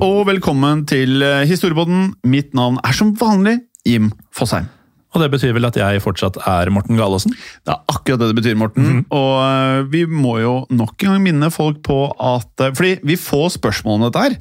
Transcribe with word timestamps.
Og 0.00 0.22
velkommen 0.24 0.86
til 0.88 1.20
Historiebåten. 1.44 2.14
Mitt 2.24 2.54
navn 2.56 2.78
er 2.80 2.94
som 2.96 3.12
vanlig 3.20 3.58
Jim 3.84 4.08
Fosheim. 4.32 4.68
Og 5.10 5.20
det 5.20 5.28
betyr 5.32 5.52
vel 5.56 5.66
at 5.66 5.76
jeg 5.76 6.00
fortsatt 6.04 6.38
er 6.48 6.70
Morten 6.72 6.96
Galaasen? 6.96 7.34
Det 7.66 7.74
er 7.74 7.80
akkurat 7.90 8.22
det 8.22 8.30
det 8.30 8.38
betyr, 8.38 8.56
Morten. 8.56 9.02
Og 9.10 9.32
eh, 9.42 9.80
vi 9.90 10.04
må 10.06 10.36
jo 10.38 10.54
nok 10.70 10.94
en 11.02 11.16
gang 11.16 11.24
minne 11.24 11.50
folk 11.52 11.82
på 11.84 11.98
at 12.14 12.62
eh, 12.62 12.72
Fordi 12.76 12.92
vi 13.02 13.18
får 13.18 13.56
spørsmål 13.58 13.98
om 13.98 14.06
dette 14.06 14.22
her. 14.22 14.36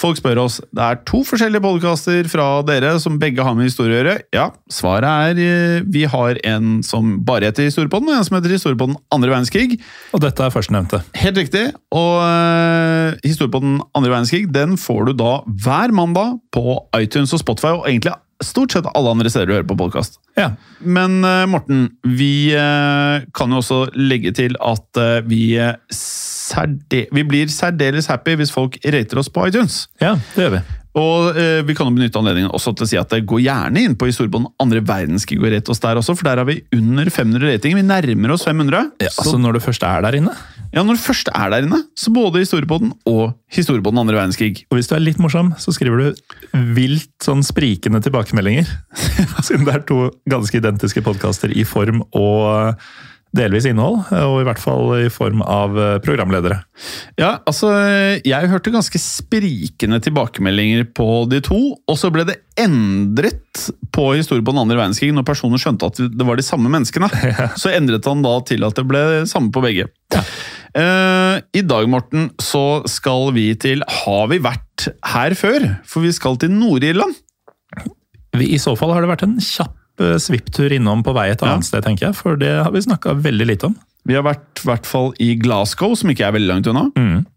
Folk 0.00 0.16
spør 0.16 0.40
oss 0.46 0.58
det 0.72 0.84
er 0.84 1.00
to 1.08 1.20
forskjellige 1.26 1.62
podkaster 1.64 2.28
fra 2.32 2.46
dere 2.64 2.94
som 3.02 3.18
begge 3.20 3.44
har 3.44 3.56
med 3.56 3.68
historie 3.68 3.92
å 3.92 3.98
gjøre. 3.98 4.14
Ja, 4.34 4.46
svaret 4.72 5.36
er 5.36 5.42
eh, 5.42 5.84
vi 5.92 6.06
har 6.08 6.40
en 6.48 6.80
som 6.86 7.18
bare 7.26 7.50
heter 7.50 7.68
Historiepodden, 7.68 8.08
og 8.08 8.16
en 8.16 8.26
som 8.26 8.38
heter 8.38 8.56
Historiepodden 8.56 8.96
andre 9.12 9.34
verdenskrig. 9.34 9.78
Og 10.16 10.24
dette 10.24 10.46
er 10.46 10.54
førstnevnte. 10.54 11.02
Helt 11.20 11.40
riktig. 11.42 11.66
Og 11.92 12.12
uh, 12.24 13.12
historiepodden 13.24 13.80
andre 13.92 14.14
verdenskrig 14.14 14.48
den 14.52 14.78
får 14.80 15.10
du 15.10 15.16
da 15.20 15.32
hver 15.44 15.92
mandag 15.94 16.38
på 16.54 16.78
iTunes 16.98 17.34
og 17.36 17.42
Spotify, 17.44 17.76
og 17.76 17.88
egentlig 17.90 18.16
stort 18.42 18.74
sett 18.74 18.88
alle 18.96 19.12
andre 19.12 19.30
steder 19.30 19.48
du 19.48 19.54
hører 19.54 19.68
på 19.68 19.78
podkast. 19.78 20.18
Ja. 20.38 20.48
Men 20.80 21.20
eh, 21.22 21.44
Morten, 21.46 21.84
vi 22.02 22.50
kan 23.36 23.52
jo 23.54 23.60
også 23.60 23.84
legge 23.94 24.32
til 24.34 24.56
at 24.58 24.98
vi, 25.28 25.44
eh, 25.62 25.76
særde 26.52 27.06
vi 27.12 27.24
blir 27.28 27.50
særdeles 27.52 28.06
happy 28.12 28.36
hvis 28.40 28.52
folk 28.54 28.78
rater 28.84 29.18
oss 29.22 29.32
på 29.32 29.48
iTunes. 29.48 29.86
ja, 30.02 30.14
det 30.36 30.44
gjør 30.46 30.56
vi. 30.58 30.62
Og 31.00 31.38
eh, 31.40 31.62
vi 31.64 31.72
kan 31.72 31.88
jo 31.88 31.94
benytte 31.96 32.20
anledningen 32.20 32.50
også 32.52 32.74
til 32.76 32.84
å 32.84 32.88
si 32.90 32.98
at 33.00 33.08
det 33.14 33.22
går 33.24 33.40
gjerne 33.46 33.80
inn 33.80 33.94
på 33.96 34.10
historiebånd 34.10 34.50
andre 34.60 34.82
verdenskrig 34.84 35.38
og 35.40 35.46
rate 35.48 35.72
oss 35.72 35.80
der 35.80 35.96
også, 35.96 36.12
for 36.18 36.28
der 36.28 36.42
har 36.42 36.44
vi 36.44 36.58
under 36.76 37.08
500 37.08 37.48
ratinger. 37.48 37.78
Vi 37.80 37.84
nærmer 37.88 38.34
oss 38.34 38.44
500. 38.44 38.90
Ja, 39.00 39.08
Så- 39.08 39.22
altså 39.24 39.38
Når 39.40 39.54
du 39.56 39.60
først 39.64 39.86
er 39.88 40.02
der 40.04 40.18
inne, 40.18 40.34
ja, 40.74 40.82
når 40.84 40.98
du 40.98 41.00
først 41.00 41.30
er 41.32 41.48
der 41.54 41.64
inne, 41.64 41.78
så 41.96 42.12
både 42.12 42.42
historiebånden 42.44 42.92
og 43.08 43.32
historiebånden 43.56 44.02
andre 44.04 44.18
verdenskrig. 44.20 44.66
og 44.70 44.76
hvis 44.76 44.88
du 44.88 44.94
er 44.94 45.00
litt 45.00 45.16
morsom, 45.18 45.54
så 45.56 45.72
skriver 45.72 45.96
du 46.12 46.52
vilt 46.76 47.08
sånn 47.24 47.40
sprikende 47.42 48.02
tilbakemeldinger. 48.04 48.68
Siden 49.48 49.64
det 49.64 49.74
er 49.74 49.86
to 49.88 50.10
ganske 50.28 50.60
identiske 50.60 51.00
podkaster 51.00 51.56
i 51.56 51.64
form 51.64 52.02
og 52.12 52.76
delvis 53.36 53.66
innhold, 53.68 54.02
og 54.12 54.38
i 54.42 54.46
hvert 54.46 54.60
fall 54.60 54.92
i 55.00 55.08
form 55.12 55.40
av 55.44 55.76
eh, 55.80 55.98
programledere. 56.04 56.60
Ja, 57.20 57.38
altså, 57.48 57.70
jeg 58.26 58.50
hørte 58.52 58.74
ganske 58.74 59.00
sprikende 59.00 60.00
tilbakemeldinger 60.04 60.84
på 60.96 61.24
de 61.32 61.40
to, 61.44 61.60
og 61.80 61.98
så 62.00 62.12
ble 62.12 62.26
det 62.28 62.38
endret 62.60 63.64
på 63.94 64.10
historie 64.18 64.44
på 64.44 64.52
den 64.52 64.62
andre 64.62 64.78
verdenskrig 64.78 65.12
når 65.16 65.26
personen 65.28 65.60
skjønte 65.60 65.88
at 65.88 66.00
det 66.12 66.28
var 66.28 66.36
de 66.36 66.44
samme 66.44 66.72
menneskene. 66.72 67.08
Så 67.60 67.72
endret 67.72 68.06
han 68.08 68.24
da 68.24 68.34
til 68.48 68.64
at 68.66 68.76
det 68.76 68.84
ble 68.88 69.02
samme 69.30 69.52
på 69.54 69.62
begge. 69.64 69.88
Eh, 70.12 71.36
I 71.40 71.62
dag, 71.68 71.88
Morten, 71.92 72.30
så 72.40 72.82
skal 72.88 73.28
vi 73.36 73.50
til 73.60 73.84
Har 73.84 74.30
vi 74.32 74.40
vært 74.40 74.88
her 75.12 75.36
før? 75.36 75.68
For 75.88 76.04
vi 76.04 76.12
skal 76.16 76.40
til 76.40 76.52
Nord-Irland. 76.54 77.16
I 78.40 78.56
så 78.60 78.72
fall 78.80 78.94
har 78.94 79.04
det 79.04 79.12
vært 79.12 79.26
en 79.26 79.36
kjapp 79.44 79.76
eh, 80.00 80.18
svipptur 80.22 80.72
innom 80.72 81.04
på 81.04 81.14
vei 81.16 81.30
et 81.32 81.42
annet 81.44 81.66
sted, 81.66 81.84
tenker 81.84 82.10
jeg, 82.10 82.18
for 82.18 82.40
det 82.40 82.52
har 82.62 82.72
vi 82.74 82.84
snakka 82.84 83.16
veldig 83.20 83.48
lite 83.52 83.70
om. 83.70 83.78
Vi 84.08 84.16
har 84.18 84.24
vært 84.26 84.64
i 84.64 84.66
hvert 84.66 84.86
fall 84.88 85.12
i 85.22 85.32
Glasgow, 85.38 85.94
som 85.98 86.10
ikke 86.10 86.26
er 86.26 86.34
veldig 86.34 86.50
langt 86.50 86.66
unna. 86.70 86.88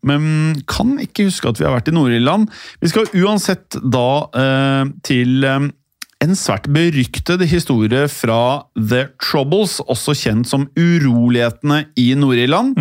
Men 0.01 0.61
kan 0.69 0.95
ikke 1.01 1.27
huske 1.27 1.51
at 1.51 1.59
vi 1.61 1.67
har 1.67 1.75
vært 1.75 1.91
i 1.91 1.93
Nord-Irland. 1.93 2.49
Vi 2.81 2.89
skal 2.89 3.11
uansett 3.21 3.77
da 3.85 4.07
eh, 4.33 4.93
til 5.05 5.45
eh, 5.45 5.67
en 6.23 6.35
svært 6.38 6.67
beryktet 6.71 7.43
historie 7.51 8.05
fra 8.11 8.39
The 8.73 9.05
Troubles, 9.22 9.77
også 9.83 10.16
kjent 10.17 10.49
som 10.49 10.67
urolighetene 10.79 11.83
i 12.01 12.07
Nord-Irland. 12.17 12.77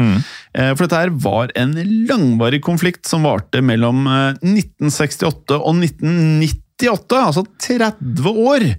Eh, 0.54 0.70
for 0.74 0.86
dette 0.86 1.02
her 1.02 1.12
var 1.24 1.52
en 1.58 1.74
langvarig 2.08 2.62
konflikt 2.64 3.08
som 3.10 3.26
varte 3.26 3.60
mellom 3.64 4.06
eh, 4.06 4.30
1968 4.40 5.58
og 5.58 5.82
1998, 5.82 7.20
altså 7.20 7.44
30 7.68 8.46
år. 8.48 8.70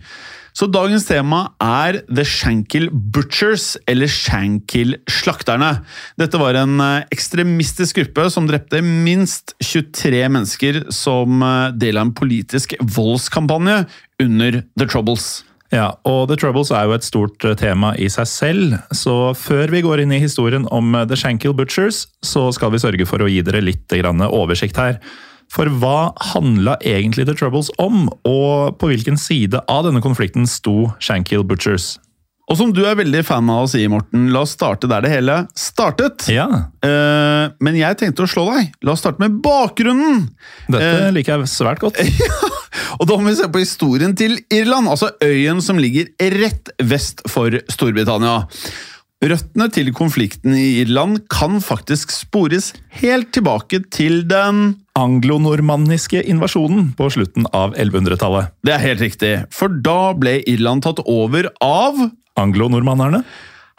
Så 0.56 0.70
dagens 0.72 1.04
tema 1.04 1.42
er 1.60 1.98
The 2.08 2.24
Shankill 2.24 2.88
Butchers, 2.88 3.74
eller 3.92 4.08
Shankill-slakterne. 4.08 5.72
Dette 6.16 6.40
var 6.40 6.56
en 6.56 6.80
eh, 6.80 7.08
ekstremistisk 7.12 8.00
gruppe 8.00 8.30
som 8.32 8.48
drepte 8.48 8.80
minst 8.80 9.52
23 9.60 10.22
mennesker 10.32 10.80
som 10.96 11.44
eh, 11.44 11.76
del 11.76 12.00
av 12.00 12.08
en 12.08 12.16
politisk 12.16 12.78
voldskampanje 12.80 13.82
under 14.24 14.62
The 14.80 14.88
Troubles. 14.88 15.44
Ja, 15.76 15.90
og 16.08 16.30
The 16.32 16.40
Troubles 16.40 16.72
er 16.72 16.88
jo 16.88 16.96
et 16.96 17.10
stort 17.10 17.44
eh, 17.44 17.60
tema 17.60 17.92
i 18.00 18.08
seg 18.14 18.32
selv, 18.32 18.80
så 18.96 19.36
før 19.36 19.76
vi 19.76 19.84
går 19.84 20.06
inn 20.06 20.16
i 20.16 20.24
historien 20.24 20.70
om 20.72 20.96
The 21.04 21.20
Shankill 21.20 21.58
Butchers, 21.58 22.06
så 22.24 22.48
skal 22.56 22.72
vi 22.72 22.84
sørge 22.86 23.12
for 23.12 23.20
å 23.20 23.28
gi 23.28 23.44
dere 23.44 23.66
litt 23.66 23.92
oversikt 24.32 24.80
her. 24.80 25.02
For 25.54 25.70
hva 25.82 26.12
handla 26.34 26.78
egentlig 26.84 27.28
The 27.30 27.36
Troubles 27.38 27.70
om, 27.82 28.08
og 28.28 28.80
på 28.82 28.90
hvilken 28.92 29.20
side 29.20 29.62
av 29.72 29.86
denne 29.88 30.04
konflikten 30.04 30.50
sto 30.50 30.92
Shankill 31.00 31.46
Butchers? 31.48 31.96
Og 32.46 32.60
som 32.60 32.70
du 32.76 32.84
er 32.86 32.98
veldig 32.98 33.24
fan 33.26 33.48
av 33.50 33.64
å 33.64 33.70
si, 33.70 33.82
Morten, 33.90 34.28
la 34.34 34.44
oss 34.46 34.54
starte 34.54 34.86
der 34.90 35.02
det 35.06 35.14
hele 35.16 35.44
startet. 35.58 36.28
Ja, 36.32 36.50
Uh, 36.86 37.50
men 37.66 37.74
jeg 37.80 37.98
tenkte 37.98 38.22
å 38.22 38.30
slå 38.30 38.44
deg. 38.52 38.68
La 38.86 38.94
oss 38.94 39.00
starte 39.02 39.18
med 39.24 39.40
bakgrunnen! 39.42 40.28
dette 40.70 41.08
uh, 41.08 41.14
liker 41.16 41.40
jeg 41.42 41.50
svært 41.50 41.82
godt. 41.82 41.98
Og 43.00 43.08
da 43.10 43.18
må 43.18 43.32
vi 43.32 43.34
se 43.40 43.48
på 43.50 43.64
historien 43.64 44.14
til 44.14 44.36
Irland, 44.54 44.92
altså 44.92 45.10
øyen 45.24 45.64
som 45.66 45.80
ligger 45.82 46.12
rett 46.36 46.70
vest 46.86 47.24
for 47.32 47.58
Storbritannia. 47.74 48.44
Røttene 49.26 49.70
til 49.74 49.90
konflikten 49.98 50.54
i 50.54 50.84
Irland 50.84 51.24
kan 51.34 51.58
faktisk 51.64 52.14
spores 52.14 52.74
helt 53.02 53.34
tilbake 53.34 53.82
til 53.90 54.22
den 54.30 54.76
Anglonormanniske 54.96 56.22
invasjonen 56.32 56.94
på 56.96 57.10
slutten 57.12 57.50
av 57.52 57.76
1100-tallet. 57.76 58.54
Det 58.64 58.76
er 58.76 58.86
helt 58.86 59.04
riktig, 59.04 59.34
for 59.52 59.74
da 59.84 60.14
ble 60.16 60.38
Irland 60.48 60.86
tatt 60.86 61.04
over 61.04 61.52
av 61.64 62.00
Anglonormannerne? 62.40 63.26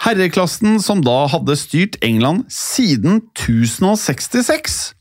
herreklassen 0.05 0.79
som 0.83 1.01
da 1.05 1.25
hadde 1.33 1.57
styrt 1.59 1.99
England 2.05 2.47
siden 2.53 3.23
1066. 3.37 4.93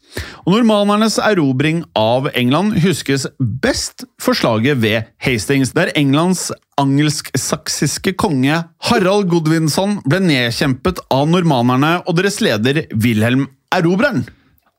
Og 0.46 0.54
Normannernes 0.54 1.18
erobring 1.20 1.82
av 2.00 2.30
England 2.40 2.78
huskes 2.86 3.26
best 3.40 4.06
for 4.22 4.38
slaget 4.38 4.80
ved 4.80 5.10
Hastings, 5.26 5.74
der 5.76 5.92
Englands 6.00 6.48
angelsk-saksiske 6.80 8.16
konge 8.20 8.62
Harald 8.88 9.28
Godwinson 9.34 10.00
ble 10.08 10.22
nedkjempet 10.24 11.04
av 11.12 11.28
normanerne 11.34 11.98
og 12.06 12.16
deres 12.22 12.40
leder 12.44 12.86
Wilhelm 12.96 13.50
Erobreren. 13.76 14.24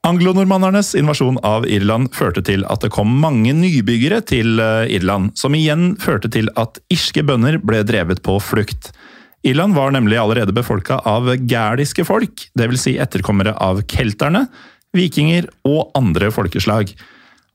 Anglonormannernes 0.06 0.92
invasjon 0.94 1.40
av 1.42 1.64
Irland 1.66 2.12
førte 2.14 2.38
til 2.46 2.62
at 2.70 2.84
det 2.84 2.92
kom 2.94 3.10
mange 3.18 3.50
nybyggere 3.58 4.20
til 4.22 4.60
eh, 4.62 4.86
Irland, 4.94 5.32
som 5.34 5.56
igjen 5.58 5.96
førte 5.98 6.30
til 6.30 6.46
at 6.54 6.78
irske 6.94 7.24
bønder 7.26 7.58
ble 7.58 7.80
drevet 7.88 8.22
på 8.22 8.36
flukt. 8.38 8.92
Irland 9.46 9.74
var 9.74 9.90
nemlig 9.96 10.20
allerede 10.22 10.54
befolka 10.54 11.00
av 11.10 11.32
gæliske 11.34 12.06
folk, 12.06 12.46
dvs. 12.54 12.86
Si 12.86 12.94
etterkommere 13.02 13.56
av 13.58 13.82
kelterne, 13.90 14.46
vikinger 14.94 15.50
og 15.66 15.90
andre 15.98 16.30
folkeslag. 16.30 16.94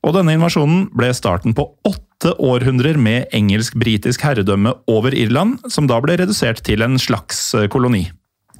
Og 0.04 0.18
denne 0.18 0.36
invasjonen 0.36 0.90
ble 0.92 1.08
starten 1.16 1.56
på 1.56 1.70
åtte 1.88 2.34
århundrer 2.36 3.00
med 3.00 3.32
engelsk-britisk 3.32 4.28
herredømme 4.28 4.76
over 4.92 5.16
Irland, 5.16 5.62
som 5.72 5.88
da 5.88 6.02
ble 6.04 6.20
redusert 6.20 6.60
til 6.68 6.84
en 6.84 7.00
slags 7.00 7.46
eh, 7.56 7.70
koloni. 7.72 8.10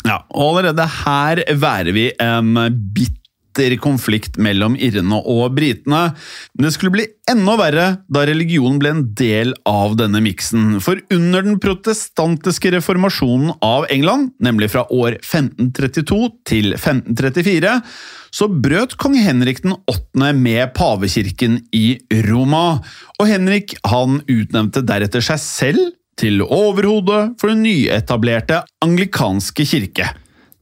Ja, 0.06 0.22
og 0.32 0.56
allerede 0.56 0.88
her 1.04 1.44
værer 1.60 1.92
vi 1.94 2.08
en 2.18 2.56
bitter 3.52 3.76
konflikt 3.76 4.38
mellom 4.40 4.76
irrene 4.76 5.20
og 5.28 5.54
britene. 5.56 6.12
Men 6.54 6.66
det 6.66 6.72
skulle 6.75 6.93
bli 6.94 7.06
enda 7.31 7.56
verre 7.60 7.87
da 8.08 8.25
religion 8.26 8.78
ble 8.81 8.90
en 8.90 9.04
del 9.14 9.54
av 9.69 9.96
denne 9.96 10.22
miksen. 10.25 10.81
For 10.81 11.00
under 11.12 11.43
den 11.43 11.58
protestantiske 11.60 12.72
reformasjonen 12.72 13.52
av 13.62 13.87
England, 13.90 14.32
nemlig 14.40 14.72
fra 14.72 14.87
år 14.90 15.19
1532 15.20 16.31
til 16.49 16.72
1534, 16.75 17.81
så 18.32 18.49
brøt 18.49 18.96
kong 18.96 19.19
Henrik 19.20 19.62
den 19.62 19.76
8. 19.76 20.32
med 20.32 20.72
pavekirken 20.76 21.60
i 21.76 21.98
Roma. 22.28 22.81
Og 23.20 23.28
Henrik 23.28 23.76
han 23.84 24.22
utnevnte 24.25 24.84
deretter 24.87 25.25
seg 25.25 25.40
selv 25.43 25.93
til 26.20 26.43
overhode 26.44 27.32
for 27.40 27.52
den 27.52 27.64
nyetablerte 27.66 28.62
anglikanske 28.84 29.66
kirke. 29.69 30.12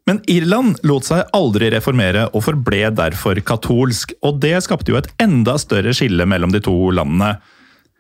Men 0.09 0.21
Irland 0.31 0.81
lot 0.87 1.07
seg 1.07 1.29
aldri 1.37 1.71
reformere 1.75 2.27
og 2.33 2.45
forble 2.47 2.91
derfor 2.97 3.39
katolsk, 3.47 4.15
og 4.27 4.41
det 4.43 4.57
skapte 4.65 4.93
jo 4.93 4.99
et 5.01 5.11
enda 5.23 5.57
større 5.61 5.95
skille 5.97 6.27
mellom 6.29 6.55
de 6.55 6.63
to 6.65 6.77
landene. 6.97 7.37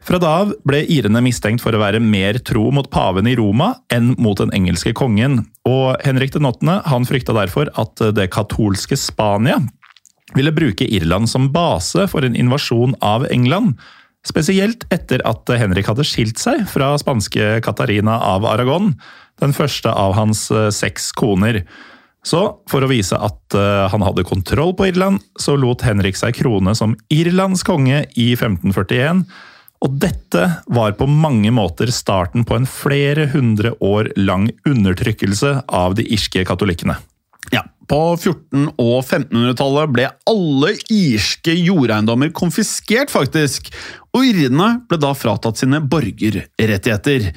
Fra 0.00 0.16
da 0.16 0.30
av 0.42 0.54
ble 0.64 0.80
irene 0.88 1.20
mistenkt 1.20 1.60
for 1.60 1.76
å 1.76 1.82
være 1.82 2.00
mer 2.00 2.38
tro 2.40 2.70
mot 2.72 2.88
paven 2.92 3.28
i 3.28 3.34
Roma 3.36 3.74
enn 3.92 4.14
mot 4.16 4.38
den 4.40 4.52
engelske 4.56 4.94
kongen, 4.96 5.42
og 5.68 6.00
Henrik 6.06 6.32
den 6.32 6.48
8. 6.48 6.80
han 6.88 7.08
frykta 7.08 7.36
derfor 7.36 7.68
at 7.80 8.00
det 8.16 8.30
katolske 8.32 8.96
Spania 8.96 9.58
ville 10.36 10.54
bruke 10.56 10.86
Irland 10.88 11.28
som 11.28 11.50
base 11.52 12.06
for 12.08 12.24
en 12.24 12.38
invasjon 12.38 12.94
av 13.04 13.26
England, 13.28 13.76
spesielt 14.26 14.86
etter 14.94 15.20
at 15.28 15.48
Henrik 15.60 15.90
hadde 15.90 16.06
skilt 16.06 16.40
seg 16.40 16.64
fra 16.70 16.94
spanske 17.00 17.58
Katarina 17.64 18.18
av 18.24 18.46
Aragon, 18.48 18.94
den 19.40 19.52
første 19.56 19.92
av 19.92 20.14
hans 20.16 20.46
seks 20.76 21.10
koner. 21.16 21.62
Så 22.26 22.40
for 22.68 22.84
å 22.84 22.90
vise 22.90 23.16
at 23.16 23.56
uh, 23.56 23.88
han 23.88 24.04
hadde 24.04 24.26
kontroll 24.28 24.74
på 24.76 24.90
Irland, 24.90 25.22
så 25.40 25.56
lot 25.56 25.84
Henrik 25.86 26.18
seg 26.20 26.36
krone 26.36 26.74
som 26.76 26.96
Irlands 27.12 27.64
konge 27.66 28.04
i 28.12 28.32
1541. 28.34 29.24
Og 29.80 29.96
dette 30.02 30.42
var 30.68 30.92
på 30.98 31.08
mange 31.08 31.52
måter 31.56 31.88
starten 31.94 32.44
på 32.44 32.58
en 32.58 32.68
flere 32.68 33.30
hundre 33.32 33.72
år 33.80 34.12
lang 34.20 34.50
undertrykkelse 34.68 35.62
av 35.64 35.96
de 35.96 36.04
irske 36.12 36.44
katolikkene. 36.44 36.98
Ja, 37.50 37.64
På 37.90 38.12
1400- 38.14 38.76
og 38.78 39.00
1500-tallet 39.00 39.90
ble 39.90 40.04
alle 40.30 40.74
irske 40.92 41.56
jordeiendommer 41.56 42.30
konfiskert, 42.36 43.10
faktisk. 43.10 43.72
Og 44.14 44.28
irene 44.28 44.68
ble 44.86 44.98
da 45.00 45.10
fratatt 45.16 45.58
sine 45.58 45.80
borgerrettigheter. 45.82 47.30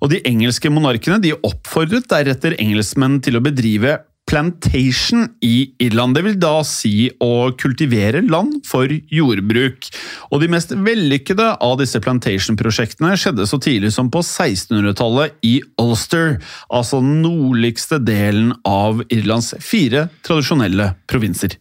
Og 0.00 0.10
de 0.10 0.22
engelske 0.26 0.72
monarkene 0.72 1.20
de 1.22 1.36
oppfordret 1.36 2.08
deretter 2.10 2.56
engelskmenn 2.58 3.20
til 3.22 3.38
å 3.38 3.44
bedrive 3.44 4.00
plantation 4.30 5.26
i 5.42 5.72
Irland. 5.82 6.14
Det 6.14 6.22
vil 6.22 6.36
da 6.38 6.60
si 6.66 7.10
å 7.18 7.50
kultivere 7.58 8.22
land 8.22 8.60
for 8.68 8.90
jordbruk. 9.10 9.88
Og 10.30 10.42
de 10.42 10.50
mest 10.52 10.70
vellykkede 10.70 11.48
av 11.58 11.80
disse 11.80 11.98
plantation-prosjektene 12.04 13.16
skjedde 13.18 13.48
så 13.50 13.58
tidlig 13.62 13.90
som 13.96 14.10
på 14.12 14.22
1600-tallet 14.22 15.34
i 15.46 15.56
Ulster, 15.82 16.38
altså 16.70 17.02
den 17.02 17.24
nordligste 17.24 17.98
delen 17.98 18.54
av 18.62 19.02
Irlands 19.10 19.56
fire 19.64 20.06
tradisjonelle 20.26 20.92
provinser. 21.10 21.58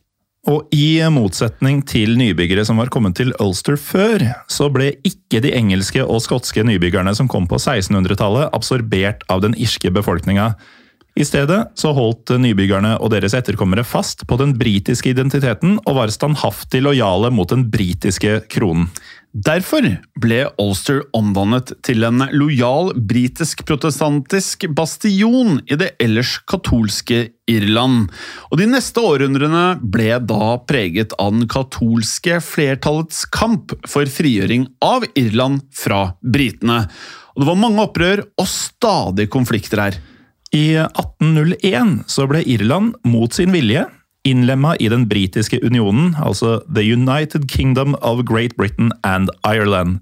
Og 0.49 0.69
i 0.73 1.01
motsetning 1.11 1.81
til 1.89 2.13
nybyggere 2.17 2.63
som 2.65 2.77
var 2.79 2.91
kommet 2.93 3.17
til 3.19 3.33
Ulster 3.43 3.75
før, 3.81 4.23
så 4.49 4.69
ble 4.71 4.93
ikke 5.05 5.41
de 5.43 5.51
engelske 5.57 6.05
og 6.05 6.21
skotske 6.23 6.63
nybyggerne 6.65 7.11
som 7.17 7.27
kom 7.29 7.49
på 7.49 7.59
1600-tallet, 7.59 8.53
absorbert 8.55 9.25
av 9.29 9.41
den 9.43 9.57
irske 9.57 9.91
befolkninga. 9.93 10.53
I 11.19 11.25
stedet 11.27 11.73
så 11.75 11.89
holdt 11.91 12.31
nybyggerne 12.39 12.93
og 13.03 13.11
deres 13.11 13.33
etterkommere 13.35 13.83
fast 13.83 14.23
på 14.27 14.37
den 14.39 14.53
britiske 14.55 15.11
identiteten 15.11 15.75
og 15.81 15.97
var 15.97 16.13
standhaftig 16.15 16.79
lojale 16.85 17.27
mot 17.35 17.49
den 17.51 17.65
britiske 17.73 18.37
kronen. 18.47 18.87
Derfor 19.29 19.83
ble 20.17 20.37
Ulster 20.57 21.03
omdannet 21.13 21.73
til 21.85 22.07
en 22.07 22.23
lojal 22.31 22.93
britisk-protestantisk 23.11 24.63
bastion 24.73 25.59
i 25.67 25.77
det 25.77 25.91
ellers 26.01 26.37
katolske 26.49 27.19
Irland, 27.51 28.07
og 28.49 28.61
de 28.61 28.69
neste 28.71 29.03
århundrene 29.03 29.65
ble 29.83 30.15
da 30.23 30.55
preget 30.71 31.13
av 31.19 31.35
den 31.35 31.49
katolske 31.51 32.39
flertallets 32.41 33.25
kamp 33.29 33.75
for 33.91 34.09
frigjøring 34.09 34.69
av 34.81 35.05
Irland 35.19 35.67
fra 35.77 36.15
britene. 36.23 36.85
Og 37.35 37.43
det 37.43 37.51
var 37.51 37.61
mange 37.67 37.85
opprør 37.85 38.23
og 38.39 38.49
stadig 38.49 39.27
konflikter 39.35 39.83
her. 39.83 39.99
I 40.55 40.79
1801 40.81 42.09
så 42.09 42.25
ble 42.29 42.41
Irland 42.49 42.95
mot 43.05 43.33
sin 43.35 43.53
vilje 43.53 43.85
innlemma 44.27 44.73
i 44.81 44.89
den 44.91 45.05
britiske 45.09 45.59
unionen, 45.63 46.15
altså 46.19 46.59
The 46.67 46.83
United 46.83 47.47
Kingdom 47.51 47.95
of 48.01 48.25
Great 48.27 48.55
Britain 48.57 48.91
and 49.03 49.31
Ireland. 49.47 50.01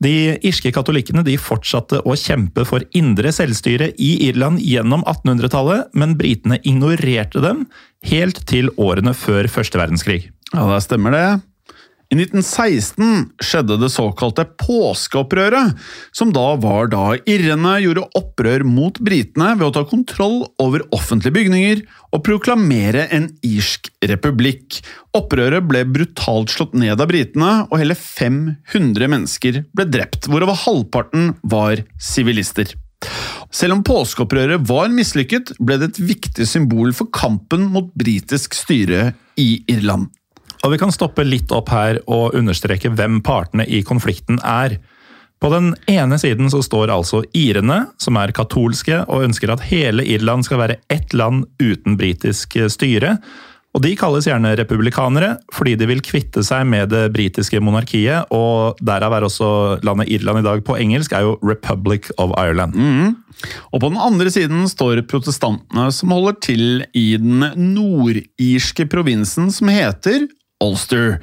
De 0.00 0.38
irske 0.46 0.72
katolikkene 0.72 1.20
de 1.26 1.34
fortsatte 1.36 2.00
å 2.08 2.16
kjempe 2.16 2.64
for 2.64 2.86
indre 2.96 3.34
selvstyre 3.36 3.90
i 4.00 4.14
Irland 4.30 4.62
gjennom 4.64 5.04
1800-tallet, 5.04 5.90
men 5.92 6.16
britene 6.16 6.56
ignorerte 6.64 7.42
dem 7.44 7.66
helt 8.08 8.40
til 8.48 8.72
årene 8.80 9.12
før 9.12 9.50
første 9.52 9.80
verdenskrig. 9.80 10.22
Ja, 10.54 10.64
det 10.72 10.80
stemmer 10.86 11.14
det. 11.14 11.26
I 12.10 12.16
1916 12.18 13.28
skjedde 13.38 13.76
det 13.78 13.88
såkalte 13.94 14.42
påskeopprøret, 14.58 15.76
som 16.10 16.32
da 16.34 16.56
var 16.58 16.90
da 16.90 17.04
irrene 17.22 17.76
gjorde 17.84 18.08
opprør 18.18 18.64
mot 18.66 18.98
britene 18.98 19.52
ved 19.54 19.68
å 19.68 19.70
ta 19.76 19.84
kontroll 19.86 20.40
over 20.58 20.82
offentlige 20.90 21.36
bygninger 21.38 21.84
og 22.10 22.24
proklamere 22.26 23.06
en 23.14 23.30
irsk 23.46 23.92
republikk. 24.10 24.80
Opprøret 25.14 25.70
ble 25.70 25.84
brutalt 25.86 26.50
slått 26.50 26.74
ned 26.74 26.98
av 26.98 27.12
britene, 27.12 27.52
og 27.70 27.78
hele 27.78 27.94
500 27.94 29.14
mennesker 29.14 29.62
ble 29.70 29.86
drept, 29.94 30.26
hvorover 30.26 30.58
halvparten 30.66 31.36
var 31.46 31.86
sivilister. 31.94 32.74
Selv 33.54 33.78
om 33.78 33.86
påskeopprøret 33.86 34.66
var 34.66 34.90
mislykket, 34.90 35.54
ble 35.62 35.78
det 35.78 35.92
et 35.92 36.06
viktig 36.10 36.46
symbol 36.58 36.90
for 36.90 37.06
kampen 37.14 37.70
mot 37.70 37.94
britisk 37.94 38.58
styre 38.58 39.12
i 39.38 39.52
Irland. 39.70 40.10
Og 40.64 40.74
vi 40.74 40.78
kan 40.80 40.92
stoppe 40.92 41.24
litt 41.24 41.52
opp 41.56 41.70
her 41.72 42.02
og 42.10 42.36
understreke 42.36 42.92
hvem 42.92 43.20
partene 43.24 43.64
i 43.64 43.82
konflikten 43.86 44.40
er. 44.44 44.76
På 45.40 45.48
den 45.48 45.72
ene 45.88 46.18
siden 46.20 46.50
så 46.52 46.60
står 46.60 46.92
altså 46.92 47.22
irene, 47.32 47.86
som 47.96 48.18
er 48.20 48.34
katolske 48.36 48.98
og 49.06 49.24
ønsker 49.24 49.54
at 49.54 49.64
hele 49.70 50.04
Irland 50.04 50.44
skal 50.44 50.60
være 50.60 50.82
ett 50.92 51.16
land 51.16 51.46
uten 51.62 51.96
britisk 51.96 52.58
styre. 52.68 53.16
Og 53.70 53.84
De 53.84 53.92
kalles 53.94 54.26
gjerne 54.26 54.50
republikanere, 54.58 55.36
fordi 55.54 55.76
de 55.78 55.86
vil 55.86 56.02
kvitte 56.02 56.42
seg 56.44 56.64
med 56.66 56.90
det 56.90 57.04
britiske 57.14 57.60
monarkiet. 57.62 58.26
og 58.34 58.76
Derav 58.82 59.14
er 59.14 59.26
også 59.28 59.78
landet 59.86 60.10
Irland 60.10 60.42
i 60.42 60.48
dag 60.48 60.64
på 60.66 60.76
engelsk 60.76 61.14
er 61.14 61.22
jo 61.28 61.38
Republic 61.40 62.10
of 62.18 62.34
Ireland. 62.34 62.74
Mm. 62.74 63.14
Og 63.72 63.80
På 63.80 63.88
den 63.88 63.96
andre 64.02 64.30
siden 64.30 64.66
står 64.68 65.06
protestantene, 65.06 65.86
som 65.92 66.10
holder 66.10 66.36
til 66.42 66.84
i 66.92 67.16
den 67.16 67.46
nordirske 67.56 68.90
provinsen 68.90 69.54
som 69.54 69.70
heter 69.70 70.26
Ulster. 70.64 71.18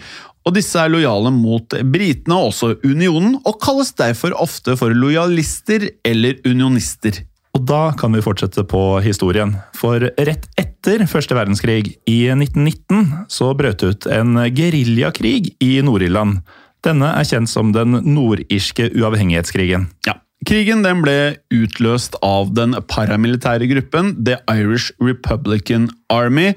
Og 0.48 0.56
disse 0.56 0.80
er 0.80 0.92
lojale 0.92 1.32
mot 1.36 1.76
britene 1.92 2.38
og 2.38 2.52
også 2.54 2.76
unionen, 2.88 3.36
og 3.44 3.58
kalles 3.64 3.92
derfor 4.00 4.36
ofte 4.40 4.78
for 4.80 4.96
lojalister 4.96 5.90
eller 6.08 6.40
unionister. 6.48 7.20
Og 7.58 7.64
da 7.66 7.82
kan 7.98 8.14
vi 8.14 8.22
fortsette 8.22 8.64
på 8.70 8.82
historien. 9.02 9.56
For 9.76 10.00
rett 10.00 10.46
etter 10.62 11.04
første 11.10 11.36
verdenskrig, 11.36 11.98
i 12.06 12.20
1919, 12.30 13.28
så 13.34 13.50
brøt 13.58 13.84
ut 13.84 14.08
en 14.14 14.38
geriljakrig 14.56 15.56
i 15.64 15.74
Nord-Irland. 15.84 16.44
Denne 16.86 17.10
er 17.18 17.28
kjent 17.28 17.50
som 17.52 17.74
den 17.76 17.98
nordirske 18.06 18.92
uavhengighetskrigen. 18.94 19.90
Ja, 20.08 20.20
Krigen 20.46 20.84
den 20.86 21.00
ble 21.02 21.40
utløst 21.50 22.14
av 22.22 22.52
den 22.54 22.76
paramilitære 22.86 23.66
gruppen 23.72 24.12
The 24.22 24.38
Irish 24.54 24.94
Republican 25.02 25.88
Army, 26.14 26.52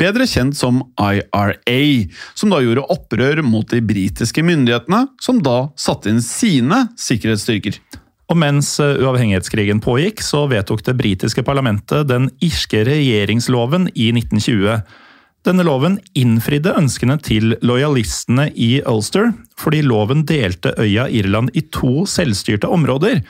bedre 0.00 0.24
kjent 0.24 0.56
som 0.56 0.80
IRA, 0.96 1.52
som 2.32 2.54
da 2.54 2.62
gjorde 2.64 2.86
opprør 2.94 3.42
mot 3.44 3.68
de 3.68 3.82
britiske 3.84 4.40
myndighetene, 4.40 5.04
som 5.20 5.42
da 5.44 5.68
satte 5.76 6.08
inn 6.10 6.24
sine 6.24 6.86
sikkerhetsstyrker. 6.96 7.76
Og 8.32 8.40
mens 8.40 8.72
eh, 8.82 8.96
uavhengighetskrigen 9.04 9.84
pågikk, 9.84 10.24
så 10.24 10.46
vedtok 10.50 10.82
det 10.88 10.96
britiske 10.98 11.44
parlamentet 11.46 12.08
den 12.08 12.30
irske 12.42 12.82
regjeringsloven 12.88 13.90
i 13.92 14.08
1920. 14.16 14.80
Denne 15.46 15.62
loven 15.62 16.00
innfridde 16.18 16.72
ønskene 16.74 17.20
til 17.22 17.54
lojalistene 17.62 18.48
i 18.58 18.80
Ulster, 18.90 19.30
fordi 19.54 19.84
loven 19.86 20.24
delte 20.26 20.72
øya 20.74 21.04
Irland 21.06 21.52
i 21.54 21.62
to 21.70 22.02
selvstyrte 22.10 22.66
områder. 22.66 23.20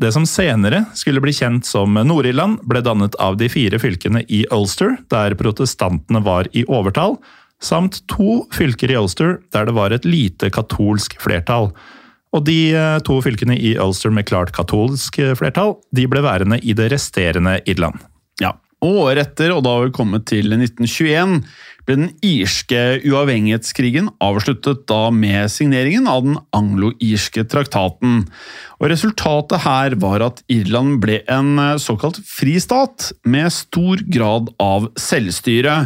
Det 0.00 0.12
som 0.14 0.24
senere 0.24 0.86
skulle 0.96 1.20
bli 1.20 1.34
kjent 1.36 1.68
som 1.68 1.98
Nord-Irland, 1.98 2.62
ble 2.64 2.80
dannet 2.80 3.18
av 3.20 3.36
de 3.36 3.50
fire 3.52 3.76
fylkene 3.82 4.22
i 4.32 4.46
Ulster, 4.56 4.96
der 5.12 5.36
protestantene 5.36 6.22
var 6.24 6.48
i 6.56 6.64
overtall, 6.64 7.18
samt 7.60 8.00
to 8.08 8.46
fylker 8.56 8.94
i 8.94 8.96
Ulster 8.96 9.36
der 9.52 9.68
det 9.68 9.76
var 9.76 9.92
et 9.92 10.08
lite 10.08 10.48
katolsk 10.54 11.18
flertall. 11.20 11.74
Og 12.32 12.46
de 12.46 12.72
eh, 12.72 12.96
to 13.04 13.18
fylkene 13.20 13.58
i 13.58 13.74
Ulster 13.76 14.14
med 14.14 14.30
klart 14.30 14.54
katolsk 14.56 15.20
eh, 15.20 15.36
flertall, 15.36 15.76
de 15.92 16.08
ble 16.08 16.24
værende 16.24 16.56
i 16.64 16.72
det 16.78 16.88
resterende 16.94 17.58
Irland. 17.68 18.00
Ja, 18.40 18.54
Året 18.80 19.20
etter, 19.26 19.52
og 19.52 19.64
da 19.66 19.74
har 19.76 19.88
vi 19.88 19.96
kommet 19.96 20.24
til 20.30 20.52
1921, 20.56 21.40
ble 21.79 21.79
den 21.90 22.10
irske 22.24 23.00
uavhengighetskrigen 23.04 24.10
avsluttet 24.22 24.86
da 24.90 25.08
med 25.14 25.50
signeringen 25.52 26.08
av 26.10 26.24
den 26.26 26.38
anglo-irske 26.56 27.46
traktaten. 27.50 28.24
Og 28.80 28.88
Resultatet 28.88 29.60
her 29.66 29.94
var 30.00 30.24
at 30.24 30.40
Irland 30.52 30.98
ble 31.02 31.20
en 31.28 31.52
eh, 31.60 31.76
såkalt 31.82 32.22
fri 32.26 32.56
stat, 32.62 33.10
med 33.28 33.52
stor 33.52 34.00
grad 34.08 34.48
av 34.62 34.88
selvstyre. 34.98 35.76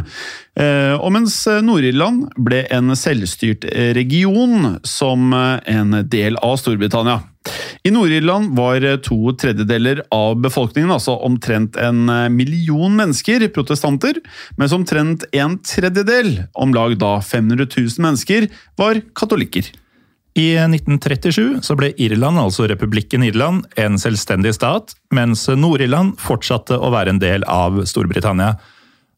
Eh, 0.55 0.95
og 0.95 1.11
mens 1.17 1.41
Nord-Irland 1.67 2.29
ble 2.39 2.63
en 2.75 2.95
selvstyrt 2.99 3.67
region 3.99 4.77
som 4.87 5.35
en 5.35 6.03
del 6.11 6.39
av 6.39 6.59
Storbritannia. 6.63 7.23
I 7.85 7.91
Nord-Irland 7.93 8.55
var 8.57 8.81
to 9.05 9.35
tredjedeler 9.37 10.01
av 10.15 10.39
befolkningen, 10.41 10.95
altså 10.95 11.19
omtrent 11.27 11.77
en 11.77 12.07
million 12.33 12.95
mennesker, 12.97 13.45
protestanter, 13.53 14.23
mens 14.57 14.73
omtrent 14.73 15.27
en 15.37 15.59
tredjedel, 15.61 15.94
om 16.55 16.75
lag 16.75 16.99
da 16.99 17.21
500 17.23 17.67
000 17.77 18.03
mennesker, 18.05 18.49
var 18.77 19.01
katolikker. 19.15 19.71
I 20.35 20.57
1937 20.59 21.63
så 21.63 21.77
ble 21.79 21.93
Irland, 22.03 22.41
altså 22.43 22.67
republikken 22.67 23.23
Irland, 23.23 23.69
en 23.79 24.01
selvstendig 24.03 24.57
stat, 24.57 24.97
mens 25.15 25.47
Nord-Irland 25.47 26.17
fortsatte 26.19 26.75
å 26.75 26.91
være 26.91 27.15
en 27.15 27.21
del 27.23 27.47
av 27.47 27.85
Storbritannia. 27.87 28.57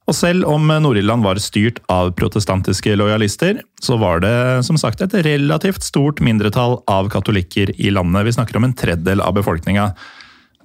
Og 0.06 0.14
selv 0.14 0.44
om 0.46 0.68
Nord-Irland 0.68 1.24
var 1.24 1.40
styrt 1.42 1.80
av 1.90 2.12
protestantiske 2.18 2.92
lojalister, 3.00 3.62
så 3.82 3.96
var 3.98 4.20
det 4.22 4.36
som 4.68 4.76
sagt 4.78 5.00
et 5.02 5.16
relativt 5.26 5.82
stort 5.82 6.20
mindretall 6.22 6.78
av 6.86 7.08
katolikker 7.10 7.72
i 7.80 7.90
landet. 7.90 8.28
Vi 8.28 8.36
snakker 8.36 8.60
om 8.60 8.68
en 8.68 8.76
tredjedel 8.76 9.24
av 9.24 9.34
befolkninga. 9.40 9.88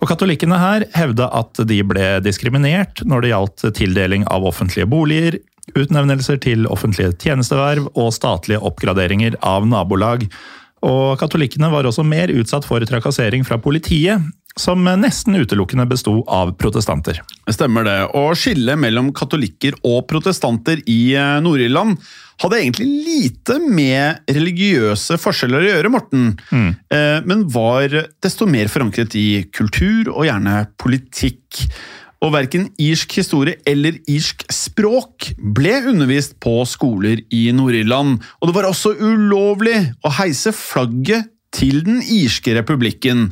Og 0.01 0.09
Katolikkene 0.09 0.57
her 0.57 0.83
hevda 0.97 1.27
at 1.37 1.61
de 1.69 1.79
ble 1.85 2.05
diskriminert 2.25 3.03
når 3.05 3.23
det 3.23 3.31
gjaldt 3.31 3.65
tildeling 3.77 4.27
av 4.33 4.45
offentlige 4.49 4.89
boliger, 4.89 5.39
utnevnelser 5.77 6.39
til 6.41 6.67
offentlige 6.69 7.13
tjenesteverv 7.21 7.91
og 7.93 8.11
statlige 8.15 8.61
oppgraderinger 8.65 9.37
av 9.45 9.67
nabolag. 9.69 10.27
Og 10.81 11.19
katolikkene 11.21 11.69
var 11.69 11.85
også 11.85 12.05
mer 12.07 12.31
utsatt 12.33 12.65
for 12.65 12.81
trakassering 12.89 13.45
fra 13.45 13.59
politiet, 13.61 14.23
som 14.59 14.83
nesten 14.83 15.37
utelukkende 15.39 15.85
besto 15.87 16.17
av 16.27 16.51
protestanter. 16.59 17.21
Stemmer 17.47 17.85
det. 17.87 17.99
Og 18.17 18.33
skillet 18.39 18.79
mellom 18.81 19.13
katolikker 19.15 19.77
og 19.87 20.03
protestanter 20.09 20.81
i 20.89 21.13
eh, 21.15 21.37
Nord-Irland 21.45 22.01
hadde 22.41 22.57
egentlig 22.57 22.89
lite 23.05 23.59
med 23.61 24.25
religiøse 24.33 25.19
forskjeller 25.21 25.61
å 25.61 25.67
gjøre, 25.69 25.91
Morten, 25.93 26.31
mm. 26.49 26.69
men 27.29 27.43
var 27.53 27.93
desto 28.23 28.47
mer 28.49 28.71
forankret 28.71 29.13
i 29.13 29.43
kultur 29.53 30.09
og 30.09 30.25
gjerne 30.25 30.63
politikk. 30.81 31.61
Og 32.21 32.35
verken 32.35 32.67
irsk 32.81 33.15
historie 33.17 33.57
eller 33.65 33.97
irsk 34.11 34.45
språk 34.53 35.31
ble 35.41 35.73
undervist 35.89 36.37
på 36.43 36.59
skoler 36.69 37.23
i 37.33 37.47
Nord-Irland. 37.55 38.19
Og 38.39 38.49
det 38.49 38.57
var 38.57 38.69
også 38.69 38.93
ulovlig 39.01 39.77
å 40.05 40.13
heise 40.19 40.53
flagget 40.53 41.31
til 41.51 41.81
den 41.83 41.99
irske 41.99 42.53
republikken, 42.55 43.25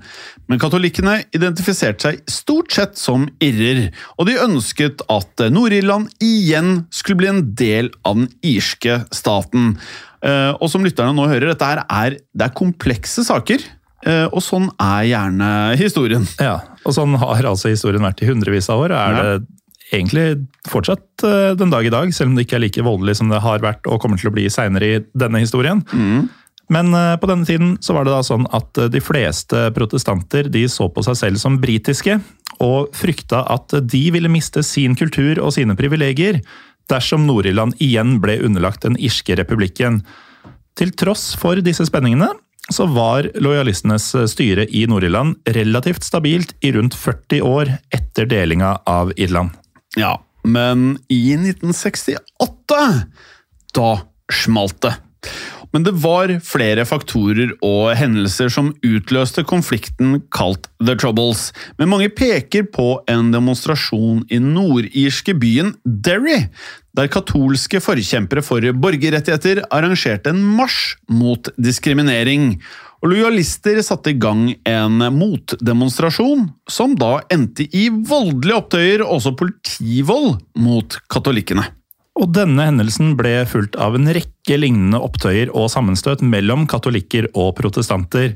men 0.50 0.60
katolikkene 0.60 1.22
identifiserte 1.36 2.10
seg 2.10 2.20
stort 2.28 2.74
sett 2.76 3.00
som 3.00 3.30
irrer, 3.44 3.94
og 4.20 4.28
de 4.28 4.36
ønsket 4.44 5.06
at 5.12 5.46
Nord-Irland 5.54 6.10
igjen 6.24 6.84
skulle 6.92 7.22
bli 7.22 7.32
en 7.32 7.44
del 7.56 7.92
av 8.04 8.20
den 8.20 8.30
irske 8.44 9.00
staten. 9.16 9.78
Eh, 10.20 10.52
og 10.52 10.68
som 10.72 10.84
lytterne 10.84 11.16
nå 11.16 11.30
hører, 11.32 11.54
dette 11.54 11.70
er, 11.88 12.18
det 12.20 12.50
er 12.50 12.58
komplekse 12.60 13.24
saker. 13.24 13.64
Eh, 14.08 14.26
og 14.32 14.42
sånn 14.44 14.70
er 14.80 15.08
gjerne 15.10 15.54
historien. 15.80 16.28
Ja, 16.50 16.60
og 16.88 16.96
sånn 16.96 17.18
har 17.20 17.48
altså 17.48 17.72
historien 17.74 18.06
vært 18.06 18.24
i 18.24 18.30
hundrevis 18.30 18.70
av 18.72 18.86
år. 18.86 18.96
Er 18.96 19.16
ja. 19.16 19.24
det 19.24 19.96
egentlig 19.96 20.28
fortsatt 20.70 21.26
eh, 21.28 21.54
den 21.60 21.74
dag 21.74 21.88
i 21.88 21.94
dag, 21.94 22.14
selv 22.16 22.32
om 22.32 22.38
det 22.38 22.48
ikke 22.48 22.60
er 22.60 22.66
like 22.68 22.86
voldelig 22.86 23.18
som 23.20 23.32
det 23.32 23.42
har 23.44 23.64
vært 23.64 23.90
og 23.90 24.00
kommer 24.02 24.22
til 24.22 24.32
å 24.32 24.36
bli 24.36 24.48
seinere 24.52 24.92
i 24.92 25.02
denne 25.18 25.44
historien. 25.44 25.84
Mm. 25.92 26.30
Men 26.72 26.94
eh, 26.96 27.16
på 27.20 27.30
denne 27.30 27.50
tiden 27.50 27.76
så 27.84 27.98
var 27.98 28.08
det 28.08 28.16
da 28.16 28.24
sånn 28.26 28.48
at 28.56 28.84
de 28.94 29.04
fleste 29.04 29.68
protestanter 29.76 30.52
de 30.54 30.64
så 30.72 30.88
på 30.94 31.04
seg 31.06 31.20
selv 31.20 31.42
som 31.42 31.60
britiske, 31.62 32.20
og 32.64 32.90
frykta 32.96 33.44
at 33.52 33.76
de 33.88 34.02
ville 34.12 34.32
miste 34.32 34.64
sin 34.68 34.96
kultur 35.00 35.40
og 35.40 35.54
sine 35.56 35.78
privilegier 35.80 36.42
dersom 36.90 37.28
Nord-Irland 37.28 37.78
igjen 37.84 38.18
ble 38.24 38.40
underlagt 38.44 38.84
den 38.84 38.98
irske 39.00 39.38
republikken. 39.40 40.02
Til 40.80 40.92
tross 40.98 41.34
for 41.40 41.60
disse 41.64 41.86
spenningene 41.88 42.32
så 42.70 42.86
var 42.86 43.30
lojalistenes 43.42 44.12
styre 44.32 44.66
i 44.70 44.86
Nord-Irland 44.90 45.40
relativt 45.50 46.04
stabilt 46.06 46.56
i 46.62 46.72
rundt 46.76 46.96
40 46.96 47.42
år 47.42 47.72
etter 47.96 48.30
delinga 48.30 48.76
av 48.86 49.14
Irland. 49.18 49.56
Ja, 49.98 50.16
men 50.44 50.98
i 51.08 51.34
1968 51.34 52.80
da 53.74 53.90
smalt 54.34 54.82
det. 54.86 54.94
Men 55.76 55.86
det 55.86 55.94
var 56.02 56.32
flere 56.46 56.86
faktorer 56.88 57.52
og 57.66 57.92
hendelser 57.98 58.50
som 58.54 58.72
utløste 58.86 59.44
konflikten 59.48 60.18
kalt 60.34 60.66
The 60.82 60.96
Troubles. 60.98 61.50
Men 61.78 61.92
mange 61.94 62.10
peker 62.10 62.66
på 62.74 62.88
en 63.12 63.30
demonstrasjon 63.36 64.24
i 64.34 64.42
nordirske 64.42 65.38
byen 65.38 65.76
Derry, 65.86 66.48
der 66.98 67.12
katolske 67.14 67.82
forkjempere 67.84 68.44
for 68.46 68.66
borgerrettigheter 68.82 69.64
arrangerte 69.70 70.34
en 70.34 70.42
marsj 70.58 70.96
mot 71.14 71.52
diskriminering. 71.62 72.56
Og 73.00 73.14
Lojalister 73.14 73.78
satte 73.86 74.12
i 74.12 74.20
gang 74.20 74.50
en 74.68 75.00
motdemonstrasjon, 75.16 76.50
som 76.68 76.98
da 77.00 77.20
endte 77.32 77.70
i 77.72 77.88
voldelige 77.94 78.58
opptøyer, 78.58 79.06
også 79.06 79.38
politivold, 79.40 80.42
mot 80.60 80.98
katolikkene. 81.14 81.70
Og 82.20 82.34
denne 82.36 82.66
hendelsen 82.68 83.14
ble 83.20 83.46
fulgt 83.48 83.78
av 83.80 83.96
en 83.96 84.10
rekke 84.12 84.58
lignende 84.60 85.00
opptøyer 85.00 85.54
og 85.56 85.70
sammenstøt 85.72 86.24
mellom 86.26 86.66
katolikker 86.68 87.30
og 87.32 87.54
protestanter. 87.60 88.34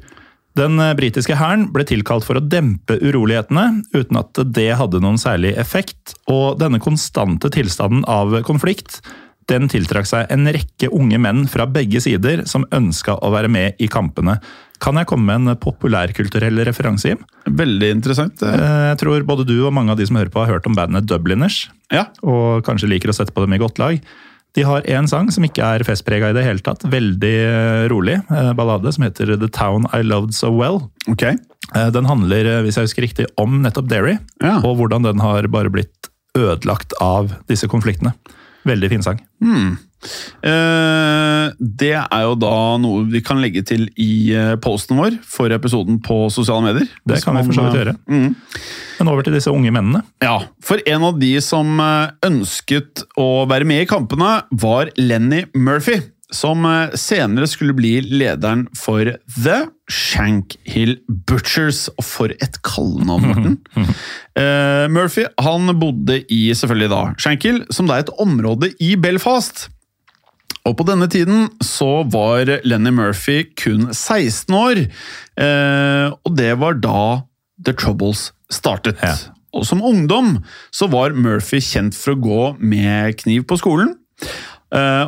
Den 0.56 0.78
britiske 0.96 1.36
hæren 1.36 1.66
ble 1.74 1.84
tilkalt 1.90 2.24
for 2.28 2.38
å 2.40 2.46
dempe 2.46 2.96
urolighetene, 3.02 3.82
uten 3.96 4.20
at 4.22 4.40
det 4.56 4.70
hadde 4.80 5.02
noen 5.04 5.18
særlig 5.20 5.56
effekt, 5.60 6.14
og 6.30 6.62
denne 6.62 6.80
konstante 6.84 7.50
tilstanden 7.52 8.06
av 8.08 8.38
konflikt 8.48 9.02
den 9.52 9.70
tiltrakk 9.72 10.08
seg 10.08 10.30
en 10.34 10.48
rekke 10.56 10.90
unge 10.94 11.20
menn 11.22 11.46
fra 11.52 11.68
begge 11.70 12.02
sider 12.04 12.46
som 12.50 12.68
ønska 12.76 13.18
å 13.20 13.32
være 13.34 13.52
med 13.52 13.82
i 13.84 13.90
kampene. 13.92 14.38
Kan 14.84 15.00
jeg 15.00 15.08
komme 15.08 15.30
med 15.30 15.54
en 15.54 15.60
populærkulturell 15.64 16.60
referanse, 16.68 17.14
Jim? 17.14 17.24
Veldig 17.48 17.90
interessant. 18.00 18.44
Eh, 18.44 18.90
jeg 18.92 19.00
tror 19.04 19.24
både 19.28 19.48
du 19.48 19.56
og 19.62 19.74
mange 19.76 19.94
av 19.94 20.00
de 20.00 20.08
som 20.10 20.20
hører 20.20 20.34
på, 20.34 20.44
har 20.44 20.58
hørt 20.58 20.68
om 20.68 20.76
bandet 20.76 21.08
Dubliners. 21.08 21.66
Ja. 21.94 22.10
Og 22.26 22.66
kanskje 22.68 22.92
liker 22.92 23.14
å 23.14 23.16
sette 23.16 23.36
på 23.36 23.46
dem 23.46 23.56
i 23.56 23.62
godt 23.62 23.80
lag. 23.80 24.00
De 24.54 24.66
har 24.68 24.86
én 24.86 25.08
sang 25.10 25.32
som 25.34 25.46
ikke 25.48 25.66
er 25.66 25.86
festprega 25.88 26.30
i 26.30 26.36
det 26.36 26.44
hele 26.46 26.62
tatt. 26.64 26.84
Veldig 26.86 27.34
eh, 27.48 27.86
rolig 27.94 28.20
eh, 28.22 28.52
ballade 28.58 28.92
som 28.94 29.08
heter 29.08 29.34
The 29.38 29.50
Town 29.50 29.88
I 29.96 30.04
Loved 30.06 30.36
So 30.38 30.52
Well. 30.54 30.84
Okay. 31.10 31.40
Den 31.74 32.06
handler, 32.06 32.46
hvis 32.62 32.76
jeg 32.78 32.86
husker 32.86 33.02
riktig, 33.02 33.26
om 33.40 33.56
nettopp 33.64 33.88
Derry, 33.90 34.18
ja. 34.44 34.60
og 34.60 34.76
hvordan 34.78 35.08
den 35.08 35.24
har 35.24 35.48
bare 35.50 35.72
blitt 35.74 36.12
ødelagt 36.38 36.94
av 37.02 37.32
disse 37.50 37.66
konfliktene. 37.72 38.12
Veldig 38.68 38.90
fin 38.92 39.04
sang. 39.06 39.20
Hmm. 39.44 39.76
Eh, 40.44 41.46
det 41.60 41.94
er 41.96 42.24
jo 42.26 42.34
da 42.36 42.56
noe 42.82 43.06
vi 43.12 43.22
kan 43.24 43.40
legge 43.40 43.64
til 43.68 43.86
i 44.00 44.34
eh, 44.36 44.56
posten 44.64 45.00
vår 45.00 45.18
for 45.28 45.54
episoden 45.56 46.02
på 46.04 46.26
sosiale 46.34 46.68
medier. 46.70 46.90
Det 47.08 47.22
kan 47.24 47.40
vi 47.40 47.46
for 47.48 47.60
så 47.60 47.68
vidt 47.68 47.80
gjøre. 47.80 47.96
Mm. 48.12 48.34
Men 49.00 49.12
over 49.12 49.26
til 49.26 49.36
disse 49.36 49.52
unge 49.52 49.72
mennene. 49.74 50.04
Ja, 50.24 50.38
for 50.64 50.84
en 50.88 51.08
av 51.08 51.20
de 51.20 51.34
som 51.44 51.80
ønsket 52.24 53.06
å 53.20 53.46
være 53.50 53.68
med 53.68 53.84
i 53.84 53.90
kampene, 53.90 54.36
var 54.64 54.92
Lenny 55.00 55.44
Murphy 55.56 56.00
som 56.34 56.66
eh, 56.66 56.96
senere 57.00 57.48
skulle 57.50 57.76
bli 57.78 57.94
lederen 58.02 58.66
for 58.78 59.08
The 59.38 59.60
Shankhill 59.92 60.98
Butchers. 61.08 61.86
Og 61.98 62.08
for 62.08 62.34
et 62.34 62.60
kallenavn, 62.66 63.30
Morten! 63.30 63.60
uh, 63.78 64.90
Murphy 64.92 65.28
han 65.42 65.70
bodde 65.80 66.22
i 66.34 66.42
selvfølgelig 66.56 66.90
da 66.94 67.04
Shankhill, 67.22 67.64
som 67.74 67.90
det 67.90 67.96
er 67.96 68.06
et 68.08 68.16
område 68.24 68.74
i 68.84 68.96
Belfast. 69.00 69.68
Og 70.64 70.78
på 70.80 70.86
denne 70.88 71.10
tiden 71.12 71.50
så 71.64 72.06
var 72.08 72.48
Lenny 72.64 72.94
Murphy 72.96 73.44
kun 73.60 73.90
16 73.92 74.56
år, 74.56 74.86
uh, 75.36 76.16
og 76.24 76.38
det 76.40 76.54
var 76.62 76.80
da 76.80 77.04
The 77.64 77.76
Troubles 77.76 78.32
startet. 78.52 79.02
Ja. 79.04 79.16
Og 79.54 79.68
som 79.70 79.84
ungdom 79.86 80.40
så 80.74 80.88
var 80.90 81.14
Murphy 81.14 81.60
kjent 81.62 81.98
for 81.98 82.16
å 82.16 82.22
gå 82.24 82.40
med 82.64 83.20
kniv 83.20 83.46
på 83.50 83.60
skolen 83.62 83.94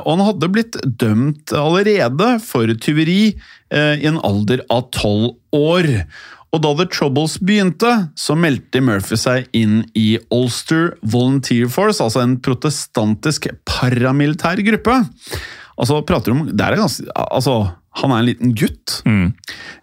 og 0.06 0.12
han 0.14 0.24
hadde 0.28 0.52
blitt 0.54 0.78
dømt 1.02 1.54
allerede 1.58 2.36
for 2.44 2.70
tyveri 2.82 3.34
eh, 3.74 3.96
i 3.98 4.08
en 4.10 4.22
alder 4.22 4.62
av 4.70 4.90
tolv 4.94 5.36
år. 5.56 5.90
Og 6.56 6.62
da 6.64 6.72
The 6.78 6.86
Troubles 6.88 7.36
begynte, 7.44 7.92
så 8.16 8.36
meldte 8.40 8.80
Murphy 8.84 9.18
seg 9.20 9.50
inn 9.58 9.82
i 9.98 10.16
Ulster 10.34 10.94
Volunteer 11.02 11.68
Force, 11.72 12.00
altså 12.04 12.22
en 12.24 12.38
protestantisk 12.44 13.50
paramilitær 13.68 14.62
gruppe. 14.64 15.02
Altså, 15.76 16.00
prater 16.08 16.32
om 16.32 16.46
det 16.48 16.64
er 16.64 16.78
ganske, 16.80 17.10
altså, 17.26 17.74
Han 18.00 18.12
er 18.12 18.22
en 18.22 18.28
liten 18.28 18.54
gutt. 18.56 19.02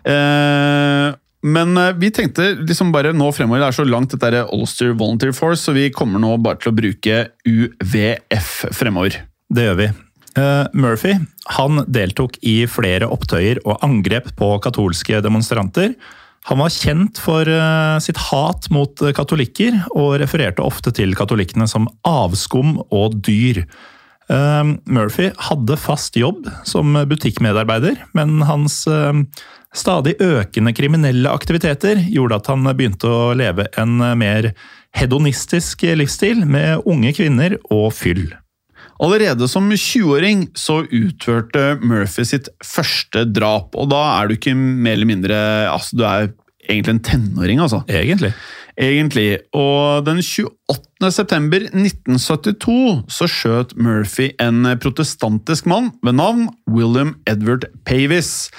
Eh, 0.05 1.11
men 1.43 1.77
eh, 1.81 1.95
vi 1.99 2.11
tenkte 2.15 2.53
liksom 2.61 2.93
bare 2.95 3.13
nå 3.17 3.31
fremover, 3.35 3.65
det 3.65 3.69
er 3.71 3.79
så 3.81 3.87
langt 3.89 4.13
dette 4.15 4.31
er 4.31 4.53
Ulster 4.55 4.93
Volunteer 4.93 5.33
Force, 5.37 5.65
så 5.65 5.75
vi 5.77 5.91
kommer 5.93 6.21
nå 6.23 6.37
bare 6.45 6.61
til 6.63 6.73
å 6.73 6.77
bruke 6.77 7.23
UVF 7.49 8.53
fremover. 8.77 9.17
Det 9.53 9.69
gjør 9.69 9.79
vi. 9.83 9.91
Uh, 10.33 10.65
Murphy 10.73 11.13
han 11.53 11.83
deltok 11.93 12.39
i 12.47 12.63
flere 12.71 13.09
opptøyer 13.13 13.61
og 13.67 13.83
angrep 13.85 14.31
på 14.39 14.55
katolske 14.65 15.21
demonstranter. 15.25 15.93
Han 16.49 16.63
var 16.63 16.73
kjent 16.73 17.21
for 17.21 17.47
uh, 17.47 18.01
sitt 18.03 18.19
hat 18.31 18.71
mot 18.73 19.05
katolikker, 19.15 19.77
og 19.93 20.17
refererte 20.23 20.65
ofte 20.65 20.95
til 20.97 21.13
katolikkene 21.19 21.69
som 21.71 21.91
avskum 22.09 22.79
og 22.89 23.19
dyr. 23.27 23.67
Uh, 24.33 24.73
Murphy 24.89 25.29
hadde 25.51 25.77
fast 25.77 26.17
jobb 26.17 26.49
som 26.65 26.97
butikkmedarbeider, 27.11 28.01
men 28.17 28.41
hans 28.49 28.87
stadig 29.73 30.17
økende 30.21 30.73
kriminelle 30.77 31.33
aktiviteter 31.33 32.01
gjorde 32.09 32.41
at 32.41 32.49
han 32.53 32.65
begynte 32.73 33.09
å 33.09 33.33
leve 33.37 33.69
en 33.81 34.01
mer 34.21 34.55
hedonistisk 34.97 35.85
livsstil 35.97 36.45
med 36.49 36.85
unge 36.89 37.13
kvinner 37.17 37.57
og 37.73 37.93
fyll. 37.97 38.31
Allerede 39.03 39.49
som 39.51 39.67
20-åring 39.73 40.47
så 40.59 40.83
utførte 40.87 41.77
Murphy 41.83 42.25
sitt 42.29 42.51
første 42.63 43.25
drap, 43.35 43.75
og 43.75 43.91
da 43.91 44.03
er 44.21 44.29
du 44.29 44.37
ikke 44.37 44.55
mer 44.55 44.95
eller 44.95 45.11
mindre 45.11 45.39
altså 45.73 45.99
Du 45.99 46.05
er 46.07 46.31
egentlig 46.69 46.95
en 46.95 47.03
tenåring, 47.09 47.59
altså. 47.59 47.83
Egentlig. 47.91 48.31
Egentlig. 48.79 49.41
Og 49.59 50.07
den 50.07 50.23
28. 50.23 51.11
september 51.11 51.67
1972 51.67 53.03
så 53.11 53.29
skjøt 53.29 53.75
Murphy 53.77 54.31
en 54.41 54.65
protestantisk 54.81 55.67
mann 55.67 55.91
ved 56.07 56.17
navn 56.21 56.49
William 56.71 57.17
Edward 57.27 57.67
Pavis. 57.89 58.51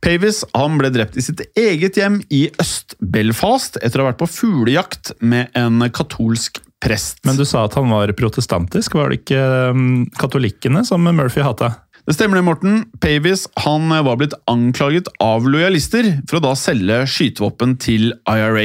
Pavis 0.00 0.44
han 0.54 0.78
ble 0.80 0.92
drept 0.94 1.18
i 1.20 1.24
sitt 1.24 1.42
eget 1.58 1.98
hjem 2.00 2.22
i 2.32 2.46
Øst-Belfast 2.62 3.80
etter 3.82 4.00
å 4.00 4.06
ha 4.06 4.12
vært 4.12 4.22
på 4.22 4.30
fuglejakt 4.38 5.12
med 5.20 5.50
en 5.58 5.82
katolsk 5.92 6.62
prest. 6.84 7.20
Men 7.28 7.36
du 7.38 7.44
sa 7.48 7.66
at 7.66 7.76
han 7.78 7.90
var 7.92 8.12
protestantisk, 8.18 8.94
var 8.98 9.12
det 9.12 9.22
ikke 9.22 9.40
um, 9.70 9.86
katolikkene 10.18 10.84
som 10.88 11.04
Murphy 11.04 11.44
hata? 11.44 11.74
Det 12.08 12.16
stemmer 12.16 12.40
det, 12.40 12.44
Morten. 12.46 12.78
Pavis 13.00 13.44
han 13.62 13.92
var 13.92 14.16
blitt 14.18 14.34
anklaget 14.50 15.10
av 15.22 15.44
lojalister 15.46 16.08
for 16.26 16.40
å 16.40 16.44
da 16.48 16.54
selge 16.58 17.02
skytevåpen 17.06 17.76
til 17.82 18.14
IRA. 18.24 18.64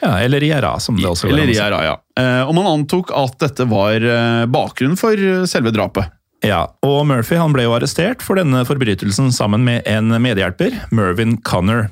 Ja, 0.00 0.14
Eller 0.22 0.42
IRA, 0.46 0.78
som 0.80 0.96
det 0.96 1.04
også 1.10 1.28
Eller. 1.28 1.50
IRA, 1.52 1.82
ja. 1.84 1.96
Eh, 2.16 2.48
Og 2.48 2.54
man 2.56 2.70
antok 2.70 3.10
at 3.12 3.36
dette 3.42 3.66
var 3.68 4.00
eh, 4.00 4.46
bakgrunnen 4.48 4.96
for 4.96 5.12
eh, 5.12 5.44
selve 5.50 5.74
drapet. 5.76 6.08
Ja, 6.46 6.62
og 6.86 7.02
Murphy 7.04 7.36
han 7.36 7.52
ble 7.52 7.66
jo 7.66 7.74
arrestert 7.76 8.22
for 8.24 8.40
denne 8.40 8.62
forbrytelsen 8.64 9.28
sammen 9.36 9.66
med 9.66 9.84
en 9.84 10.08
medhjelper, 10.24 10.86
Mervyn 10.96 11.36
Connor. 11.44 11.90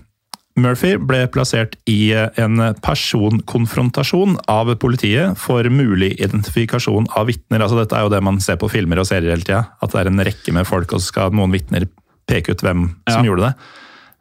Murphy 0.58 0.96
ble 0.98 1.22
plassert 1.32 1.76
i 1.90 2.10
en 2.14 2.58
personkonfrontasjon 2.84 4.36
av 4.50 4.70
politiet 4.82 5.38
for 5.38 5.66
mulig 5.70 6.14
identifikasjon 6.20 7.08
av 7.16 7.28
vitner. 7.30 7.62
Altså, 7.62 7.78
dette 7.80 7.96
er 7.96 8.06
jo 8.06 8.12
det 8.12 8.22
man 8.26 8.40
ser 8.44 8.58
på 8.60 8.70
filmer 8.72 9.00
og 9.02 9.08
serier 9.08 9.34
hele 9.34 9.46
tida. 9.46 9.64
At 9.82 9.94
det 9.94 10.02
er 10.02 10.10
en 10.10 10.24
rekke 10.28 10.54
med 10.56 10.68
folk, 10.68 10.92
og 10.92 11.00
så 11.02 11.12
skal 11.12 11.36
noen 11.36 11.54
vitner 11.54 11.88
peke 12.28 12.52
ut 12.52 12.64
hvem 12.64 12.88
som 13.08 13.24
Ja. 13.24 13.30
gjorde 13.30 13.48
det. 13.48 13.54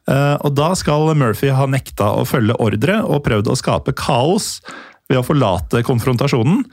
Eh, 0.08 0.38
Og 0.46 0.56
da 0.56 0.74
skal 0.74 1.13
Murphy 1.15 1.50
ha 1.50 1.65
nekta 1.65 2.15
å 2.15 2.26
følge 2.26 2.56
ordre 2.60 3.04
og 3.04 3.23
prøvd 3.26 3.47
å 3.52 3.58
skape 3.58 3.93
kaos 3.93 4.62
ved 5.10 5.19
å 5.19 5.26
forlate 5.26 5.84
konfrontasjonen. 5.84 6.63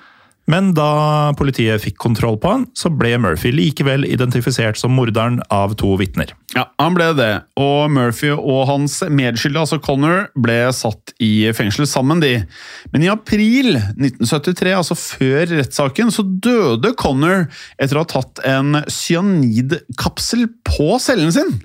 Men 0.46 0.74
da 0.74 1.32
politiet 1.32 1.80
fikk 1.80 1.96
kontroll 1.96 2.36
på 2.36 2.50
han, 2.50 2.66
så 2.76 2.90
ble 2.96 3.16
Murphy 3.18 3.50
likevel 3.50 4.04
identifisert 4.04 4.76
som 4.76 4.92
morderen 4.92 5.40
av 5.50 5.74
to 5.74 5.96
vitner. 5.96 6.32
Ja, 6.54 6.68
han 6.78 6.94
ble 6.94 7.08
det. 7.18 7.30
Og 7.58 7.90
Murphy 7.90 8.30
og 8.30 8.68
hans 8.68 9.00
medskyldige, 9.10 9.64
altså 9.64 9.80
Connor, 9.82 10.28
ble 10.38 10.58
satt 10.76 11.10
i 11.22 11.48
fengsel 11.56 11.86
sammen, 11.90 12.20
de. 12.22 12.44
Men 12.92 13.02
i 13.02 13.10
april 13.10 13.74
1973, 13.74 14.74
altså 14.78 14.96
før 14.98 15.50
rettssaken, 15.50 16.12
så 16.14 16.22
døde 16.22 16.92
Connor 17.00 17.48
etter 17.74 17.98
å 17.98 18.04
ha 18.04 18.10
tatt 18.12 18.42
en 18.46 18.84
cyanidkapsel 18.86 20.46
på 20.68 20.94
cellen 21.02 21.34
sin. 21.34 21.56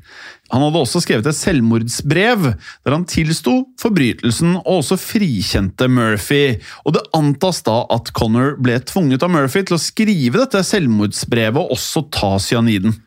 Han 0.49 0.63
hadde 0.65 0.81
også 0.81 1.03
skrevet 1.03 1.27
et 1.29 1.37
selvmordsbrev 1.37 2.47
der 2.49 2.95
han 2.95 3.05
tilsto 3.05 3.53
forbrytelsen 3.77 4.55
og 4.63 4.79
også 4.79 4.97
frikjente 4.97 5.85
Murphy. 5.93 6.55
Og 6.89 6.95
det 6.97 7.05
antas 7.13 7.61
da 7.67 7.83
at 7.93 8.09
Connor 8.17 8.55
ble 8.57 8.79
tvunget 8.89 9.21
av 9.21 9.29
Murphy 9.35 9.61
til 9.61 9.77
å 9.77 9.83
skrive 9.83 10.41
dette 10.41 10.63
selvmordsbrevet 10.65 11.61
og 11.61 11.77
også 11.77 12.07
ta 12.15 12.33
cyaniden. 12.41 12.97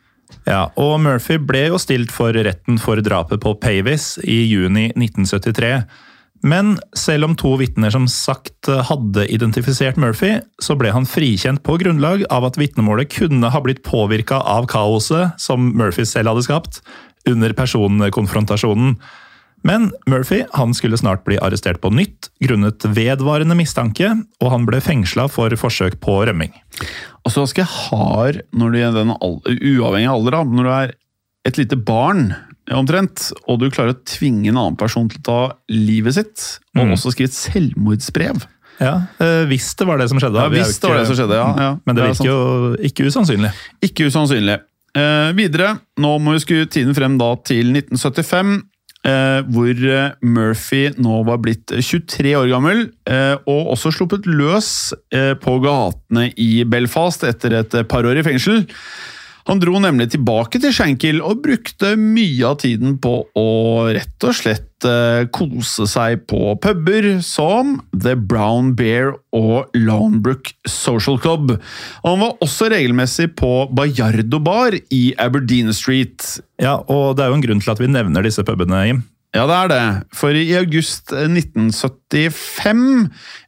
Ja, 0.48 0.66
og 0.80 0.96
Murphy 1.04 1.38
ble 1.38 1.68
jo 1.70 1.78
stilt 1.78 2.12
for 2.14 2.34
retten 2.34 2.80
for 2.82 2.98
drapet 3.04 3.42
på 3.42 3.54
Pavis 3.62 4.16
i 4.24 4.42
juni 4.50 4.88
1973. 4.96 5.76
Men 6.42 6.74
selv 6.98 7.28
om 7.28 7.36
to 7.38 7.52
vitner 7.60 7.92
som 7.94 8.08
sagt 8.10 8.66
hadde 8.66 9.28
identifisert 9.30 10.00
Murphy, 10.02 10.40
så 10.58 10.74
ble 10.78 10.90
han 10.90 11.06
frikjent 11.06 11.62
på 11.62 11.76
grunnlag 11.78 12.24
av 12.34 12.48
at 12.48 12.58
vitnemålet 12.58 13.12
kunne 13.14 13.52
ha 13.54 13.62
blitt 13.62 13.84
påvirka 13.86 14.40
av 14.42 14.66
kaoset 14.70 15.38
som 15.42 15.70
Murphy 15.78 16.06
selv 16.08 16.32
hadde 16.32 16.46
skapt, 16.48 16.82
under 17.30 17.54
personkonfrontasjonen. 17.54 18.96
Men 19.64 19.90
Murphy 20.10 20.42
han 20.56 20.72
skulle 20.74 20.98
snart 20.98 21.24
bli 21.24 21.36
arrestert 21.38 21.80
på 21.82 21.90
nytt 21.94 22.30
grunnet 22.42 22.82
vedvarende 22.96 23.54
mistanke, 23.58 24.10
og 24.42 24.50
han 24.50 24.64
ble 24.66 24.80
fengsla 24.82 25.28
for 25.30 25.54
forsøk 25.58 26.00
på 26.02 26.16
rømming. 26.26 26.50
Altså 27.22 27.44
ganske 27.44 27.66
hard 27.68 28.40
når 28.52 28.72
du 28.74 28.78
er 28.82 28.96
den 28.96 29.12
uavhengig 29.14 30.08
av 30.10 30.16
alder. 30.18 30.38
Når 30.50 30.64
du 30.66 30.72
er 30.74 30.94
et 31.46 31.58
lite 31.58 31.76
barn, 31.78 32.32
omtrent, 32.72 33.30
og 33.50 33.58
du 33.60 33.68
klarer 33.74 33.94
å 33.96 34.00
tvinge 34.06 34.48
en 34.52 34.58
annen 34.60 34.76
person 34.78 35.08
til 35.10 35.18
å 35.22 35.26
ta 35.26 35.38
livet 35.70 36.14
sitt, 36.14 36.44
og 36.76 36.86
Mm. 36.86 36.92
også 36.94 37.12
skrive 37.12 37.30
et 37.30 37.38
selvmordsbrev. 37.38 38.44
Ja, 38.80 39.06
eh, 39.20 39.44
Hvis 39.46 39.74
det 39.76 39.86
var 39.86 39.98
det 39.98 40.08
som 40.08 40.18
skjedde. 40.18 40.38
Ja, 40.42 40.48
hvis 40.48 40.78
ikke, 40.78 40.80
det 40.80 40.90
var 40.90 40.98
det 40.98 41.06
som 41.06 41.16
skjedde, 41.16 41.36
ja. 41.38 41.48
ja. 41.58 41.78
Men 41.86 41.94
det 41.96 42.02
er 42.04 42.12
virker 42.14 42.30
jo 42.30 42.76
ikke 42.82 43.06
usannsynlig. 43.06 43.52
Ikke 43.82 44.06
usannsynlig. 44.08 44.60
Eh, 44.94 45.32
videre, 45.32 45.78
nå 45.98 46.18
må 46.20 46.32
vi 46.34 46.40
skru 46.42 46.66
tiden 46.66 46.94
frem 46.94 47.18
da 47.18 47.34
til 47.44 47.70
1975. 47.72 48.62
Eh, 49.02 49.40
hvor 49.50 49.70
eh, 49.74 50.12
Murphy 50.22 50.84
nå 51.02 51.16
var 51.26 51.40
blitt 51.42 51.72
23 51.74 52.36
år 52.38 52.46
gammel, 52.52 52.84
eh, 53.10 53.34
og 53.50 53.72
også 53.74 53.90
sluppet 53.96 54.28
løs 54.30 54.92
på 55.42 55.56
gatene 55.64 56.28
i 56.38 56.62
Belfast 56.68 57.26
etter 57.26 57.58
et 57.58 57.74
par 57.90 58.06
år 58.06 58.20
i 58.20 58.24
fengsel. 58.26 58.62
Han 59.50 59.62
dro 59.62 59.80
nemlig 59.82 60.10
tilbake 60.12 60.60
til 60.62 60.74
Shankill 60.74 61.22
og 61.24 61.42
brukte 61.44 61.94
mye 61.98 62.46
av 62.46 62.60
tiden 62.62 62.98
på 63.02 63.14
å 63.38 63.48
rett 63.94 64.26
og 64.28 64.36
slett 64.38 64.86
eh, 64.86 65.24
kose 65.34 65.86
seg 65.90 66.24
på 66.30 66.54
puber 66.62 67.08
som 67.26 67.76
The 67.90 68.14
Brown 68.16 68.72
Bear 68.78 69.16
og 69.34 69.72
Lonebrook 69.76 70.52
Social 70.68 71.18
Club. 71.22 71.56
Han 72.06 72.22
var 72.22 72.38
også 72.44 72.70
regelmessig 72.72 73.32
på 73.38 73.52
Bayardo 73.74 74.42
Bar 74.42 74.78
i 74.94 75.04
Aberdeen 75.22 75.74
Street. 75.76 76.36
Ja, 76.62 76.78
og 76.86 77.16
det 77.18 77.26
er 77.26 77.32
jo 77.32 77.40
en 77.40 77.46
grunn 77.48 77.64
til 77.64 77.74
at 77.74 77.82
vi 77.82 77.90
nevner 77.90 78.26
disse 78.26 78.46
pubene, 78.46 78.86
Jim. 78.86 79.02
Ja, 79.32 79.46
det 79.48 79.54
er 79.56 79.70
det. 79.70 79.84
For 80.12 80.36
i 80.36 80.44
august 80.58 81.12
1975 81.16 82.82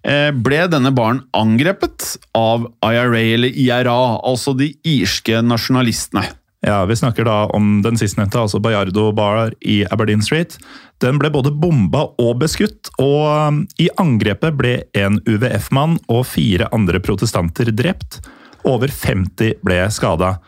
eh, 0.09 0.31
ble 0.33 0.63
denne 0.73 0.95
baren 0.97 1.21
angrepet 1.37 2.15
av 2.39 2.65
IRA, 2.81 3.21
eller 3.21 3.53
IRA, 3.53 3.99
altså 4.25 4.57
de 4.57 4.71
irske 4.89 5.43
nasjonalistene. 5.45 6.25
Ja, 6.65 6.85
Vi 6.89 6.97
snakker 6.97 7.27
da 7.29 7.45
om 7.53 7.83
den 7.85 7.99
sistnevnte, 8.01 8.41
altså 8.41 8.61
Bayardo 8.65 9.11
Bar 9.13 9.53
i 9.61 9.83
Aberdeen 9.93 10.25
Street. 10.25 10.57
Den 11.05 11.19
ble 11.21 11.29
både 11.29 11.53
bomba 11.53 12.07
og 12.17 12.39
beskutt, 12.41 12.89
og 12.97 13.29
um, 13.29 13.59
i 13.77 13.91
angrepet 14.01 14.57
ble 14.57 14.79
en 14.97 15.21
UVF-mann 15.29 15.99
og 16.09 16.25
fire 16.33 16.71
andre 16.73 17.03
protestanter 17.05 17.69
drept. 17.77 18.23
Over 18.65 18.89
50 18.89 19.61
ble 19.61 19.83
skada. 19.93 20.39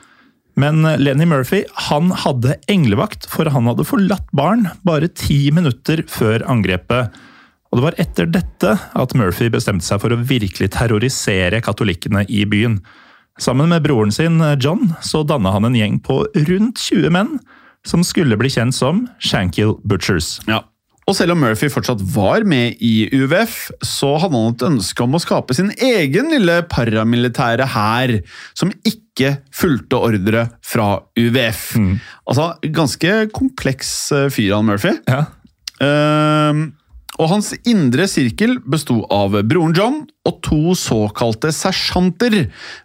Men 0.56 0.80
Lenny 1.00 1.26
Murphy 1.28 1.64
han 1.90 2.10
hadde 2.24 2.56
englevakt, 2.72 3.26
for 3.28 3.48
han 3.52 3.68
hadde 3.68 3.84
forlatt 3.84 4.30
baren 4.36 4.70
bare 4.88 5.10
ti 5.12 5.50
minutter 5.52 6.00
før 6.08 6.44
angrepet. 6.48 7.12
Og 7.68 7.78
det 7.78 7.84
var 7.84 7.98
etter 8.00 8.30
dette 8.30 8.72
at 8.72 9.16
Murphy 9.18 9.50
bestemte 9.52 9.84
seg 9.84 10.00
for 10.00 10.14
å 10.14 10.20
virkelig 10.24 10.70
terrorisere 10.76 11.60
katolikkene 11.64 12.24
i 12.32 12.46
byen. 12.48 12.78
Sammen 13.36 13.68
med 13.68 13.84
broren 13.84 14.14
sin 14.14 14.40
John 14.62 14.94
så 15.04 15.20
danna 15.28 15.52
han 15.52 15.68
en 15.68 15.76
gjeng 15.76 15.98
på 16.00 16.22
rundt 16.48 16.80
20 16.80 17.12
menn, 17.12 17.34
som 17.86 18.00
skulle 18.06 18.38
bli 18.40 18.48
kjent 18.50 18.74
som 18.74 19.04
Shankill 19.20 19.76
Butchers. 19.84 20.38
Ja. 20.48 20.62
Og 21.06 21.14
selv 21.14 21.36
om 21.36 21.42
Murphy 21.44 21.68
fortsatt 21.70 22.00
var 22.14 22.42
med 22.48 22.80
i 22.82 23.06
UVF, 23.14 23.68
så 23.86 24.16
hadde 24.18 24.34
han 24.34 24.56
et 24.56 24.64
ønske 24.66 25.04
om 25.04 25.14
å 25.14 25.22
skape 25.22 25.54
sin 25.54 25.70
egen 25.78 26.32
lille 26.34 26.58
paramilitære 26.66 27.68
hær, 27.76 28.16
som 28.58 28.72
ikke 28.82 29.36
fulgte 29.54 30.00
ordre 30.02 30.48
fra 30.66 30.88
UVF. 31.14 31.76
Altså, 32.26 32.48
ganske 32.74 33.14
kompleks 33.36 33.92
eh, 34.16 34.26
fyr, 34.34 34.56
han 34.58 34.66
Murphy. 34.66 34.96
Ja. 35.06 35.22
Ehm, 35.84 36.72
og 37.16 37.30
hans 37.32 37.52
indre 37.64 38.04
sirkel 38.10 38.58
besto 38.68 38.98
av 39.12 39.36
broren 39.48 39.72
John 39.76 39.98
og 40.28 40.40
to 40.44 40.74
såkalte 40.76 41.48
sersjanter 41.54 42.34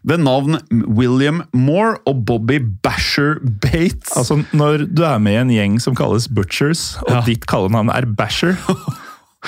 ved 0.07 0.23
navn 0.23 0.59
William 0.87 1.41
Moore 1.51 1.97
og 2.07 2.23
Bobby 2.29 2.59
Basher 2.85 3.39
Bates. 3.43 4.13
Altså, 4.15 4.39
Når 4.55 4.85
du 4.93 5.03
er 5.03 5.19
med 5.19 5.33
i 5.33 5.41
en 5.41 5.53
gjeng 5.55 5.79
som 5.83 5.97
kalles 5.97 6.29
Butchers, 6.31 6.97
og 7.03 7.11
Ja. 7.11 7.21
ditt 7.27 7.45
kallenavn 7.45 7.89
er 7.93 8.05
Basher 8.05 8.55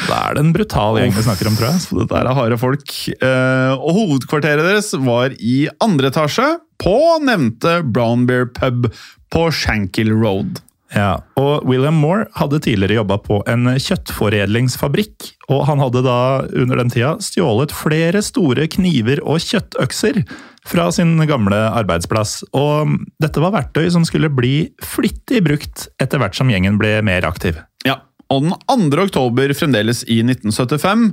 Da 0.10 0.15
er 0.32 0.34
det 0.34 0.41
en 0.41 0.54
brutal 0.56 0.96
gjeng 0.98 1.12
vi 1.13 1.22
snakker 1.22 1.48
om, 1.52 1.56
tror 1.56 1.69
jeg. 1.69 1.82
Så 1.84 2.00
dette 2.00 2.17
er 2.17 2.34
harde 2.34 2.58
folk. 2.58 2.93
Eh, 3.13 3.74
og 3.78 3.91
hovedkvarteret 3.93 4.65
deres 4.65 4.89
var 4.98 5.36
i 5.38 5.67
andre 5.86 6.10
etasje 6.10 6.48
på 6.82 6.96
nevnte 7.22 7.76
Brown 7.93 8.26
Bear 8.26 8.48
pub 8.50 8.88
på 9.30 9.43
Shankill 9.54 10.10
Road. 10.17 10.63
Ja, 10.93 11.23
og 11.39 11.65
William 11.65 11.97
Moore 11.97 12.27
hadde 12.38 12.60
tidligere 12.62 12.99
jobba 12.99 13.17
på 13.25 13.39
en 13.49 13.65
kjøttforedlingsfabrikk, 13.82 15.32
og 15.49 15.65
han 15.69 15.82
hadde 15.82 16.03
da 16.06 16.17
under 16.53 16.79
den 16.84 16.93
tida 16.93 17.15
stjålet 17.23 17.73
flere 17.73 18.21
store 18.25 18.67
kniver 18.71 19.23
og 19.25 19.41
kjøttøkser 19.41 20.21
fra 20.69 20.88
sin 20.95 21.17
gamle 21.29 21.58
arbeidsplass. 21.73 22.43
Og 22.56 22.93
dette 23.23 23.41
var 23.43 23.56
verktøy 23.58 23.89
som 23.93 24.06
skulle 24.08 24.32
bli 24.34 24.69
flittig 24.86 25.43
brukt 25.45 25.88
etter 26.03 26.21
hvert 26.21 26.38
som 26.38 26.51
gjengen 26.53 26.77
ble 26.82 26.99
mer 27.06 27.25
aktiv. 27.27 27.58
Ja, 27.88 27.99
og 28.32 28.45
den 28.45 28.53
2. 28.93 29.08
oktober 29.08 29.53
fremdeles 29.58 30.03
i 30.06 30.21
1975 30.23 31.10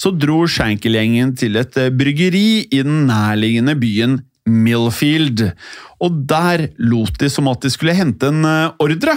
så 0.00 0.14
dro 0.14 0.44
Shankill-gjengen 0.50 1.34
til 1.38 1.58
et 1.60 1.76
bryggeri 1.98 2.64
i 2.70 2.84
den 2.86 3.04
nærliggende 3.10 3.76
byen 3.78 4.20
Millfield. 4.44 5.40
Og 6.04 6.20
der 6.28 6.66
lot 6.82 7.16
de 7.20 7.30
som 7.32 7.48
at 7.48 7.64
de 7.64 7.70
skulle 7.72 7.96
hente 7.96 8.28
en 8.28 8.44
eh, 8.44 8.74
ordre, 8.82 9.16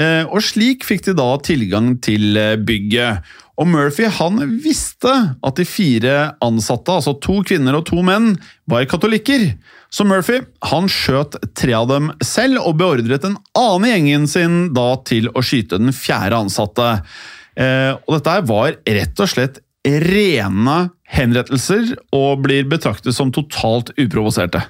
eh, 0.00 0.24
og 0.26 0.42
slik 0.42 0.86
fikk 0.86 1.06
de 1.08 1.16
da 1.18 1.28
tilgang 1.46 1.94
til 2.02 2.34
eh, 2.40 2.56
bygget. 2.58 3.22
Og 3.60 3.68
Murphy 3.70 4.08
han 4.10 4.40
visste 4.64 5.12
at 5.38 5.60
de 5.60 5.66
fire 5.68 6.16
ansatte, 6.42 6.90
altså 6.90 7.14
to 7.22 7.38
kvinner 7.46 7.78
og 7.78 7.86
to 7.86 8.02
menn, 8.02 8.32
var 8.66 8.88
katolikker. 8.90 9.52
Så 9.94 10.06
Murphy 10.10 10.40
han 10.72 10.90
skjøt 10.90 11.38
tre 11.54 11.76
av 11.78 11.86
dem 11.92 12.10
selv, 12.18 12.64
og 12.66 12.80
beordret 12.82 13.22
den 13.22 13.38
annen 13.54 13.92
gjengen 13.92 14.26
sin 14.30 14.56
da 14.74 14.88
til 15.06 15.30
å 15.30 15.44
skyte 15.46 15.78
den 15.78 15.94
fjerde 15.94 16.40
ansatte. 16.42 16.88
Og 17.54 18.10
dette 18.10 18.34
var 18.50 18.74
rett 18.82 19.22
og 19.22 19.30
slett 19.30 19.62
rene 19.86 20.78
henrettelser, 21.14 21.94
og 22.14 22.44
blir 22.44 22.66
betraktet 22.70 23.16
som 23.16 23.32
totalt 23.34 23.92
uprovoserte. 23.96 24.64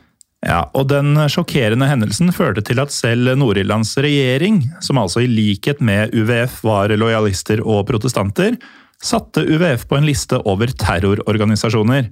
Ja, 0.44 0.66
og 0.76 0.90
Den 0.92 1.16
sjokkerende 1.32 1.88
hendelsen 1.88 2.28
førte 2.36 2.60
til 2.64 2.80
at 2.82 2.92
selv 2.92 3.32
Nord-Irlands 3.40 3.94
regjering, 3.96 4.60
som 4.84 5.00
altså 5.00 5.24
i 5.24 5.30
likhet 5.30 5.80
med 5.80 6.12
UVF 6.12 6.60
var 6.66 6.92
lojalister 6.92 7.62
og 7.64 7.86
protestanter, 7.88 8.58
satte 9.04 9.44
UVF 9.44 9.88
på 9.88 9.98
en 9.98 10.06
liste 10.08 10.36
over 10.44 10.68
terrororganisasjoner. 10.68 12.10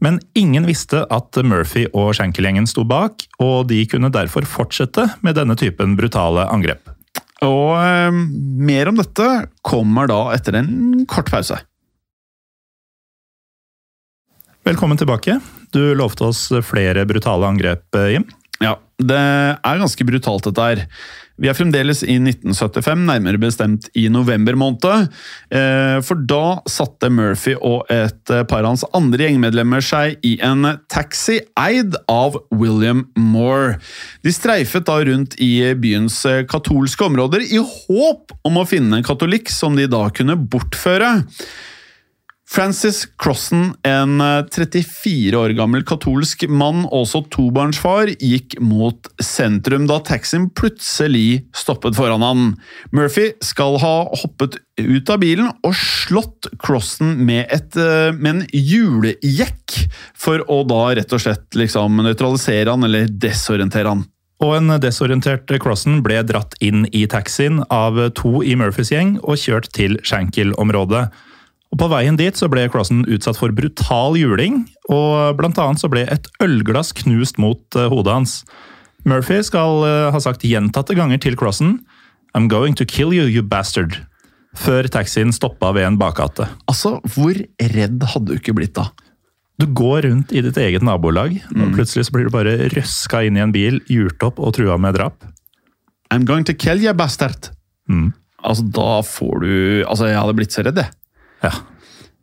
Men 0.00 0.20
ingen 0.36 0.68
visste 0.68 1.02
at 1.12 1.40
Murphy 1.44 1.86
og 1.92 2.12
Shankill-gjengen 2.16 2.68
sto 2.68 2.84
bak, 2.88 3.24
og 3.40 3.68
de 3.72 3.82
kunne 3.88 4.12
derfor 4.12 4.48
fortsette 4.48 5.06
med 5.24 5.36
denne 5.40 5.56
typen 5.60 5.96
brutale 5.96 6.46
angrep. 6.52 6.92
Og 7.44 7.72
eh, 7.80 8.12
mer 8.60 8.92
om 8.92 9.00
dette 9.00 9.28
kommer 9.64 10.08
da 10.10 10.26
etter 10.36 10.60
en 10.60 11.04
kort 11.08 11.32
pause. 11.32 11.56
Velkommen 14.64 14.98
tilbake. 15.00 15.38
Du 15.72 15.94
lovte 15.96 16.28
oss 16.28 16.50
flere 16.68 17.06
brutale 17.08 17.48
angrep, 17.48 17.96
Jim. 18.12 18.26
Ja, 18.60 18.74
det 19.00 19.16
er 19.16 19.80
ganske 19.80 20.04
brutalt 20.04 20.44
dette 20.44 20.66
her. 20.66 20.82
Vi 21.40 21.48
er 21.48 21.56
fremdeles 21.56 22.02
i 22.04 22.18
1975, 22.20 23.06
nærmere 23.08 23.40
bestemt 23.40 23.86
i 23.96 24.02
november 24.12 24.58
måned. 24.60 25.08
Eh, 25.48 25.96
For 26.04 26.20
da 26.28 26.60
satte 26.68 27.08
Murphy 27.08 27.54
og 27.56 27.88
et 27.88 28.34
par 28.50 28.60
av 28.60 28.74
hans 28.74 28.84
andre 28.92 29.30
gjengmedlemmer 29.30 29.80
seg 29.80 30.20
i 30.28 30.34
en 30.44 30.74
taxi 30.92 31.38
eid 31.56 31.96
av 32.12 32.36
William 32.52 33.06
Moore. 33.16 33.78
De 34.20 34.36
streifet 34.36 34.84
da 34.84 35.00
rundt 35.08 35.40
i 35.40 35.72
byens 35.72 36.20
katolske 36.52 37.08
områder 37.08 37.48
i 37.48 37.64
håp 37.64 38.36
om 38.44 38.60
å 38.60 38.68
finne 38.68 39.00
en 39.00 39.08
katolikk 39.08 39.48
som 39.48 39.80
de 39.80 39.88
da 39.88 40.04
kunne 40.12 40.36
bortføre. 40.36 41.16
Francis 42.50 43.04
Crossen, 43.22 43.76
en 43.86 44.18
34 44.50 45.38
år 45.38 45.52
gammel 45.54 45.84
katolsk 45.86 46.48
mann, 46.50 46.82
også 46.90 47.20
tobarnsfar, 47.30 48.10
gikk 48.18 48.56
mot 48.58 49.06
sentrum 49.22 49.86
da 49.86 50.00
taxien 50.02 50.48
plutselig 50.58 51.44
stoppet 51.54 51.94
foran 51.94 52.24
han. 52.26 52.42
Murphy 52.90 53.28
skal 53.46 53.78
ha 53.78 53.92
hoppet 54.24 54.58
ut 54.82 55.14
av 55.14 55.22
bilen 55.22 55.52
og 55.62 55.78
slått 55.78 56.50
Crossen 56.58 57.20
med, 57.22 57.46
et, 57.54 57.70
eh, 57.78 58.10
med 58.18 58.30
en 58.32 58.42
julejekk, 58.50 59.86
for 60.18 60.42
å 60.50 60.64
da 60.66 60.82
rett 60.98 61.14
og 61.14 61.22
slett 61.22 61.54
liksom 61.54 62.02
nøytralisere 62.02 62.74
han 62.74 62.82
eller 62.82 63.06
desorientere 63.06 63.94
han. 63.94 64.04
Og 64.42 64.56
en 64.56 64.80
desorientert 64.82 65.46
Crossen 65.62 66.02
ble 66.02 66.18
dratt 66.26 66.58
inn 66.58 66.88
i 66.90 67.06
taxien 67.06 67.62
av 67.70 68.08
to 68.18 68.40
i 68.42 68.58
Murphys 68.58 68.90
gjeng 68.90 69.20
og 69.22 69.38
kjørt 69.38 69.70
til 69.76 70.00
Shankill-området. 70.02 71.10
Og 71.70 71.78
På 71.78 71.86
veien 71.92 72.18
dit 72.18 72.34
så 72.34 72.48
ble 72.50 72.66
Crossan 72.72 73.04
utsatt 73.06 73.38
for 73.38 73.54
brutal 73.54 74.18
juling, 74.18 74.64
og 74.90 75.38
blant 75.38 75.58
annet 75.62 75.82
så 75.82 75.90
ble 75.90 76.02
et 76.10 76.26
ølglass 76.42 76.90
knust 77.02 77.38
mot 77.38 77.62
eh, 77.78 77.90
hodet 77.92 78.16
hans. 78.16 78.36
Murphy 79.06 79.38
skal 79.46 79.84
eh, 79.86 80.08
ha 80.12 80.20
sagt 80.22 80.44
gjentatte 80.44 80.96
ganger 80.98 81.22
til 81.22 81.38
Crossan 81.38 81.78
I'm 82.34 82.46
going 82.50 82.76
to 82.78 82.86
kill 82.86 83.14
you, 83.14 83.26
you 83.26 83.42
bastard. 83.42 83.96
Før 84.58 84.86
taxien 84.90 85.30
stoppa 85.34 85.70
ved 85.74 85.86
en 85.86 85.98
bakgate. 85.98 86.46
Altså, 86.70 86.98
hvor 87.14 87.38
redd 87.74 88.04
hadde 88.12 88.26
du 88.30 88.36
ikke 88.38 88.54
blitt 88.54 88.74
da? 88.78 88.88
Du 89.60 89.66
går 89.66 90.06
rundt 90.06 90.32
i 90.32 90.42
ditt 90.42 90.56
eget 90.58 90.82
nabolag, 90.86 91.34
og 91.52 91.74
plutselig 91.74 92.06
så 92.06 92.14
blir 92.14 92.28
du 92.28 92.32
bare 92.32 92.70
røska 92.72 93.24
inn 93.26 93.36
i 93.36 93.42
en 93.44 93.52
bil, 93.54 93.80
gjort 93.90 94.24
opp 94.30 94.40
og 94.40 94.54
trua 94.56 94.78
med 94.80 94.96
drap. 94.96 95.26
I'm 96.10 96.24
going 96.26 96.46
to 96.48 96.54
kill 96.54 96.80
you, 96.82 96.94
bastard. 96.96 97.50
Mm. 97.90 98.12
Altså, 98.40 98.64
da 98.72 99.02
får 99.04 99.42
du 99.42 99.52
Altså, 99.84 100.08
jeg 100.08 100.16
hadde 100.16 100.36
blitt 100.38 100.54
så 100.54 100.64
redd, 100.64 100.80
jeg. 100.80 100.94
Ja. 101.44 101.52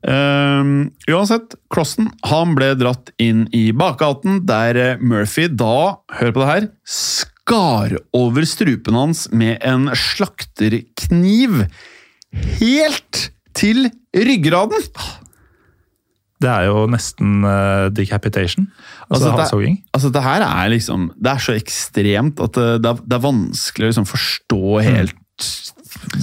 Ehm, 0.07 0.91
uansett, 1.09 1.57
Klossen 1.73 2.11
han 2.29 2.53
ble 2.57 2.71
dratt 2.79 3.11
inn 3.21 3.47
i 3.55 3.71
bakgaten, 3.75 4.43
der 4.47 4.77
eh, 4.79 5.01
Murphy 5.01 5.47
da, 5.49 5.97
hør 6.19 6.33
på 6.35 6.43
det 6.43 6.49
her, 6.51 6.67
skar 6.87 7.97
over 8.15 8.47
strupen 8.47 8.97
hans 8.99 9.25
med 9.33 9.57
en 9.65 9.89
slakterkniv 9.97 11.65
helt 12.59 13.29
til 13.57 13.89
ryggraden! 14.13 14.85
Det 16.37 16.49
er 16.53 16.67
jo 16.67 16.83
nesten 16.85 17.41
uh, 17.41 17.89
decapitation. 17.89 18.67
Altså, 19.09 19.31
det, 19.31 19.39
halshogging. 19.39 19.79
altså, 19.89 20.11
det 20.13 20.21
her 20.21 20.43
er 20.45 20.67
liksom 20.69 21.07
Det 21.17 21.31
er 21.31 21.41
så 21.41 21.55
ekstremt 21.57 22.43
at 22.43 22.53
det, 22.53 22.67
det, 22.83 22.91
er, 22.91 22.99
det 23.01 23.17
er 23.17 23.23
vanskelig 23.23 23.87
å 23.87 23.89
liksom 23.89 24.05
forstå 24.05 24.61
helt 24.85 25.47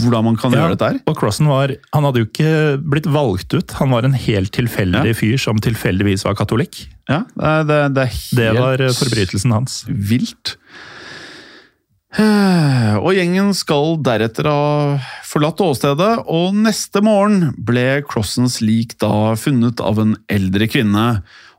hvordan 0.00 0.24
man 0.26 0.36
kan 0.40 0.52
Ja, 0.54 0.62
gjøre 0.64 0.74
dette 0.76 0.88
her. 0.92 0.98
Og 1.10 1.16
Crossen 1.18 1.48
var, 1.50 1.72
han 1.94 2.04
hadde 2.08 2.22
jo 2.22 2.28
ikke 2.28 2.52
blitt 2.94 3.06
valgt 3.10 3.54
ut. 3.56 3.74
Han 3.80 3.90
var 3.94 4.04
en 4.08 4.14
helt 4.14 4.52
tilfeldig 4.56 5.12
Ja. 5.12 5.18
fyr 5.18 5.36
som 5.40 5.58
tilfeldigvis 5.62 6.24
var 6.26 6.34
katolikk. 6.38 6.84
Ja, 7.10 7.22
det, 7.68 7.80
det, 7.96 8.08
det 8.36 8.50
var 8.56 8.80
eh, 8.80 8.92
forbrytelsen 8.96 9.52
hans. 9.52 9.82
vilt. 9.88 10.56
Og 13.04 13.10
gjengen 13.16 13.50
skal 13.58 13.96
deretter 14.06 14.46
ha 14.46 14.58
forlatt 15.26 15.58
åstedet, 15.64 16.12
og 16.30 16.54
neste 16.54 17.02
morgen 17.02 17.48
ble 17.58 18.04
Crossens 18.06 18.60
lik 18.62 18.94
da 19.02 19.34
funnet 19.40 19.82
av 19.82 19.98
en 20.02 20.14
eldre 20.30 20.68
kvinne. 20.70 21.06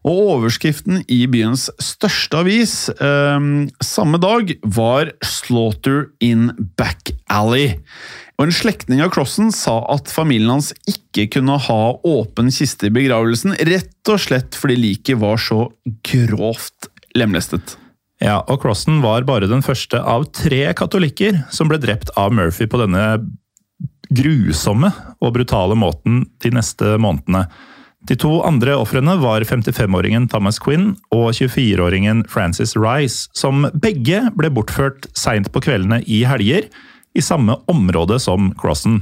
Og 0.05 0.35
overskriften 0.35 1.01
i 1.09 1.23
byens 1.31 1.65
største 1.81 2.43
avis 2.43 2.75
eh, 2.93 3.47
samme 3.81 4.19
dag 4.21 4.53
var 4.61 5.09
'Slaughter 5.25 6.11
in 6.21 6.51
Back 6.77 7.15
Alley'. 7.31 7.79
Og 8.37 8.47
En 8.47 8.51
slektning 8.53 9.01
av 9.01 9.13
Crossen 9.15 9.51
sa 9.55 9.79
at 9.89 10.11
familien 10.11 10.57
hans 10.57 10.73
ikke 10.85 11.29
kunne 11.37 11.55
ha 11.57 11.81
åpen 12.03 12.51
kiste 12.51 12.89
i 12.89 12.93
begravelsen, 12.93 13.55
rett 13.65 14.11
og 14.11 14.19
slett 14.19 14.57
fordi 14.59 14.75
liket 14.75 15.21
var 15.21 15.39
så 15.41 15.69
grovt 16.03 16.89
lemlestet. 17.15 17.77
Ja, 18.21 18.41
og 18.47 18.61
Crossen 18.63 19.01
var 19.03 19.25
bare 19.27 19.47
den 19.47 19.63
første 19.63 19.99
av 19.99 20.27
tre 20.35 20.67
katolikker 20.77 21.45
som 21.51 21.71
ble 21.71 21.79
drept 21.81 22.11
av 22.19 22.35
Murphy 22.35 22.67
på 22.67 22.79
denne 22.83 23.05
grusomme 24.15 24.91
og 25.19 25.33
brutale 25.35 25.75
måten 25.79 26.25
de 26.43 26.51
neste 26.53 26.95
månedene. 27.01 27.47
De 28.05 28.13
to 28.21 28.37
andre 28.45 28.75
ofrene 28.77 29.15
var 29.17 29.41
55-åringen 29.49 30.27
Thomas 30.29 30.59
Quinn 30.61 30.91
og 31.15 31.31
24-åringen 31.33 32.21
Francis 32.29 32.75
Rice, 32.77 33.31
som 33.33 33.65
begge 33.73 34.27
ble 34.37 34.51
bortført 34.53 35.07
seint 35.17 35.49
på 35.49 35.63
kveldene 35.65 36.03
i 36.05 36.21
helger, 36.29 36.67
i 37.15 37.23
samme 37.23 37.55
område 37.71 38.19
som 38.21 38.51
Crossan. 38.59 39.01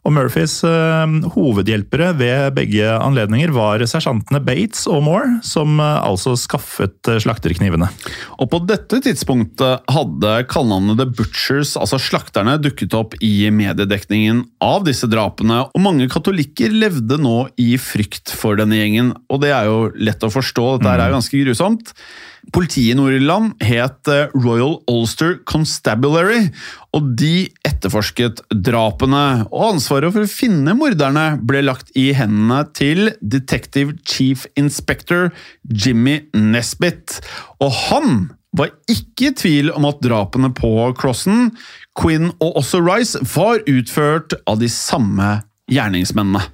Og 0.00 0.14
Murphys 0.16 0.54
eh, 0.64 1.14
hovedhjelpere 1.34 2.14
ved 2.16 2.54
begge 2.56 2.86
anledninger 2.88 3.52
var 3.52 3.82
sersjantene 3.84 4.40
Bates 4.44 4.86
og 4.88 5.02
Moore, 5.04 5.34
som 5.44 5.76
eh, 5.76 5.98
altså 6.00 6.32
skaffet 6.40 7.10
eh, 7.10 7.20
slakterknivene. 7.20 7.90
Og 8.40 8.48
på 8.52 8.62
dette 8.64 9.02
tidspunktet 9.04 9.84
hadde 9.92 10.32
kallenavnet 10.48 11.02
The 11.02 11.08
Butchers, 11.20 11.74
altså 11.76 12.00
slakterne, 12.00 12.56
dukket 12.64 12.96
opp 12.96 13.18
i 13.20 13.50
mediedekningen 13.52 14.46
av 14.64 14.88
disse 14.88 15.08
drapene, 15.10 15.66
og 15.68 15.84
mange 15.84 16.08
katolikker 16.12 16.72
levde 16.72 17.20
nå 17.20 17.50
i 17.60 17.74
frykt 17.80 18.32
for 18.32 18.56
denne 18.56 18.80
gjengen. 18.80 19.12
Og 19.28 19.44
det 19.44 19.52
er 19.52 19.68
jo 19.68 19.90
lett 20.00 20.24
å 20.24 20.32
forstå, 20.32 20.78
dette 20.80 20.96
er 20.96 21.10
jo 21.10 21.18
ganske 21.18 21.44
grusomt. 21.44 21.94
Politiet 22.54 22.94
i 22.94 22.96
Nord-Irland 22.98 23.60
het 23.62 24.08
eh, 24.10 24.32
Royal 24.34 24.78
Ulster 24.90 25.36
Constabulary, 25.48 26.48
og 26.96 27.12
de 27.20 27.50
etterforsket 27.68 28.42
drapene. 28.50 29.44
Og 29.52 29.76
ansvaret 29.76 30.14
for 30.14 30.26
å 30.26 30.30
finne 30.30 30.74
morderne 30.78 31.26
ble 31.46 31.62
lagt 31.66 31.92
i 31.98 32.10
hendene 32.16 32.64
til 32.76 33.12
Detective 33.20 33.94
Chief 34.08 34.46
Inspector 34.58 35.28
Jimmy 35.68 36.22
Nesbitt. 36.34 37.20
Og 37.62 37.74
han 37.90 38.22
var 38.56 38.72
ikke 38.90 39.30
i 39.30 39.34
tvil 39.36 39.70
om 39.76 39.86
at 39.86 40.00
drapene 40.02 40.50
på 40.56 40.72
Crossen, 40.98 41.52
Quinn 41.98 42.32
og 42.40 42.62
også 42.62 42.80
Rice 42.82 43.20
var 43.36 43.62
utført 43.70 44.34
av 44.50 44.58
de 44.62 44.70
samme 44.72 45.36
gjerningsmennene. 45.70 46.48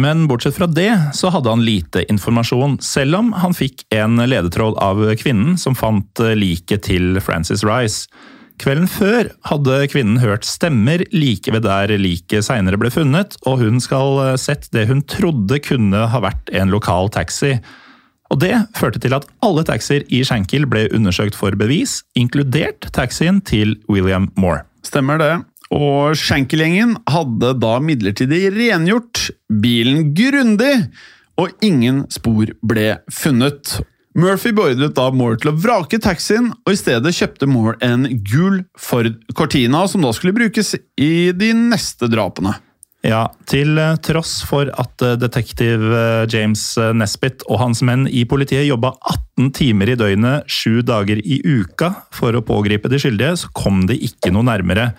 Men 0.00 0.24
bortsett 0.28 0.56
fra 0.56 0.66
det 0.66 0.92
så 1.14 1.28
hadde 1.34 1.52
han 1.52 1.64
lite 1.64 2.04
informasjon, 2.08 2.78
selv 2.80 3.18
om 3.18 3.32
han 3.36 3.52
fikk 3.56 3.84
en 3.92 4.16
ledetråd 4.16 4.78
av 4.80 5.02
kvinnen 5.20 5.58
som 5.60 5.76
fant 5.76 6.22
liket 6.38 6.86
til 6.88 7.20
Frances 7.20 7.64
Rice. 7.66 8.08
Kvelden 8.62 8.88
før 8.88 9.28
hadde 9.48 9.78
kvinnen 9.90 10.20
hørt 10.22 10.46
stemmer 10.46 11.02
like 11.12 11.52
ved 11.52 11.64
der 11.66 11.92
liket 11.98 12.46
seinere 12.46 12.78
ble 12.80 12.92
funnet, 12.94 13.36
og 13.44 13.60
hun 13.60 13.80
skal 13.82 14.36
sett 14.40 14.68
det 14.72 14.86
hun 14.88 15.02
trodde 15.08 15.60
kunne 15.64 16.06
ha 16.12 16.24
vært 16.24 16.52
en 16.56 16.72
lokal 16.72 17.12
taxi. 17.12 17.56
Og 18.32 18.40
Det 18.40 18.54
førte 18.78 19.00
til 19.02 19.12
at 19.12 19.26
alle 19.44 19.64
taxier 19.68 20.06
i 20.08 20.22
Shankill 20.24 20.64
ble 20.64 20.86
undersøkt 20.96 21.36
for 21.36 21.52
bevis, 21.58 22.00
inkludert 22.16 22.88
taxien 22.96 23.42
til 23.44 23.76
William 23.92 24.30
Moore. 24.40 24.64
Stemmer 24.86 25.20
det. 25.20 25.34
Og 25.72 26.18
Shankel-gjengen 26.20 26.98
hadde 27.08 27.54
da 27.60 27.76
midlertidig 27.80 28.44
rengjort 28.52 29.30
bilen 29.62 30.10
grundig, 30.16 30.74
og 31.40 31.54
ingen 31.64 32.04
spor 32.12 32.52
ble 32.60 32.98
funnet. 33.12 33.78
Murphy 34.12 34.52
beordret 34.52 34.92
da 34.98 35.06
Moore 35.16 35.38
til 35.40 35.54
å 35.54 35.56
vrake 35.56 35.96
taxien, 36.04 36.50
og 36.66 36.74
i 36.74 36.76
stedet 36.76 37.14
kjøpte 37.16 37.48
Moore 37.48 37.78
en 37.80 38.04
gul 38.20 38.60
Ford 38.76 39.16
Cortina, 39.32 39.86
som 39.88 40.04
da 40.04 40.12
skulle 40.12 40.36
brukes 40.36 40.74
i 41.00 41.32
de 41.32 41.54
neste 41.56 42.10
drapene. 42.12 42.58
Ja, 43.02 43.24
til 43.50 43.80
tross 44.04 44.36
for 44.46 44.68
at 44.78 45.02
detektiv 45.18 45.80
James 46.30 46.60
Nesbitt 46.94 47.42
og 47.48 47.58
hans 47.58 47.80
menn 47.82 48.04
i 48.06 48.22
politiet 48.30 48.68
jobba 48.68 48.92
18 49.00 49.48
timer 49.56 49.90
i 49.90 49.96
døgnet 49.98 50.46
sju 50.46 50.84
dager 50.86 51.18
i 51.18 51.40
uka 51.42 51.90
for 52.14 52.36
å 52.36 52.44
pågripe 52.46 52.92
de 52.92 53.00
skyldige, 53.02 53.40
så 53.40 53.50
kom 53.56 53.88
de 53.88 53.96
ikke 54.06 54.30
noe 54.30 54.46
nærmere. 54.46 54.92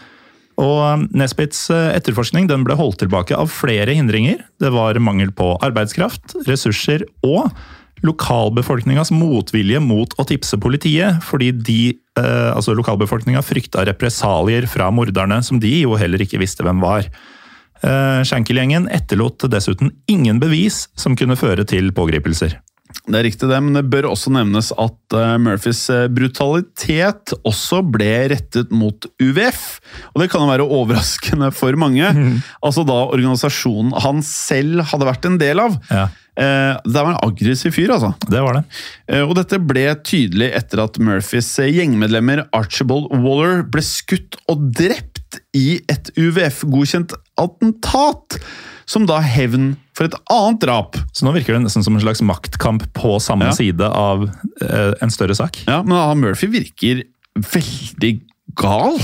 Og 0.61 0.79
um, 0.83 1.05
Nesbits 1.17 1.65
uh, 1.73 1.91
etterforskning 1.95 2.49
ble 2.51 2.75
holdt 2.77 3.01
tilbake 3.01 3.37
av 3.37 3.51
flere 3.51 3.95
hindringer. 3.95 4.43
Det 4.61 4.73
var 4.73 4.99
mangel 5.01 5.31
på 5.35 5.55
arbeidskraft, 5.65 6.37
ressurser 6.49 7.07
og 7.25 7.49
lokalbefolkningas 8.03 9.13
motvilje 9.15 9.79
mot 9.83 10.13
å 10.19 10.25
tipse 10.27 10.59
politiet, 10.61 11.21
fordi 11.23 11.51
de, 11.55 11.79
eh, 12.19 12.49
altså 12.51 12.75
lokalbefolkninga 12.75 13.39
frykta 13.45 13.85
represalier 13.87 14.67
fra 14.67 14.89
morderne, 14.91 15.39
som 15.43 15.59
de 15.59 15.71
jo 15.83 15.95
heller 15.95 16.19
ikke 16.19 16.41
visste 16.41 16.65
hvem 16.67 16.83
var. 16.83 17.07
Eh, 17.83 18.21
Schenkel-gjengen 18.27 18.89
etterlot 18.91 19.47
dessuten 19.51 19.91
ingen 20.07 20.39
bevis 20.39 20.87
som 20.95 21.15
kunne 21.15 21.39
føre 21.39 21.65
til 21.67 21.91
pågripelser. 21.95 22.59
Det 23.03 23.17
er 23.19 23.25
riktig 23.27 23.49
det, 23.49 23.59
men 23.59 23.75
det 23.75 23.83
bør 23.91 24.07
også 24.13 24.31
nevnes 24.31 24.69
at 24.79 25.15
uh, 25.17 25.35
Murphys 25.41 25.81
uh, 25.91 26.05
brutalitet 26.07 27.33
også 27.43 27.81
ble 27.83 28.11
rettet 28.31 28.71
mot 28.71 29.07
UVF. 29.19 29.63
Og 30.13 30.23
det 30.23 30.29
kan 30.31 30.43
jo 30.43 30.51
være 30.51 30.67
overraskende 30.79 31.51
for 31.55 31.75
mange. 31.79 32.11
Mm. 32.23 32.37
Altså 32.63 32.83
da 32.87 32.95
organisasjonen 33.11 33.89
han 33.99 34.19
selv 34.23 34.83
hadde 34.91 35.07
vært 35.07 35.25
en 35.27 35.35
del 35.41 35.59
av. 35.59 35.73
Ja. 35.89 36.03
Uh, 36.37 36.77
det 36.85 36.93
var 36.93 37.09
en 37.09 37.25
aggressiv 37.25 37.73
fyr, 37.75 37.91
altså. 37.95 38.13
Det 38.29 38.39
var 38.43 38.59
det. 38.59 38.63
og 39.25 39.33
dette 39.37 39.59
ble 39.59 39.83
tydelig 40.05 40.51
etter 40.55 40.83
at 40.85 40.99
Murphys 41.03 41.49
gjengmedlemmer 41.57 42.45
Archibald 42.55 43.09
Waller 43.25 43.65
ble 43.73 43.83
skutt 43.83 44.37
og 44.51 44.69
drept 44.77 45.12
i 45.57 45.79
et 45.91 46.11
UVF-godkjent 46.17 47.15
attentat 47.39 48.37
som 48.89 49.07
da 49.07 49.19
hevn 49.23 49.73
for 49.95 50.09
et 50.09 50.15
annet 50.33 50.61
drap. 50.63 50.97
Så 51.15 51.25
nå 51.25 51.33
virker 51.35 51.55
det 51.55 51.63
nesten 51.65 51.85
som 51.85 51.95
en 51.95 52.03
slags 52.03 52.23
maktkamp 52.25 52.85
på 52.97 53.15
samme 53.23 53.49
ja. 53.51 53.55
side 53.55 53.87
av 53.87 54.27
eh, 54.27 54.93
en 55.03 55.13
større 55.13 55.37
sak. 55.37 55.61
Ja, 55.69 55.81
men 55.85 56.23
Murphy 56.23 56.49
virker 56.53 57.03
veldig 57.37 58.13
gal. 58.59 58.99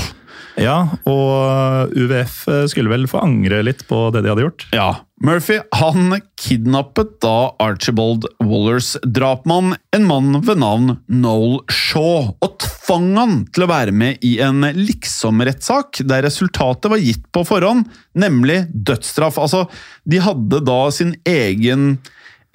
Ja, 0.70 0.80
og 1.08 1.94
UVF 1.96 2.42
skulle 2.72 2.92
vel 2.92 3.08
få 3.10 3.22
angre 3.24 3.62
litt 3.64 3.86
på 3.88 4.10
det 4.14 4.26
de 4.26 4.32
hadde 4.34 4.44
gjort? 4.44 4.66
Ja. 4.76 4.90
Murphy 5.24 5.58
han 5.76 6.14
kidnappet 6.40 7.18
da 7.24 7.52
Archibald 7.60 8.28
Wallers 8.44 8.94
drapmann, 9.04 9.74
en 9.96 10.08
mann 10.08 10.38
ved 10.48 10.62
navn 10.62 10.94
Noel 11.12 11.60
Shaw, 11.72 12.34
og 12.40 12.56
tvang 12.64 13.12
han 13.18 13.36
til 13.52 13.66
å 13.66 13.72
være 13.72 13.96
med 13.96 14.24
i 14.26 14.38
en 14.44 14.64
liksom-rettssak 14.78 16.02
der 16.08 16.24
resultatet 16.28 16.92
var 16.92 17.04
gitt 17.04 17.28
på 17.36 17.44
forhånd, 17.48 17.90
nemlig 18.16 18.62
dødsstraff. 18.72 19.40
Altså, 19.44 19.66
de 20.08 20.24
hadde 20.24 20.64
da 20.68 20.80
sin 20.96 21.16
egen 21.28 21.98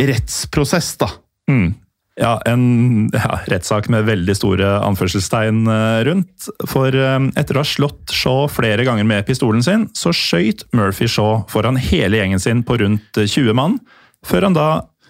rettsprosess, 0.00 0.94
da. 1.00 1.10
Mm. 1.50 1.74
Ja, 2.20 2.36
en 2.46 3.08
ja, 3.10 3.40
rettssak 3.50 3.88
med 3.90 4.06
veldig 4.06 4.36
store 4.38 4.68
anførselstegn 4.86 5.64
eh, 5.66 6.00
rundt. 6.06 6.46
For 6.70 6.94
eh, 6.94 7.16
etter 7.34 7.58
å 7.58 7.64
ha 7.64 7.66
slått 7.66 8.14
Shaw 8.14 8.46
flere 8.52 8.86
ganger 8.86 9.06
med 9.08 9.26
pistolen 9.26 9.64
sin, 9.66 9.88
så 9.98 10.14
skøyt 10.14 10.62
Murphy 10.76 11.08
Shaw 11.10 11.42
foran 11.50 11.80
hele 11.80 12.20
gjengen 12.20 12.42
sin 12.42 12.62
på 12.66 12.78
rundt 12.84 13.18
20 13.18 13.50
eh, 13.50 13.56
mann, 13.58 13.80
før 14.24 14.46
han 14.46 14.58
da 14.58 14.68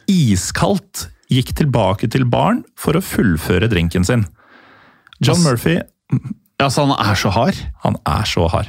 iskaldt 0.08 1.10
gikk 1.32 1.52
tilbake 1.60 2.08
til 2.12 2.24
baren 2.28 2.62
for 2.80 2.96
å 2.96 3.04
fullføre 3.04 3.68
drinken 3.72 4.06
sin. 4.06 4.24
John 5.20 5.44
Murphy 5.44 5.78
Altså, 6.62 6.84
han 6.86 6.94
er 6.94 7.16
så 7.18 7.32
hard? 7.34 7.58
Han 7.82 7.96
er 8.06 8.28
så 8.30 8.46
hard. 8.48 8.68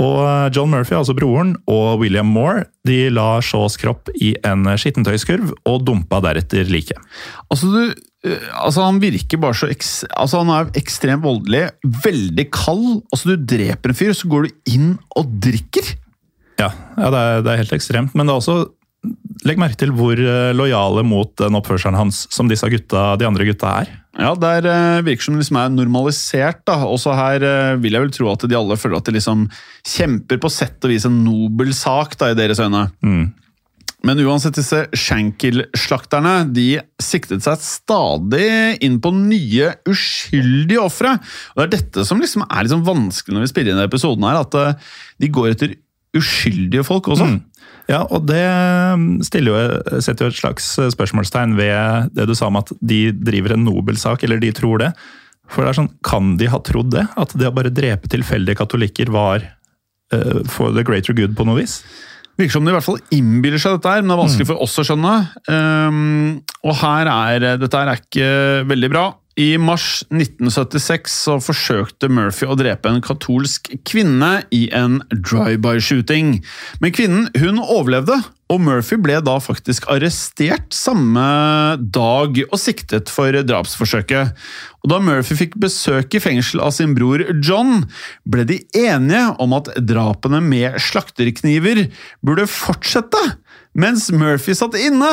Og 0.00 0.20
eh, 0.24 0.46
John 0.54 0.72
Murphy, 0.72 0.94
altså 0.96 1.14
broren, 1.16 1.56
og 1.70 2.00
William 2.00 2.30
Moore 2.32 2.66
de 2.88 3.06
la 3.12 3.36
Shaws 3.44 3.76
kropp 3.80 4.10
i 4.16 4.32
en 4.48 4.64
skittentøyskurv 4.78 5.52
og 5.68 5.84
dumpa 5.86 6.22
deretter 6.24 6.70
liket. 6.72 7.00
Altså, 7.52 7.68
du, 7.72 8.04
eh, 8.28 8.46
altså, 8.56 8.86
han 8.86 9.00
virker 9.02 9.40
bare 9.42 9.58
så 9.58 9.68
altså, 9.68 10.42
Han 10.42 10.52
er 10.54 10.72
ekstremt 10.80 11.26
voldelig, 11.26 11.66
veldig 12.04 12.48
kald. 12.54 13.02
Altså, 13.12 13.34
Du 13.34 13.48
dreper 13.56 13.92
en 13.92 13.98
fyr, 13.98 14.14
så 14.16 14.30
går 14.32 14.48
du 14.48 14.72
inn 14.76 14.94
og 15.16 15.34
drikker! 15.42 15.96
Ja, 16.60 16.70
ja 16.96 17.10
det, 17.10 17.20
er, 17.20 17.42
det 17.44 17.52
er 17.52 17.62
helt 17.64 17.76
ekstremt. 17.76 18.16
Men 18.16 18.28
det 18.28 18.34
er 18.34 18.40
også 18.40 18.58
Legg 19.42 19.58
merke 19.58 19.78
til 19.80 19.90
hvor 19.96 20.18
eh, 20.18 20.52
lojale 20.54 21.02
mot 21.06 21.32
den 21.40 21.58
oppførselen 21.58 21.98
hans 21.98 22.26
som 22.30 22.50
disse 22.50 22.68
gutta, 22.70 23.12
de 23.18 23.26
andre 23.26 23.46
gutta 23.48 23.74
er. 23.82 23.90
Ja, 24.12 24.34
det 24.36 24.68
uh, 24.68 25.00
virker 25.06 25.24
som 25.24 25.36
det 25.38 25.40
liksom 25.42 25.58
er 25.58 25.70
normalisert. 25.72 26.60
da. 26.68 26.76
Også 26.84 27.14
her 27.16 27.42
uh, 27.42 27.80
vil 27.80 27.96
jeg 27.96 28.04
vel 28.04 28.12
tro 28.14 28.28
at 28.30 28.44
de 28.44 28.58
alle 28.58 28.76
føler 28.78 29.00
at 29.00 29.08
de 29.08 29.16
liksom 29.16 29.46
kjemper 29.88 30.38
på 30.42 30.50
sett 30.52 30.84
og 30.84 30.92
vis 30.92 31.06
en 31.08 31.22
nobel 31.24 31.72
sak 31.74 32.18
da, 32.20 32.30
i 32.30 32.38
deres 32.38 32.60
øyne. 32.62 32.84
Mm. 33.02 33.30
Men 34.02 34.20
uansett, 34.26 34.58
disse 34.58 34.82
Shankill-slakterne 34.98 36.34
de 36.52 36.66
siktet 37.02 37.44
seg 37.46 37.62
stadig 37.62 38.48
inn 38.82 38.98
på 39.02 39.14
nye 39.14 39.70
uskyldige 39.88 40.82
ofre. 40.82 41.14
Og 41.54 41.62
Det 41.62 41.66
er 41.66 41.74
dette 41.78 42.06
som 42.06 42.20
liksom 42.22 42.44
er 42.48 42.66
liksom 42.66 42.82
vanskelig 42.86 43.38
når 43.38 43.46
vi 43.46 43.52
spiller 43.54 43.72
inn 43.72 43.78
denne 43.78 43.90
episoden, 43.90 44.26
her, 44.26 44.42
at 44.42 44.82
de 45.22 45.30
går 45.30 45.54
etter 45.54 45.76
uskyldige 46.18 46.84
folk 46.84 47.08
også. 47.14 47.30
Mm. 47.30 47.38
Ja, 47.92 48.02
og 48.08 48.24
det 48.28 48.42
um, 48.96 49.18
jo, 49.20 49.56
setter 50.00 50.26
jo 50.26 50.32
et 50.32 50.38
slags 50.38 50.68
uh, 50.80 50.88
spørsmålstegn 50.92 51.56
ved 51.58 52.14
det 52.16 52.28
du 52.30 52.34
sa 52.38 52.48
om 52.48 52.60
at 52.62 52.72
de 52.80 53.10
driver 53.12 53.56
en 53.56 53.66
nobel 53.66 53.98
sak, 54.00 54.24
eller 54.24 54.40
de 54.40 54.52
tror 54.56 54.80
det. 54.80 54.92
For 55.52 55.64
det 55.64 55.72
er 55.72 55.80
sånn, 55.82 55.92
Kan 56.06 56.36
de 56.40 56.48
ha 56.48 56.62
trodd 56.64 56.94
det? 56.94 57.04
At 57.20 57.34
det 57.36 57.50
å 57.50 57.54
bare 57.54 57.74
drepe 57.74 58.08
tilfeldige 58.08 58.62
katolikker 58.62 59.12
var 59.12 59.44
uh, 59.44 60.40
for 60.48 60.72
the 60.72 60.86
greater 60.86 61.16
good 61.16 61.36
på 61.36 61.46
noe 61.48 61.60
vis? 61.60 61.82
Virker 62.40 62.54
som 62.54 62.64
de 62.64 62.72
i 62.72 62.76
hvert 62.78 62.86
fall 62.86 63.02
innbiller 63.12 63.60
seg 63.60 63.76
dette, 63.76 63.92
her, 63.92 64.00
men 64.00 64.08
det 64.08 64.16
er 64.16 64.22
vanskelig 64.22 64.46
mm. 64.46 64.52
for 64.54 64.64
oss 64.64 64.80
å 64.80 64.86
skjønne. 64.88 65.16
Um, 65.52 66.38
og 66.64 66.78
her 66.80 67.10
er, 67.12 67.48
dette 67.60 67.82
er 67.82 67.92
ikke 67.98 68.30
veldig 68.70 68.92
bra. 68.94 69.04
I 69.40 69.54
mars 69.56 70.02
1976 70.12 71.12
så 71.24 71.38
forsøkte 71.40 72.10
Murphy 72.12 72.44
å 72.50 72.56
drepe 72.58 72.90
en 72.90 73.00
katolsk 73.04 73.70
kvinne 73.88 74.42
i 74.52 74.66
en 74.76 74.98
drive-by-shooting. 75.08 76.34
Men 76.84 76.92
kvinnen 76.92 77.30
hun 77.40 77.62
overlevde, 77.62 78.18
og 78.52 78.60
Murphy 78.60 78.98
ble 79.00 79.16
da 79.24 79.38
faktisk 79.40 79.86
arrestert 79.92 80.74
samme 80.76 81.24
dag 81.80 82.42
og 82.44 82.58
siktet 82.60 83.08
for 83.08 83.32
drapsforsøket. 83.32 84.34
Og 84.84 84.92
Da 84.92 84.98
Murphy 85.00 85.38
fikk 85.38 85.56
besøk 85.62 86.12
i 86.12 86.20
fengsel 86.20 86.60
av 86.60 86.74
sin 86.76 86.92
bror 86.98 87.24
John, 87.40 87.86
ble 88.28 88.44
de 88.44 88.60
enige 88.76 89.24
om 89.40 89.56
at 89.56 89.72
drapene 89.80 90.42
med 90.44 90.76
slakterkniver 90.82 91.86
burde 92.20 92.44
fortsette 92.50 93.22
mens 93.78 94.10
Murphy 94.12 94.54
satt 94.56 94.76
inne, 94.78 95.10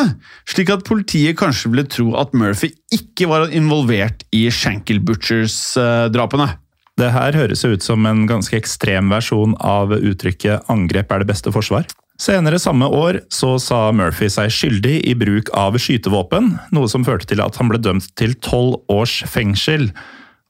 slik 0.49 0.71
at 0.73 0.85
politiet 0.87 1.37
kanskje 1.39 1.71
ville 1.71 1.87
tro 1.87 2.13
at 2.19 2.33
Murphy 2.37 2.73
ikke 2.93 3.29
var 3.31 3.53
involvert 3.55 4.25
i 4.35 4.47
Shankel 4.53 4.99
Butchers-drapene. 5.05 6.51
Det 6.99 7.13
her 7.15 7.37
høres 7.37 7.63
ut 7.63 7.85
som 7.85 8.03
en 8.09 8.25
ganske 8.27 8.57
ekstrem 8.57 9.07
versjon 9.13 9.55
av 9.63 9.93
uttrykket 9.95 10.67
'angrep 10.67 11.11
er 11.11 11.23
det 11.23 11.31
beste 11.31 11.53
forsvar'. 11.55 11.87
Senere 12.19 12.59
samme 12.59 12.83
år 12.91 13.21
så 13.31 13.53
sa 13.63 13.93
Murphy 13.95 14.27
seg 14.27 14.51
skyldig 14.51 14.97
i 15.07 15.13
bruk 15.15 15.47
av 15.55 15.77
skytevåpen, 15.79 16.51
noe 16.75 16.89
som 16.91 17.05
førte 17.07 17.29
til 17.31 17.39
at 17.39 17.55
han 17.55 17.69
ble 17.71 17.79
dømt 17.79 18.09
til 18.19 18.35
tolv 18.43 18.81
års 18.91 19.21
fengsel. 19.23 19.93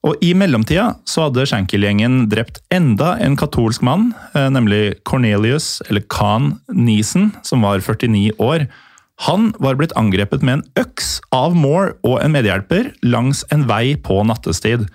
Og 0.07 0.21
I 0.23 0.31
mellomtida 0.37 0.93
så 1.09 1.25
hadde 1.25 1.43
Shankill-gjengen 1.49 2.29
drept 2.31 2.61
enda 2.71 3.17
en 3.19 3.35
katolsk 3.39 3.83
mann, 3.83 4.13
eh, 4.33 4.47
nemlig 4.47 5.03
Cornelius, 5.03 5.81
eller 5.89 6.05
Khan 6.07 6.59
Neeson, 6.71 7.33
som 7.43 7.61
var 7.61 7.81
49 7.83 8.31
år. 8.39 8.69
Han 9.27 9.51
var 9.59 9.75
blitt 9.75 9.95
angrepet 9.99 10.41
med 10.41 10.59
en 10.59 10.85
øks 10.85 11.19
av 11.35 11.55
Moore 11.55 11.97
og 12.07 12.21
en 12.23 12.31
medhjelper 12.31 12.93
langs 13.03 13.43
en 13.51 13.67
vei 13.67 13.97
på 13.99 14.23
nattestid. 14.23 14.87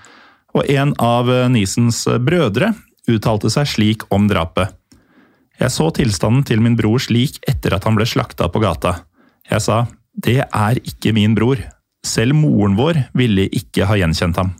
Og 0.56 0.70
en 0.70 0.94
av 0.98 1.28
Nisens 1.52 2.06
Neesons 2.06 2.24
brødre 2.24 2.72
uttalte 3.10 3.50
seg 3.52 3.68
slik 3.68 4.06
om 4.14 4.28
drapet. 4.30 4.72
Jeg 5.60 5.70
så 5.70 5.90
tilstanden 5.94 6.46
til 6.48 6.62
min 6.64 6.78
bror 6.78 7.02
slik 7.02 7.36
etter 7.46 7.76
at 7.76 7.84
han 7.84 7.98
ble 7.98 8.06
slakta 8.08 8.48
på 8.48 8.62
gata. 8.64 9.02
Jeg 9.50 9.60
sa, 9.60 9.84
det 10.16 10.40
er 10.46 10.80
ikke 10.82 11.12
min 11.14 11.36
bror. 11.36 11.60
Selv 12.04 12.36
moren 12.36 12.76
vår 12.78 13.00
ville 13.16 13.48
ikke 13.56 13.88
ha 13.88 13.96
gjenkjent 13.98 14.38
ham. 14.40 14.52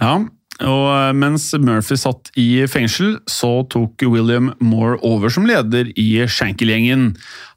Ja, 0.00 0.16
og 0.66 0.86
eh, 0.90 1.12
mens 1.14 1.44
Murphy 1.62 1.94
satt 1.98 2.32
i 2.38 2.64
fengsel, 2.70 3.18
så 3.30 3.62
tok 3.70 4.02
William 4.10 4.50
Moore 4.58 4.98
over 5.06 5.30
som 5.30 5.46
leder 5.46 5.92
i 5.94 6.24
Shankill-gjengen. 6.26 7.12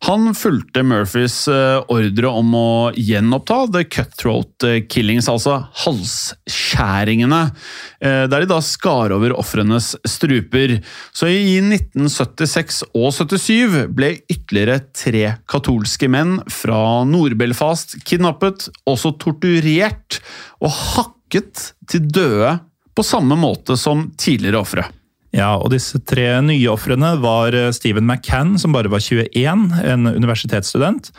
Han 0.06 0.30
fulgte 0.38 0.84
Murphys 0.86 1.40
eh, 1.50 1.80
ordre 1.90 2.30
om 2.30 2.54
å 2.58 2.70
gjenoppta 2.94 3.64
The 3.74 3.84
Cutthroat 3.90 4.68
eh, 4.70 4.78
Killings, 4.86 5.32
altså 5.32 5.58
halsskjæringene, 5.86 7.42
der 8.02 8.42
de 8.42 8.48
da 8.50 8.58
skar 8.66 9.14
over 9.14 9.34
ofrenes 9.38 9.92
struper. 10.10 10.80
Så 11.14 11.30
i 11.30 11.58
1976 11.62 12.82
og 12.98 13.12
77 13.14 13.92
ble 13.94 14.16
ytterligere 14.26 14.80
tre 14.98 15.26
katolske 15.50 16.10
menn 16.10 16.40
fra 16.50 17.02
Nord-Belfast 17.06 18.00
kidnappet, 18.06 18.70
også 18.90 19.14
torturert 19.22 20.18
og 20.62 20.74
hakket 20.74 21.72
til 21.92 22.10
døde 22.10 22.58
på 22.96 23.04
samme 23.06 23.38
måte 23.40 23.78
som 23.80 24.10
tidligere 24.20 24.62
ofre. 24.62 24.86
Ja, 25.32 25.54
og 25.56 25.72
disse 25.72 26.00
tre 26.04 26.28
nye 26.44 26.72
ofrene 26.74 27.14
var 27.24 27.56
eh, 27.56 27.72
Stephen 27.76 28.08
McCann, 28.08 28.58
som 28.60 28.76
bare 28.76 28.92
var 28.92 29.04
21, 29.04 29.70
en 29.88 30.10
universitetsstudent. 30.12 31.12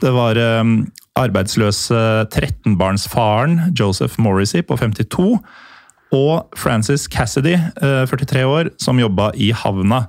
Det 0.00 0.12
var 0.14 0.38
um, 0.38 0.86
arbeidsløse 1.18 1.98
13-barnsfaren 2.30 3.74
Joseph 3.76 4.16
Morrissey 4.22 4.64
på 4.64 4.78
52. 4.80 5.34
Og 6.16 6.56
Francis 6.56 7.04
Cassidy, 7.12 7.58
43 7.82 8.40
eh, 8.40 8.48
år, 8.48 8.72
som 8.80 9.00
jobba 9.02 9.32
i 9.36 9.50
havna. 9.52 10.06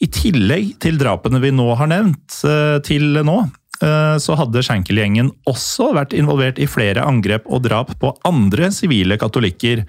I 0.00 0.10
tillegg 0.12 0.74
til 0.82 1.00
drapene 1.00 1.40
vi 1.40 1.54
nå 1.54 1.70
har 1.76 1.88
nevnt 1.88 2.38
til 2.86 3.18
nå, 3.20 3.34
så 3.80 4.36
hadde 4.36 4.62
Schenkel-gjengen 4.64 5.28
også 5.48 5.90
vært 5.96 6.14
involvert 6.16 6.56
i 6.60 6.68
flere 6.68 7.04
angrep 7.04 7.44
og 7.48 7.66
drap 7.66 7.92
på 8.00 8.14
andre 8.28 8.70
sivile 8.72 9.18
katolikker. 9.20 9.84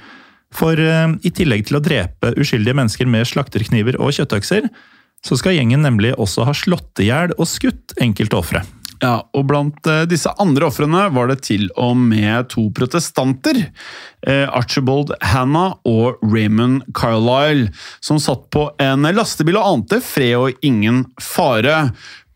For 0.55 0.75
uh, 0.75 1.13
i 1.23 1.31
tillegg 1.33 1.67
til 1.69 1.79
å 1.79 1.83
drepe 1.83 2.33
uskyldige 2.35 2.77
mennesker 2.77 3.09
med 3.09 3.29
slakterkniver 3.29 3.99
og 4.01 4.13
kjøttøkser, 4.17 4.67
så 5.21 5.37
skal 5.37 5.55
gjengen 5.55 5.83
nemlig 5.85 6.15
også 6.17 6.47
ha 6.47 6.53
slått 6.57 7.01
i 7.01 7.11
hjel 7.11 7.35
og 7.37 7.47
skutt 7.49 7.95
enkelte 8.01 8.39
ofre. 8.39 8.63
Ja, 9.01 9.15
og 9.33 9.47
Blant 9.49 9.87
uh, 9.89 10.03
disse 10.09 10.29
andre 10.41 10.67
ofrene 10.69 11.07
var 11.13 11.31
det 11.31 11.39
til 11.47 11.69
og 11.79 11.95
med 11.97 12.51
to 12.53 12.67
protestanter. 12.77 13.57
Uh, 14.27 14.45
Archibald 14.53 15.15
Hannah 15.25 15.79
og 15.89 16.21
Raymond 16.21 16.85
Carlisle, 16.97 17.71
som 18.03 18.21
satt 18.21 18.45
på 18.53 18.67
en 18.81 19.07
lastebil 19.15 19.57
og 19.57 19.69
ante 19.71 20.01
fred 20.05 20.35
og 20.37 20.67
ingen 20.67 21.07
fare. 21.21 21.87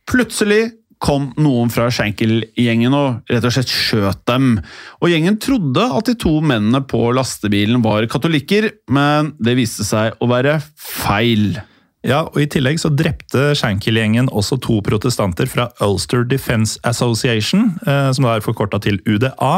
Plutselig 0.09 0.71
kom 1.03 1.29
noen 1.41 1.69
fra 1.73 1.89
Schenkel-gjengen 1.93 2.95
og 2.95 3.31
rett 3.31 3.45
og 3.45 3.53
slett 3.53 3.71
skjøt 3.71 4.23
dem. 4.29 4.57
Og 5.01 5.11
Gjengen 5.11 5.37
trodde 5.41 5.85
at 5.97 6.09
de 6.09 6.15
to 6.19 6.37
mennene 6.41 6.81
på 6.87 7.09
lastebilen 7.15 7.83
var 7.85 8.07
katolikker, 8.11 8.71
men 8.91 9.33
det 9.43 9.57
viste 9.59 9.85
seg 9.87 10.17
å 10.19 10.29
være 10.31 10.59
feil. 10.75 11.57
Ja, 12.05 12.27
og 12.29 12.37
I 12.37 12.47
tillegg 12.51 12.77
så 12.81 12.91
drepte 12.93 13.49
Schenkel-gjengen 13.57 14.29
også 14.29 14.59
to 14.61 14.77
protestanter 14.85 15.49
fra 15.49 15.71
Ulster 15.81 16.25
Defence 16.27 16.77
Association, 16.85 17.71
eh, 17.87 18.11
som 18.13 18.27
da 18.27 18.35
er 18.35 18.45
forkorta 18.45 18.79
til 18.83 18.99
UDA. 19.09 19.55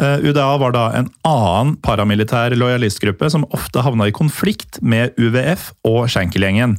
Eh, 0.00 0.26
UDA 0.28 0.50
var 0.60 0.76
da 0.76 0.86
en 0.96 1.08
annen 1.28 1.74
paramilitær 1.84 2.52
lojalistgruppe 2.56 3.30
som 3.32 3.48
ofte 3.56 3.84
havna 3.84 4.10
i 4.10 4.16
konflikt 4.16 4.82
med 4.84 5.16
UVF 5.16 5.70
og 5.88 6.06
Schenkel-gjengen. 6.12 6.76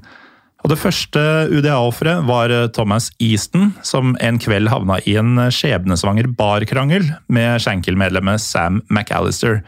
Og 0.62 0.70
Det 0.70 0.78
første 0.78 1.22
UDA-offeret 1.50 2.26
var 2.28 2.54
eh, 2.54 2.68
Thomas 2.74 3.10
Easton, 3.20 3.72
som 3.86 4.14
en 4.22 4.38
kveld 4.42 4.70
havna 4.70 5.00
i 5.10 5.18
en 5.18 5.38
eh, 5.42 5.54
skjebnesvanger 5.54 6.30
barkrangel 6.38 7.08
med 7.34 7.64
Shankill-medlemmet 7.64 8.44
Sam 8.44 8.82
McAllister. 8.90 9.64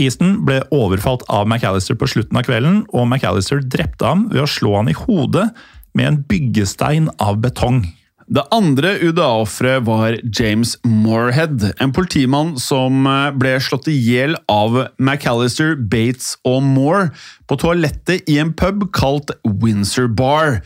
Easton 0.00 0.38
ble 0.46 0.60
overfalt 0.72 1.26
av 1.28 1.48
McAllister 1.50 1.98
på 1.98 2.08
slutten 2.08 2.38
av 2.38 2.46
kvelden, 2.46 2.84
og 2.94 3.08
McAllister 3.08 3.62
drepte 3.64 4.06
ham 4.06 4.28
ved 4.30 4.44
å 4.44 4.50
slå 4.50 4.76
han 4.78 4.92
i 4.92 4.96
hodet 4.96 5.50
med 5.98 6.06
en 6.06 6.20
byggestein 6.30 7.10
av 7.18 7.42
betong. 7.42 7.82
Det 8.30 8.44
andre 8.54 8.92
UDA-offeret 9.02 9.82
var 9.88 10.14
James 10.38 10.76
Moorhead, 10.86 11.72
en 11.82 11.90
politimann 11.92 12.52
som 12.62 13.02
eh, 13.10 13.32
ble 13.34 13.56
slått 13.58 13.88
i 13.90 13.96
hjel 13.98 14.36
av 14.46 14.76
McAllister, 15.02 15.74
Bates 15.74 16.36
og 16.46 16.60
Moore 16.62 17.08
på 17.50 17.58
toalettet 17.58 18.30
i 18.30 18.38
en 18.38 18.52
pub 18.54 18.86
kalt 18.94 19.34
Windsor 19.42 20.06
Bar. 20.14 20.60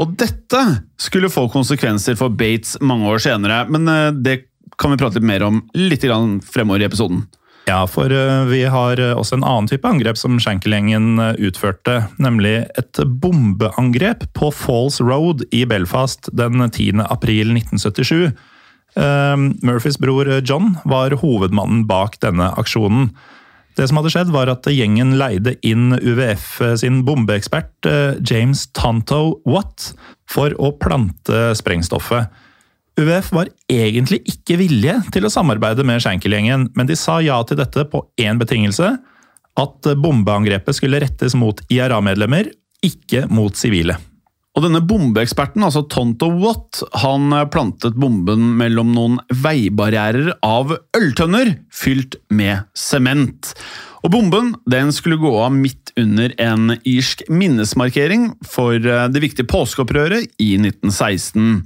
Og 0.00 0.14
dette 0.16 0.62
skulle 0.96 1.28
få 1.28 1.44
konsekvenser 1.52 2.16
for 2.16 2.32
Bates 2.32 2.78
mange 2.80 3.12
år 3.12 3.20
senere, 3.20 3.66
men 3.68 3.84
eh, 3.92 4.08
det 4.16 4.38
kan 4.80 4.94
vi 4.94 5.02
prate 5.02 5.20
litt 5.20 5.28
mer 5.28 5.44
om 5.44 5.60
litt 5.76 6.08
fremover 6.48 6.80
i 6.80 6.88
episoden. 6.88 7.26
Ja, 7.68 7.86
for 7.86 8.10
eh, 8.12 8.44
vi 8.50 8.64
har 8.64 9.00
eh, 9.00 9.16
også 9.16 9.36
en 9.38 9.44
annen 9.46 9.68
type 9.70 9.88
angrep 9.88 10.18
som 10.18 10.38
Shankel-gjengen 10.40 11.20
eh, 11.20 11.34
utførte. 11.48 12.04
Nemlig 12.22 12.64
et 12.80 13.00
bombeangrep 13.22 14.26
på 14.36 14.50
Falls 14.54 15.00
Road 15.00 15.44
i 15.54 15.64
Belfast 15.68 16.32
den 16.32 16.62
10. 16.70 17.04
april 17.06 17.54
1977. 17.56 18.30
Murphys 19.62 20.00
bror 20.02 20.26
John 20.42 20.72
var 20.82 21.14
hovedmannen 21.20 21.84
bak 21.86 22.16
denne 22.24 22.48
aksjonen. 22.58 23.12
Det 23.78 23.86
som 23.86 24.00
hadde 24.00 24.10
skjedd, 24.10 24.32
var 24.34 24.50
at 24.50 24.66
gjengen 24.66 25.12
leide 25.14 25.52
inn 25.62 25.94
UVF 25.94 26.56
sin 26.82 27.04
bombeekspert 27.06 27.86
James 28.26 28.64
Tonto 28.74 29.38
Watt 29.46 29.92
for 30.26 30.56
å 30.58 30.72
plante 30.82 31.52
sprengstoffet. 31.54 32.34
UVF 32.98 33.30
var 33.32 33.50
egentlig 33.70 34.20
ikke 34.28 34.58
villige 34.60 34.98
til 35.14 35.26
å 35.26 35.32
samarbeide 35.32 35.86
med 35.86 36.02
Schenkel-gjengen, 36.02 36.68
men 36.76 36.90
de 36.90 36.98
sa 36.98 37.20
ja 37.24 37.38
til 37.46 37.60
dette 37.60 37.86
på 37.92 38.02
én 38.20 38.40
betingelse. 38.40 38.92
At 39.60 39.90
bombeangrepet 40.02 40.78
skulle 40.78 41.00
rettes 41.02 41.36
mot 41.38 41.60
IRA-medlemmer, 41.72 42.50
ikke 42.86 43.26
mot 43.30 43.56
sivile. 43.56 43.98
Og 44.58 44.64
denne 44.64 44.80
bombeeksperten, 44.82 45.62
altså 45.62 45.84
Tonto 45.86 46.26
Watt, 46.40 46.80
han 47.04 47.30
plantet 47.52 47.94
bomben 48.00 48.56
mellom 48.58 48.90
noen 48.96 49.20
veibarrierer 49.44 50.32
av 50.42 50.74
øltønner 50.98 51.54
fylt 51.70 52.18
med 52.34 52.66
sement. 52.74 53.52
Og 54.02 54.10
bomben 54.14 54.54
den 54.70 54.90
skulle 54.96 55.20
gå 55.20 55.30
av 55.38 55.54
midt 55.54 55.92
under 56.00 56.34
en 56.42 56.74
irsk 56.88 57.22
minnesmarkering 57.30 58.30
for 58.48 58.80
det 58.80 59.22
viktige 59.22 59.48
påskeopprøret 59.50 60.26
i 60.42 60.54
1916. 60.58 61.62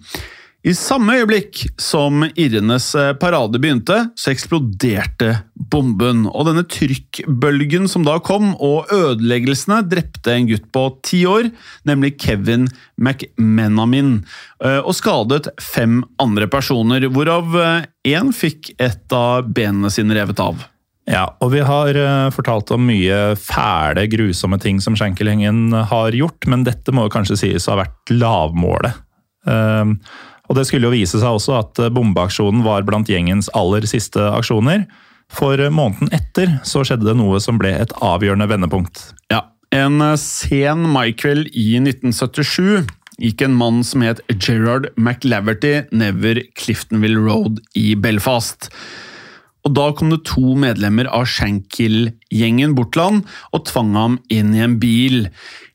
I 0.65 0.73
samme 0.73 1.19
øyeblikk 1.19 1.59
som 1.77 2.23
irrenes 2.41 2.87
eh, 2.97 3.11
parade 3.21 3.59
begynte, 3.61 3.99
så 4.17 4.31
eksploderte 4.33 5.35
bomben. 5.53 6.23
Og 6.31 6.47
denne 6.49 6.65
trykkbølgen 6.65 7.85
som 7.93 8.07
da 8.07 8.15
kom, 8.25 8.55
og 8.57 8.89
ødeleggelsene, 8.95 9.83
drepte 9.85 10.33
en 10.33 10.49
gutt 10.49 10.65
på 10.73 10.87
ti 11.05 11.21
år, 11.29 11.51
nemlig 11.85 12.15
Kevin 12.25 12.65
McMenamin, 12.97 14.23
eh, 14.65 14.81
og 14.81 14.97
skadet 14.97 15.53
fem 15.61 16.01
andre 16.25 16.49
personer, 16.49 17.11
hvorav 17.13 17.61
én 17.61 18.33
eh, 18.33 18.35
fikk 18.41 18.73
et 18.81 19.13
av 19.13 19.45
benene 19.45 19.93
sine 19.93 20.17
revet 20.17 20.41
av. 20.41 20.65
Ja, 21.05 21.27
og 21.45 21.53
vi 21.53 21.61
har 21.61 21.93
fortalt 22.33 22.71
om 22.73 22.87
mye 22.89 23.35
fæle, 23.37 24.09
grusomme 24.09 24.57
ting 24.57 24.81
som 24.81 24.97
Schenkelhengen 24.97 25.75
har 25.93 26.17
gjort, 26.17 26.47
men 26.49 26.65
dette 26.65 26.97
må 26.97 27.11
kanskje 27.13 27.43
sies 27.43 27.69
å 27.69 27.75
ha 27.75 27.83
vært 27.83 28.15
lavmålet. 28.17 29.03
Uh, 29.45 29.93
og 30.49 30.59
det 30.59 30.67
skulle 30.69 30.91
jo 30.91 30.95
vise 30.95 31.21
seg 31.21 31.39
også 31.39 31.57
at 31.59 31.81
bombeaksjonen 31.95 32.65
var 32.67 32.85
blant 32.87 33.09
gjengens 33.09 33.49
aller 33.57 33.87
siste 33.89 34.21
aksjoner. 34.35 34.85
For 35.33 35.59
måneden 35.73 36.13
etter 36.15 36.59
så 36.69 36.85
skjedde 36.85 37.09
det 37.09 37.17
noe 37.19 37.41
som 37.41 37.57
ble 37.59 37.73
et 37.81 37.95
avgjørende 38.05 38.49
vendepunkt. 38.51 39.07
Ja, 39.33 39.47
En 39.75 39.99
sen 40.21 40.85
maikveld 40.95 41.49
i 41.51 41.81
1977 41.81 42.85
gikk 43.19 43.43
en 43.43 43.57
mann 43.59 43.81
som 43.87 44.05
het 44.07 44.21
Gerard 44.39 44.87
McLaverty 44.95 45.89
nedover 45.91 46.45
Cliftonville 46.59 47.19
Road 47.19 47.59
i 47.75 47.97
Belfast. 47.99 48.69
Og 49.65 49.73
Da 49.73 49.85
kom 49.97 50.11
det 50.13 50.27
to 50.29 50.53
medlemmer 50.61 51.09
av 51.09 51.25
Shankill-gjengen 51.31 52.75
bort 52.77 52.93
til 52.93 53.01
han 53.01 53.21
og 53.57 53.63
tvang 53.71 53.95
ham 53.97 54.19
inn 54.33 54.51
i 54.53 54.61
en 54.61 54.75
bil. 54.81 55.31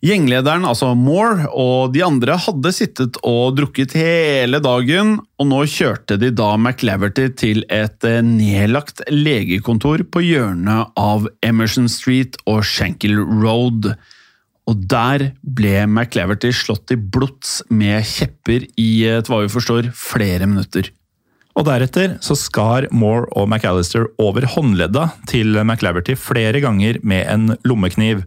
Gjenglederen, 0.06 0.68
altså 0.70 0.92
Moore, 0.96 1.48
og 1.50 1.96
de 1.96 2.04
andre 2.06 2.38
hadde 2.40 2.72
sittet 2.76 3.18
og 3.26 3.58
drukket 3.58 3.96
hele 3.98 4.62
dagen, 4.62 5.18
og 5.42 5.50
nå 5.50 5.64
kjørte 5.74 6.20
de 6.22 6.30
da 6.38 6.52
McLaverty 6.60 7.32
til 7.42 7.66
et 7.66 8.06
eh, 8.06 8.22
nedlagt 8.22 9.02
legekontor 9.10 10.06
på 10.14 10.24
hjørnet 10.28 10.94
av 10.94 11.26
Emerson 11.46 11.90
Street 11.90 12.38
og 12.46 12.62
Shankill 12.70 13.18
Road. 13.18 13.90
Og 14.70 14.86
der 14.86 15.32
ble 15.42 15.74
McLaverty 15.88 16.54
slått 16.54 16.94
i 16.94 17.00
blods 17.02 17.64
med 17.74 18.06
kjepper 18.06 18.70
i, 18.78 18.90
etter 19.10 19.34
hva 19.34 19.42
vi 19.48 19.54
forstår, 19.58 19.90
flere 19.98 20.46
minutter. 20.46 20.94
Og 21.60 21.66
Deretter 21.68 22.14
så 22.24 22.38
skar 22.40 22.88
Moore 22.96 23.28
og 23.36 23.50
McAllister 23.50 24.06
over 24.22 24.46
håndledda 24.48 25.10
til 25.28 25.58
McLaverty 25.60 26.16
flere 26.16 26.62
ganger 26.64 27.02
med 27.04 27.26
en 27.28 27.50
lommekniv. 27.68 28.24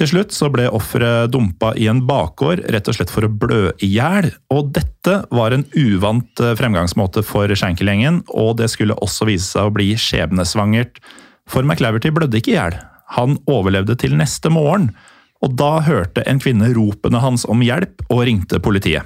Til 0.00 0.08
slutt 0.08 0.32
så 0.32 0.48
ble 0.48 0.70
offeret 0.72 1.34
dumpa 1.34 1.74
i 1.76 1.84
en 1.92 2.00
bakgård 2.08 2.62
rett 2.72 2.88
og 2.88 2.96
slett 2.96 3.12
for 3.12 3.28
å 3.28 3.32
blø 3.42 3.74
i 3.84 3.90
hjel. 3.92 4.30
Og 4.48 4.72
dette 4.72 5.18
var 5.28 5.52
en 5.52 5.66
uvant 5.76 6.40
eh, 6.40 6.54
fremgangsmåte 6.56 7.20
for 7.28 7.52
Shankel-gjengen, 7.52 8.22
og 8.32 8.56
det 8.62 8.70
skulle 8.72 8.96
også 9.04 9.28
vise 9.28 9.50
seg 9.50 9.68
å 9.68 9.74
bli 9.76 9.90
skjebnesvangert. 10.00 11.02
For 11.44 11.68
McLaverty 11.68 12.14
blødde 12.16 12.40
ikke 12.40 12.54
i 12.54 12.56
hjel. 12.56 12.78
Han 13.18 13.36
overlevde 13.44 13.98
til 14.00 14.16
neste 14.16 14.48
morgen. 14.48 14.94
Og 15.44 15.58
da 15.60 15.74
hørte 15.84 16.24
en 16.24 16.40
kvinne 16.40 16.72
ropene 16.72 17.20
hans 17.20 17.44
om 17.50 17.60
hjelp 17.60 18.00
og 18.08 18.24
ringte 18.30 18.62
politiet. 18.64 19.04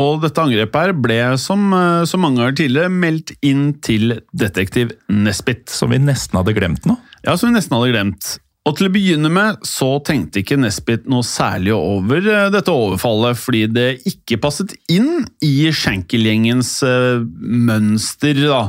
Og 0.00 0.22
dette 0.22 0.40
angrepet 0.40 0.86
her 0.86 0.94
ble, 0.96 1.18
som 1.40 1.72
eh, 1.76 2.04
så 2.08 2.20
mange 2.20 2.40
ganger 2.40 2.56
tidligere, 2.62 2.92
meldt 2.92 3.34
inn 3.44 3.74
til 3.84 4.20
detektiv 4.32 4.94
Nesbitt. 5.12 5.68
Som 5.72 5.92
vi 5.92 6.00
nesten 6.02 6.40
hadde 6.40 6.56
glemt 6.56 6.88
nå? 6.88 6.96
Ja, 7.26 7.36
som 7.36 7.50
vi 7.50 7.58
nesten 7.58 7.76
hadde 7.76 7.92
glemt. 7.92 8.36
Og 8.68 8.76
til 8.76 8.90
å 8.90 8.92
begynne 8.92 9.30
med 9.32 9.62
så 9.64 9.94
tenkte 10.04 10.42
ikke 10.42 10.58
Nesbitt 10.60 11.06
noe 11.08 11.24
særlig 11.24 11.72
over 11.72 12.20
eh, 12.20 12.48
dette 12.52 12.72
overfallet, 12.74 13.38
fordi 13.40 13.62
det 13.72 13.86
ikke 14.10 14.36
passet 14.42 14.74
inn 14.92 15.24
i 15.40 15.70
Schenkel-gjengens 15.72 16.74
uh, 16.84 17.24
mønster. 17.40 18.36
Da. 18.44 18.60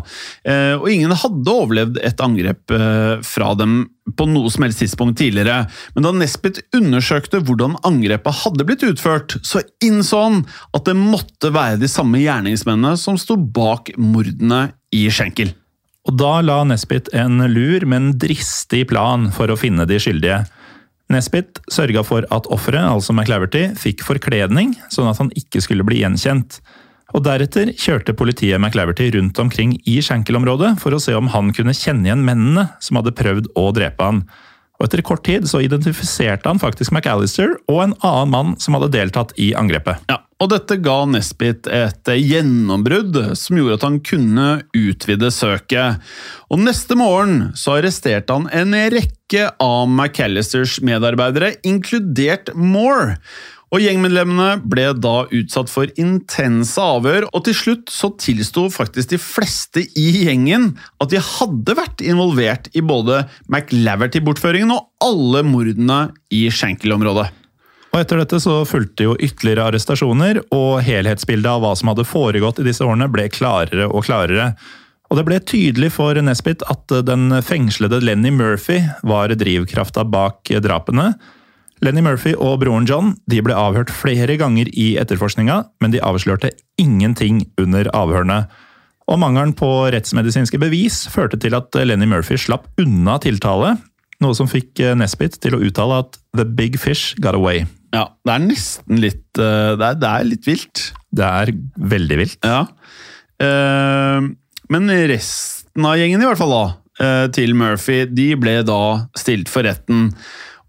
Uh, 0.48 0.76
og 0.80 0.88
ingen 0.94 1.12
hadde 1.12 1.56
overlevd 1.58 2.00
et 2.08 2.24
angrep 2.24 2.72
fra 3.28 3.52
dem 3.60 3.82
på 4.18 4.26
noe 4.32 4.50
som 4.52 4.64
helst 4.64 4.80
tidspunkt 4.82 5.20
tidligere. 5.20 5.66
Men 5.96 6.08
da 6.08 6.16
Nesbitt 6.16 6.62
undersøkte 6.78 7.44
hvordan 7.44 7.76
angrepet 7.88 8.42
hadde 8.46 8.68
blitt 8.68 8.88
utført, 8.88 9.38
så 9.44 9.60
innså 9.84 10.24
han 10.24 10.44
at 10.72 10.88
det 10.88 10.96
måtte 10.98 11.52
være 11.54 11.82
de 11.84 11.92
samme 11.92 12.24
gjerningsmennene 12.24 12.96
som 13.00 13.20
sto 13.20 13.36
bak 13.36 13.92
mordene 14.00 14.70
i 14.96 15.10
Schenkel. 15.12 15.52
Og 16.10 16.18
da 16.18 16.40
la 16.42 16.62
Nesbitt 16.66 17.12
en 17.14 17.44
lur, 17.52 17.86
men 17.86 18.12
dristig 18.20 18.88
plan 18.90 19.30
for 19.36 19.52
å 19.52 19.58
finne 19.60 19.86
de 19.90 20.00
skyldige. 20.02 20.44
Nesbitt 21.12 21.60
sørga 21.72 22.04
for 22.08 22.26
at 22.34 22.48
offeret, 22.54 22.88
altså 22.88 23.14
McLaverty, 23.14 23.68
fikk 23.78 24.06
forkledning, 24.08 24.74
sånn 24.94 25.10
at 25.12 25.20
han 25.22 25.32
ikke 25.38 25.62
skulle 25.64 25.86
bli 25.86 26.00
gjenkjent. 26.02 26.62
Og 27.12 27.26
Deretter 27.26 27.74
kjørte 27.76 28.16
politiet 28.16 28.62
McLaverty 28.62 29.10
rundt 29.18 29.40
omkring 29.44 29.76
i 29.84 29.98
Schenkel-området 30.04 30.78
for 30.82 30.96
å 30.96 31.02
se 31.04 31.14
om 31.18 31.28
han 31.34 31.52
kunne 31.56 31.76
kjenne 31.76 32.08
igjen 32.08 32.24
mennene 32.26 32.70
som 32.84 33.00
hadde 33.00 33.14
prøvd 33.18 33.52
å 33.60 33.68
drepe 33.76 34.08
han. 34.08 34.24
Og 34.82 34.88
Etter 34.88 35.04
kort 35.06 35.22
tid 35.28 35.46
så 35.46 35.60
identifiserte 35.62 36.50
han 36.50 36.58
faktisk 36.58 36.90
McAllister 36.90 37.54
og 37.70 37.84
en 37.84 37.94
annen 38.02 38.32
mann 38.34 38.56
som 38.58 38.74
hadde 38.74 38.90
deltatt 38.96 39.36
i 39.38 39.52
angrepet. 39.54 40.02
Ja, 40.10 40.24
og 40.42 40.50
dette 40.50 40.80
ga 40.82 41.04
Nesbitt 41.06 41.70
et 41.70 42.10
gjennombrudd 42.10 43.20
som 43.38 43.60
gjorde 43.60 43.78
at 43.78 43.86
han 43.86 44.00
kunne 44.02 44.48
utvide 44.74 45.30
søket. 45.30 46.02
Og 46.50 46.64
neste 46.66 46.98
morgen 46.98 47.52
så 47.54 47.78
arresterte 47.78 48.34
han 48.34 48.50
en 48.50 48.74
rekke 48.96 49.52
av 49.62 49.86
McAllisters 49.86 50.80
medarbeidere, 50.82 51.54
inkludert 51.62 52.50
Moore. 52.58 53.20
Og 53.72 53.80
Gjengmedlemmene 53.80 54.58
ble 54.68 54.90
da 55.00 55.14
utsatt 55.32 55.70
for 55.72 55.88
intense 56.02 56.76
avhør, 56.76 57.30
og 57.32 57.46
til 57.48 57.56
slutt 57.56 57.94
så 57.94 58.10
tilsto 58.20 58.66
faktisk 58.74 59.14
de 59.14 59.20
fleste 59.22 59.86
i 59.96 60.08
gjengen 60.26 60.74
at 61.00 61.14
de 61.14 61.22
hadde 61.24 61.78
vært 61.80 62.04
involvert 62.04 62.68
i 62.76 62.84
både 62.84 63.22
McLaverty-bortføringen 63.48 64.76
og 64.76 64.90
alle 65.08 65.46
mordene 65.48 66.02
i 66.36 66.50
Shankill-området. 66.52 67.30
Og 67.92 68.00
Etter 68.00 68.20
dette 68.20 68.40
så 68.44 68.60
fulgte 68.68 69.08
jo 69.08 69.18
ytterligere 69.20 69.72
arrestasjoner, 69.72 70.44
og 70.56 70.84
helhetsbildet 70.84 71.56
av 71.56 71.64
hva 71.64 71.72
som 71.80 71.92
hadde 71.92 72.08
foregått 72.08 72.60
i 72.60 72.68
disse 72.68 72.84
årene 72.84 73.08
ble 73.12 73.30
klarere 73.32 73.88
og 73.88 74.04
klarere. 74.08 74.52
Og 75.12 75.20
Det 75.20 75.28
ble 75.28 75.42
tydelig 75.44 75.94
for 75.96 76.16
Nesbitt 76.24 76.64
at 76.72 76.92
den 77.08 77.32
fengslede 77.44 78.04
Lenny 78.04 78.32
Murphy 78.36 78.82
var 79.04 79.32
drivkrafta 79.32 80.04
bak 80.08 80.52
drapene. 80.64 81.14
Lenny 81.82 82.04
Murphy 82.06 82.36
og 82.38 82.60
broren 82.62 82.86
John 82.90 83.16
de 83.32 83.42
ble 83.42 83.56
avhørt 83.58 83.90
flere 83.94 84.36
ganger 84.38 84.70
i 84.78 84.94
etterforskninga, 85.02 85.64
men 85.82 85.94
de 85.94 86.02
avslørte 86.06 86.54
ingenting 86.82 87.44
under 87.62 87.90
avhørene. 87.98 88.44
Og 89.10 89.20
Mangelen 89.20 89.56
på 89.58 89.70
rettsmedisinske 89.92 90.62
bevis 90.62 91.04
førte 91.12 91.40
til 91.42 91.58
at 91.58 91.74
Lenny 91.82 92.08
Murphy 92.10 92.38
slapp 92.40 92.70
unna 92.82 93.18
tiltale, 93.24 93.76
noe 94.22 94.38
som 94.38 94.50
fikk 94.50 94.84
Nesbitt 94.96 95.40
til 95.42 95.58
å 95.58 95.64
uttale 95.66 96.04
at 96.04 96.20
«the 96.38 96.46
big 96.46 96.78
fish 96.80 97.18
got 97.20 97.36
away». 97.36 97.66
Ja, 97.92 98.06
det 98.24 98.34
er 98.34 98.44
nesten 98.46 99.02
litt 99.04 99.40
eh, 99.40 99.74
det 99.76 99.88
er, 99.88 99.98
det 100.00 100.12
er, 100.12 100.28
litt 100.28 100.48
vilt. 100.48 100.84
Det 101.12 101.26
er 101.28 101.52
veldig 101.92 102.20
vilt. 102.22 102.38
Ja. 102.48 102.62
Eh, 103.44 104.30
men 104.72 104.94
resten 105.12 105.88
av 105.88 105.98
gjengen, 106.00 106.24
i 106.24 106.30
hvert 106.30 106.40
fall, 106.40 106.56
da, 106.56 106.64
eh, 107.04 107.26
til 107.36 107.56
Murphy, 107.58 108.06
de 108.08 108.30
ble 108.40 108.62
da 108.68 108.82
stilt 109.20 109.52
for 109.52 109.68
retten. 109.68 110.14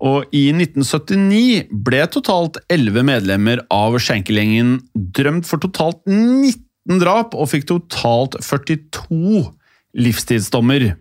Og 0.02 0.26
i 0.34 0.48
1979 0.50 1.68
ble 1.86 2.02
totalt 2.10 2.58
11 2.72 3.06
medlemmer 3.06 3.62
av 3.70 3.94
Schenkel-gjengen 4.02 4.80
drømt 5.14 5.46
for 5.46 5.62
totalt 5.62 6.00
19 6.10 6.98
drap, 6.98 7.36
og 7.38 7.52
fikk 7.52 7.68
totalt 7.70 8.34
42 8.42 9.44
livstidsdommer. 10.02 10.92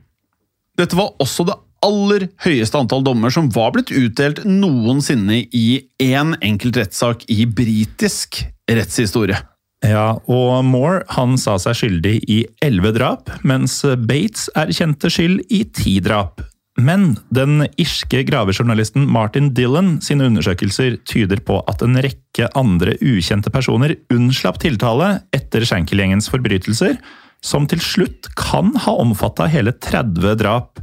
Dette 0.78 0.98
var 0.98 1.16
også 1.22 1.48
det 1.50 1.58
aller 1.82 2.28
høyeste 2.46 2.78
antall 2.78 3.02
dommer 3.06 3.34
som 3.34 3.50
var 3.54 3.74
blitt 3.74 3.90
utdelt 3.90 4.44
noensinne 4.46 5.48
i 5.50 5.82
én 6.04 6.36
enkelt 6.38 6.78
rettssak 6.78 7.26
i 7.34 7.48
britisk 7.50 8.44
rettshistorie. 8.70 9.40
Ja, 9.82 10.20
og 10.30 10.62
Moore 10.68 11.02
han 11.16 11.40
sa 11.42 11.56
seg 11.58 11.80
skyldig 11.80 12.20
i 12.30 12.44
elleve 12.62 12.94
drap, 12.94 13.32
mens 13.42 13.80
Bates 14.06 14.46
erkjente 14.54 15.10
skyld 15.10 15.42
i 15.50 15.64
ti 15.74 15.98
drap. 16.06 16.44
Men 16.80 17.18
den 17.36 17.66
irske 17.82 18.22
gravejournalisten 18.24 19.04
Martin 19.12 19.50
Dillon 19.56 19.98
sine 20.04 20.30
undersøkelser 20.30 20.96
tyder 21.10 21.42
på 21.44 21.60
at 21.68 21.84
en 21.84 22.00
rekke 22.00 22.48
andre 22.58 22.96
ukjente 23.04 23.52
personer 23.52 23.98
unnslapp 24.14 24.62
tiltale 24.64 25.18
etter 25.36 25.66
Schenkel-gjengens 25.68 26.32
forbrytelser, 26.32 26.96
som 27.44 27.68
til 27.68 27.82
slutt 27.84 28.30
kan 28.40 28.72
ha 28.86 28.96
omfatta 29.02 29.50
hele 29.52 29.74
30 29.84 30.38
drap. 30.40 30.80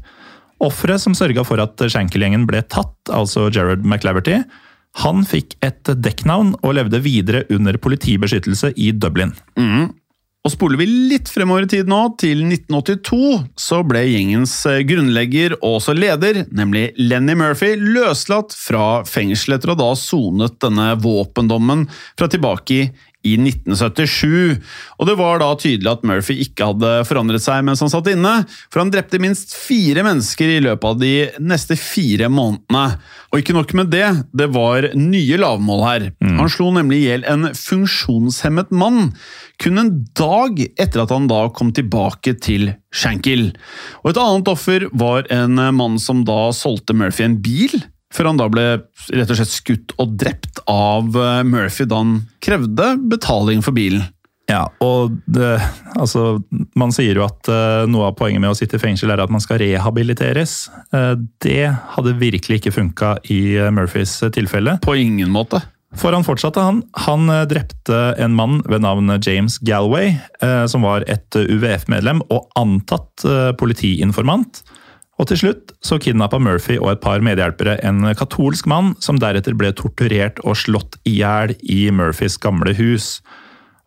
Offeret 0.61 1.01
som 1.01 1.14
sørga 1.16 1.45
for 1.47 1.62
at 1.62 1.80
Shankel-gjengen 1.80 2.45
ble 2.51 2.61
tatt, 2.66 2.99
altså 3.09 3.47
Jared 3.55 3.86
McLaverty, 3.86 4.43
han 4.99 5.22
fikk 5.28 5.55
et 5.64 5.89
dekknavn 6.03 6.57
og 6.59 6.74
levde 6.76 7.01
videre 7.05 7.45
under 7.55 7.78
politibeskyttelse 7.80 8.72
i 8.76 8.91
Dublin. 8.93 9.32
Mm. 9.57 9.93
Og 10.49 10.55
Spoler 10.55 10.78
vi 10.80 10.86
litt 11.11 11.28
fremover 11.28 11.66
i 11.66 11.68
tid 11.68 11.90
nå, 11.92 11.99
til 12.16 12.38
1982, 12.46 13.18
så 13.61 13.82
ble 13.84 14.01
gjengens 14.07 14.55
eh, 14.70 14.78
grunnlegger 14.88 15.59
og 15.59 15.74
også 15.76 15.92
leder, 15.92 16.38
nemlig 16.57 16.86
Lenny 16.96 17.34
Murphy, 17.36 17.74
løslatt 17.76 18.57
fra 18.57 19.03
fengselet 19.05 19.59
etter 19.59 19.74
å 19.74 19.76
da 19.76 19.90
sonet 20.01 20.57
denne 20.64 20.94
våpendommen 21.05 21.84
fra 22.16 22.30
tilbake 22.32 22.78
i 22.78 22.88
1977. 23.37 24.59
Og 24.99 25.09
det 25.09 25.16
var 25.18 25.43
da 25.43 25.51
tydelig 25.59 25.91
at 25.93 26.07
Murphy 26.09 26.39
ikke 26.47 26.70
hadde 26.70 26.93
forandret 27.09 27.45
seg 27.45 27.64
mens 27.66 27.83
han 27.85 27.93
satt 27.93 28.09
inne, 28.12 28.35
for 28.72 28.83
han 28.83 28.93
drepte 28.95 29.20
minst 29.22 29.55
fire 29.59 30.05
mennesker 30.07 30.55
i 30.57 30.62
løpet 30.64 30.89
av 30.89 31.03
de 31.03 31.12
neste 31.43 31.76
fire 31.79 32.31
månedene. 32.33 32.87
Og 33.29 33.43
ikke 33.43 33.57
nok 33.57 33.74
med 33.76 33.93
det, 33.93 34.07
det 34.33 34.49
var 34.55 34.89
nye 34.97 35.41
lavmål 35.41 35.85
her. 35.85 36.09
Han 36.39 36.53
slo 36.53 36.70
nemlig 36.72 37.03
i 37.03 37.07
hjel 37.11 37.26
en 37.29 37.51
funksjonshemmet 37.57 38.72
mann 38.72 39.12
kun 39.59 39.81
en 39.81 39.93
dag 40.16 40.61
etter 40.79 41.03
at 41.03 41.12
han 41.12 41.26
da 41.31 41.45
kom 41.55 41.72
tilbake 41.74 42.37
til 42.43 42.72
Shankill. 42.95 43.51
Og 44.05 44.12
et 44.12 44.20
annet 44.22 44.51
offer 44.53 44.87
var 44.97 45.26
en 45.35 45.59
mann 45.76 45.99
som 46.03 46.22
da 46.26 46.49
solgte 46.57 46.97
Murphy 46.97 47.26
en 47.26 47.41
bil, 47.43 47.74
før 48.15 48.31
han 48.31 48.41
da 48.41 48.49
ble 48.53 48.67
rett 49.13 49.33
og 49.33 49.39
slett 49.39 49.53
skutt 49.53 49.97
og 50.01 50.15
drept 50.21 50.63
av 50.71 51.17
eh, 51.17 51.43
Murphy 51.47 51.89
da 51.89 52.01
han 52.03 52.15
krevde 52.45 52.95
betaling 53.11 53.65
for 53.65 53.77
bilen. 53.77 54.07
Ja, 54.49 54.63
og 54.81 55.19
det, 55.29 55.59
altså, 56.01 56.39
Man 56.79 56.93
sier 56.97 57.19
jo 57.19 57.27
at 57.27 57.51
uh, 57.53 57.85
noe 57.89 58.09
av 58.09 58.15
poenget 58.17 58.41
med 58.41 58.55
å 58.55 58.57
sitte 58.57 58.79
i 58.79 58.81
fengsel 58.81 59.13
er 59.13 59.21
at 59.21 59.33
man 59.33 59.43
skal 59.45 59.61
rehabiliteres. 59.61 60.71
Uh, 60.95 61.21
det 61.45 61.69
hadde 61.97 62.17
virkelig 62.17 62.63
ikke 62.63 62.73
funka 62.79 63.19
i 63.29 63.59
uh, 63.61 63.69
Murphys 63.75 64.17
tilfelle. 64.33 64.79
På 64.85 64.97
ingen 64.97 65.29
måte. 65.35 65.61
For 66.01 66.17
han 66.17 66.25
fortsatte, 66.25 66.65
han. 66.65 66.81
Han 67.05 67.29
drepte 67.49 68.01
en 68.21 68.35
mann 68.37 68.59
ved 68.69 68.83
navn 68.85 69.09
James 69.25 69.57
Galway, 69.65 70.19
som 70.69 70.85
var 70.85 71.07
et 71.09 71.33
UVF-medlem 71.33 72.21
og 72.29 72.51
antatt 72.61 73.25
politiinformant. 73.57 74.61
Og 75.19 75.27
til 75.27 75.41
slutt 75.41 75.73
så 75.85 75.99
kidnappa 75.99 76.39
Murphy 76.43 76.77
og 76.79 76.93
et 76.93 77.03
par 77.03 77.23
medhjelpere 77.27 77.79
en 77.87 78.07
katolsk 78.19 78.69
mann, 78.71 78.95
som 79.03 79.19
deretter 79.19 79.57
ble 79.59 79.73
torturert 79.75 80.39
og 80.45 80.59
slått 80.61 80.99
i 81.09 81.19
hjel 81.19 81.57
i 81.62 81.89
Murphys 81.95 82.39
gamle 82.41 82.75
hus. 82.79 83.19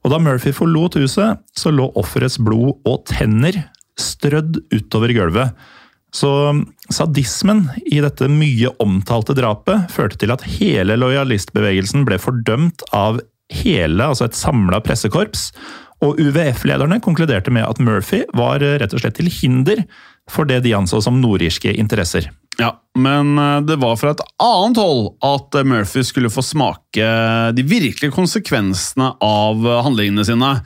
Og 0.03 0.11
da 0.11 0.19
Murphy 0.19 0.51
forlot 0.55 0.97
huset, 0.99 1.39
så 1.55 1.71
lå 1.71 1.87
offerets 1.99 2.39
blod 2.41 2.81
og 2.89 3.05
tenner 3.09 3.63
strødd 3.99 4.59
utover 4.73 5.13
gulvet. 5.15 5.55
Så 6.11 6.29
sadismen 6.91 7.69
i 7.87 8.01
dette 8.03 8.27
mye 8.27 8.73
omtalte 8.83 9.35
drapet 9.37 9.91
førte 9.93 10.19
til 10.19 10.33
at 10.33 10.43
hele 10.57 10.97
lojalistbevegelsen 10.99 12.03
ble 12.07 12.19
fordømt 12.19 12.83
av 12.91 13.21
hele, 13.51 14.03
altså 14.03 14.27
et 14.27 14.35
samla 14.35 14.81
pressekorps. 14.83 15.51
Og 16.01 16.17
UVF-lederne 16.21 17.01
konkluderte 17.03 17.53
med 17.53 17.67
at 17.67 17.81
Murphy 17.83 18.23
var 18.37 18.63
rett 18.63 18.93
og 18.95 19.03
slett 19.03 19.19
til 19.19 19.29
hinder 19.31 19.83
for 20.31 20.49
det 20.49 20.61
de 20.65 20.73
anså 20.77 21.01
som 21.03 21.19
nordirske 21.21 21.73
interesser. 21.77 22.29
Ja, 22.59 22.73
men 22.97 23.37
eh, 23.39 23.59
det 23.67 23.79
var 23.81 23.99
fra 23.99 24.15
et 24.15 24.25
annet 24.43 24.81
hold 24.81 25.13
at 25.25 25.61
Murphy 25.67 26.03
skulle 26.05 26.31
få 26.33 26.43
smake 26.45 27.13
de 27.55 27.63
virkelige 27.67 28.13
konsekvensene 28.15 29.13
av 29.23 29.69
handlingene 29.87 30.25
sine. 30.27 30.57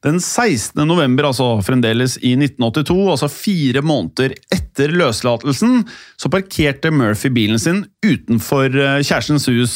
Den 0.00 0.16
16. 0.16 0.80
november, 0.88 1.26
altså 1.28 1.58
fremdeles 1.60 2.14
i 2.24 2.32
1982, 2.32 2.94
altså 3.12 3.28
fire 3.28 3.82
måneder 3.84 4.32
etter 4.54 4.94
løslatelsen, 4.96 5.82
så 6.16 6.30
parkerte 6.32 6.92
Murphy 6.94 7.28
bilen 7.36 7.60
sin 7.60 7.82
utenfor 8.00 8.72
eh, 8.72 9.02
kjærestens 9.04 9.44
hus. 9.52 9.74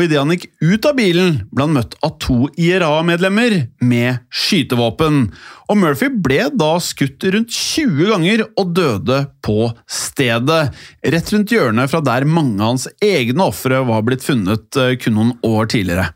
Og 0.00 0.06
idet 0.06 0.16
han 0.16 0.30
gikk 0.32 0.46
ut 0.64 0.86
av 0.88 0.94
bilen, 0.96 1.34
ble 1.52 1.66
han 1.66 1.74
møtt 1.76 1.92
av 2.00 2.14
to 2.24 2.46
IRA-medlemmer 2.56 3.56
med 3.84 4.22
skytevåpen. 4.32 5.26
Og 5.68 5.76
Murphy 5.76 6.08
ble 6.24 6.46
da 6.56 6.70
skutt 6.80 7.26
rundt 7.34 7.52
20 7.52 8.08
ganger 8.08 8.44
og 8.48 8.72
døde 8.78 9.18
på 9.44 9.68
stedet. 9.84 10.62
Rett 11.04 11.34
rundt 11.34 11.52
hjørnet 11.52 11.92
fra 11.92 12.00
der 12.06 12.24
mange 12.24 12.56
av 12.62 12.72
hans 12.72 12.88
egne 13.04 13.50
ofre 13.52 13.82
var 13.90 14.08
blitt 14.08 14.24
funnet 14.24 14.80
eh, 14.80 14.96
kun 14.96 15.18
noen 15.18 15.36
år 15.44 15.68
tidligere. 15.68 16.08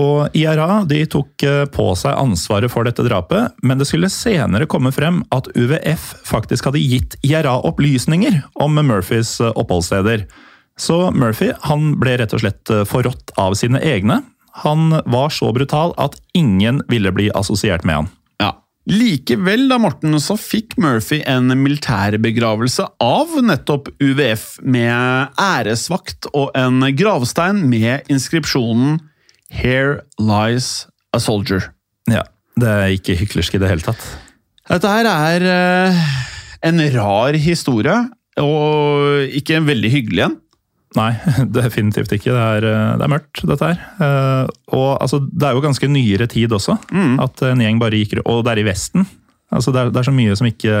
Og 0.00 0.32
IRA 0.32 0.86
de 0.88 1.04
tok 1.12 1.44
eh, 1.44 1.62
på 1.68 1.92
seg 2.00 2.16
ansvaret 2.16 2.72
for 2.72 2.88
dette 2.88 3.04
drapet, 3.04 3.60
men 3.60 3.76
det 3.76 3.90
skulle 3.92 4.08
senere 4.08 4.70
komme 4.72 4.94
frem 4.96 5.20
at 5.36 5.52
UVF 5.52 6.14
faktisk 6.24 6.70
hadde 6.70 6.80
gitt 6.80 7.20
IRA 7.28 7.58
opplysninger 7.68 8.40
om 8.64 8.80
Murphys 8.80 9.36
eh, 9.44 9.52
oppholdssteder. 9.52 10.30
Så 10.78 11.10
Murphy 11.10 11.50
han 11.66 11.96
ble 12.00 12.16
rett 12.20 12.34
og 12.36 12.44
slett 12.44 12.70
eh, 12.70 12.84
forrådt 12.88 13.34
av 13.40 13.56
sine 13.58 13.80
egne. 13.82 14.22
Han 14.62 14.94
var 15.06 15.34
så 15.34 15.50
brutal 15.54 15.92
at 16.00 16.16
ingen 16.38 16.80
ville 16.90 17.12
bli 17.14 17.28
assosiert 17.36 17.84
med 17.86 18.00
han. 18.00 18.08
Ja. 18.42 18.52
Likevel, 18.90 19.66
da, 19.70 19.78
Morten, 19.82 20.16
så 20.22 20.38
fikk 20.38 20.76
Murphy 20.80 21.20
en 21.28 21.52
militærbegravelse 21.60 22.86
av 23.02 23.34
nettopp 23.44 23.90
UVF 24.02 24.46
med 24.62 25.34
æresvakt 25.42 26.30
og 26.32 26.54
en 26.58 26.82
gravstein 26.96 27.66
med 27.68 28.08
inskripsjonen 28.10 28.98
Here 29.48 30.02
lies 30.20 30.86
a 31.16 31.20
soldier. 31.24 31.70
Ja, 32.10 32.26
Det 32.58 32.68
er 32.68 32.90
ikke 32.92 33.16
hyklersk 33.16 33.54
i 33.56 33.60
det 33.62 33.70
hele 33.70 33.84
tatt. 33.86 34.02
Dette 34.68 34.90
her 34.92 35.06
er 35.08 35.44
uh, 35.48 36.08
en 36.68 36.82
rar 36.92 37.38
historie, 37.40 37.94
og 38.42 39.32
ikke 39.38 39.56
en 39.56 39.68
veldig 39.68 39.90
hyggelig 39.94 40.24
en. 40.26 40.36
Nei, 40.96 41.10
definitivt 41.58 42.12
ikke. 42.16 42.32
Det 42.32 42.42
er, 42.42 42.66
eh, 42.68 42.96
det 42.96 43.04
er 43.04 43.12
mørkt, 43.12 43.44
dette 43.50 43.70
her. 43.72 43.80
Uh, 44.00 44.52
og 44.72 44.90
altså, 45.02 45.20
det 45.20 45.48
er 45.48 45.56
jo 45.56 45.64
ganske 45.64 45.90
nyere 45.92 46.28
tid 46.30 46.54
også. 46.54 46.78
Mm. 46.92 47.16
At 47.24 47.42
en 47.44 47.64
gjeng 47.64 47.80
bare 47.82 48.00
gikk 48.00 48.20
Og 48.24 48.44
det 48.46 48.54
er 48.54 48.62
i 48.62 48.68
Vesten. 48.70 49.08
Altså, 49.52 49.72
det, 49.72 49.82
er, 49.82 49.90
det 49.92 50.00
er 50.00 50.08
så 50.08 50.14
mye 50.14 50.36
som 50.36 50.48
ikke, 50.48 50.76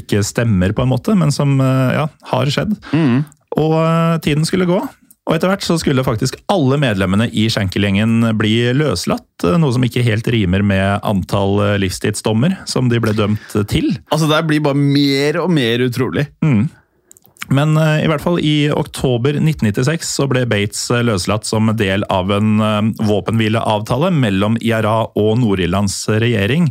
ikke 0.00 0.24
stemmer, 0.24 0.74
på 0.76 0.84
en 0.84 0.92
måte, 0.92 1.14
men 1.16 1.32
som 1.32 1.58
ja, 1.60 2.06
har 2.30 2.52
skjedd. 2.52 2.74
Mm. 2.96 3.22
Og 3.60 3.74
tiden 4.24 4.46
skulle 4.48 4.68
gå. 4.68 4.78
Og 5.28 5.36
etter 5.36 5.52
hvert 5.52 5.62
så 5.62 5.76
skulle 5.78 6.02
faktisk 6.02 6.38
alle 6.50 6.78
medlemmene 6.80 7.28
i 7.28 7.44
Schenkel-gjengen 7.52 8.32
bli 8.40 8.72
løslatt, 8.74 9.44
noe 9.60 9.74
som 9.76 9.84
ikke 9.86 10.02
helt 10.02 10.26
rimer 10.32 10.64
med 10.66 11.04
antall 11.06 11.60
livstidsdommer 11.78 12.56
som 12.66 12.88
de 12.90 12.98
ble 13.04 13.12
dømt 13.14 13.54
til. 13.70 13.92
Altså, 14.08 14.26
Det 14.32 14.40
blir 14.48 14.64
bare 14.64 14.80
mer 14.80 15.42
og 15.44 15.52
mer 15.52 15.84
utrolig. 15.84 16.26
Mm. 16.42 16.64
Men 17.50 17.74
uh, 17.76 17.98
i 17.98 18.08
hvert 18.08 18.22
fall 18.22 18.38
i 18.38 18.70
oktober 18.70 19.34
1996 19.40 20.14
så 20.14 20.28
ble 20.30 20.44
Bates 20.48 20.86
løslatt 21.02 21.48
som 21.48 21.72
del 21.76 22.06
av 22.12 22.30
en 22.32 22.62
uh, 22.62 22.80
våpenhvileavtale 23.02 24.12
mellom 24.14 24.58
IRA 24.62 24.98
og 25.18 25.38
Nord-Irlands 25.42 26.04
regjering. 26.22 26.70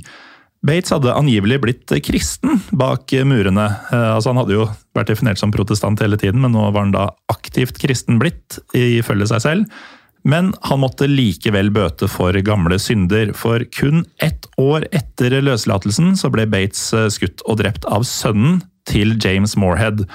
Bates 0.62 0.94
hadde 0.94 1.14
angivelig 1.18 1.58
blitt 1.64 1.94
kristen 2.06 2.60
bak 2.78 3.10
murene. 3.26 3.66
Eh, 3.90 4.10
altså 4.14 4.30
Han 4.30 4.44
hadde 4.44 4.54
jo 4.60 4.68
vært 4.94 5.10
definert 5.10 5.42
som 5.42 5.54
protestant 5.54 6.02
hele 6.04 6.20
tiden, 6.22 6.44
men 6.44 6.54
nå 6.54 6.68
var 6.70 6.86
han 6.86 6.94
da 6.94 7.08
aktivt 7.34 7.82
kristen 7.82 8.20
blitt, 8.22 8.60
ifølge 8.78 9.32
seg 9.32 9.42
selv. 9.42 9.82
Men 10.22 10.52
han 10.68 10.84
måtte 10.84 11.10
likevel 11.10 11.72
bøte 11.74 12.06
for 12.12 12.38
gamle 12.46 12.78
synder, 12.78 13.32
for 13.34 13.66
kun 13.74 14.04
ett 14.22 14.46
år 14.62 14.86
etter 14.94 15.40
løslatelsen 15.42 16.14
så 16.20 16.30
ble 16.34 16.46
Bates 16.52 16.92
eh, 16.94 17.10
skutt 17.10 17.42
og 17.48 17.58
drept 17.64 17.88
av 17.90 18.06
sønnen 18.06 18.62
til 18.90 19.18
James 19.18 19.58
Morehead. 19.58 20.06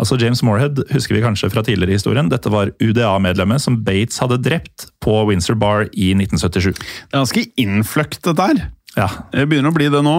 Altså 0.00 0.16
James 0.20 0.40
Morehead 0.46 0.80
husker 0.92 1.16
vi 1.16 1.24
kanskje 1.24 1.50
fra 1.52 1.64
tidligere 1.66 1.94
i 1.94 1.98
historien. 1.98 2.30
Dette 2.32 2.50
var 2.52 2.72
UDA-medlemmet 2.82 3.62
som 3.62 3.80
Bates 3.84 4.22
hadde 4.22 4.40
drept 4.42 4.88
på 5.04 5.18
Windsor 5.28 5.58
Bar 5.60 5.88
i 5.92 6.12
1977. 6.16 6.72
Det 6.72 7.12
er 7.12 7.20
ganske 7.20 7.44
innfløkt, 7.60 8.22
dette 8.24 8.48
her. 8.48 8.64
Ja. 8.96 9.08
Det 9.32 9.46
begynner 9.48 9.72
å 9.72 9.76
bli 9.76 9.88
det 9.92 10.02
nå. 10.04 10.16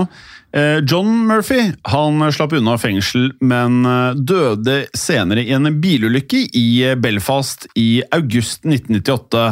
Eh, 0.54 0.80
John 0.86 1.10
Murphy 1.28 1.72
han 1.90 2.22
slapp 2.34 2.54
unna 2.58 2.78
fengsel, 2.78 3.32
men 3.42 3.82
eh, 3.90 4.18
døde 4.18 4.84
senere 4.98 5.46
i 5.46 5.54
en 5.56 5.70
bilulykke 5.82 6.46
i 6.58 6.68
eh, 6.86 6.98
Belfast 7.00 7.68
i 7.80 8.04
august 8.14 8.66
1998. 8.66 9.48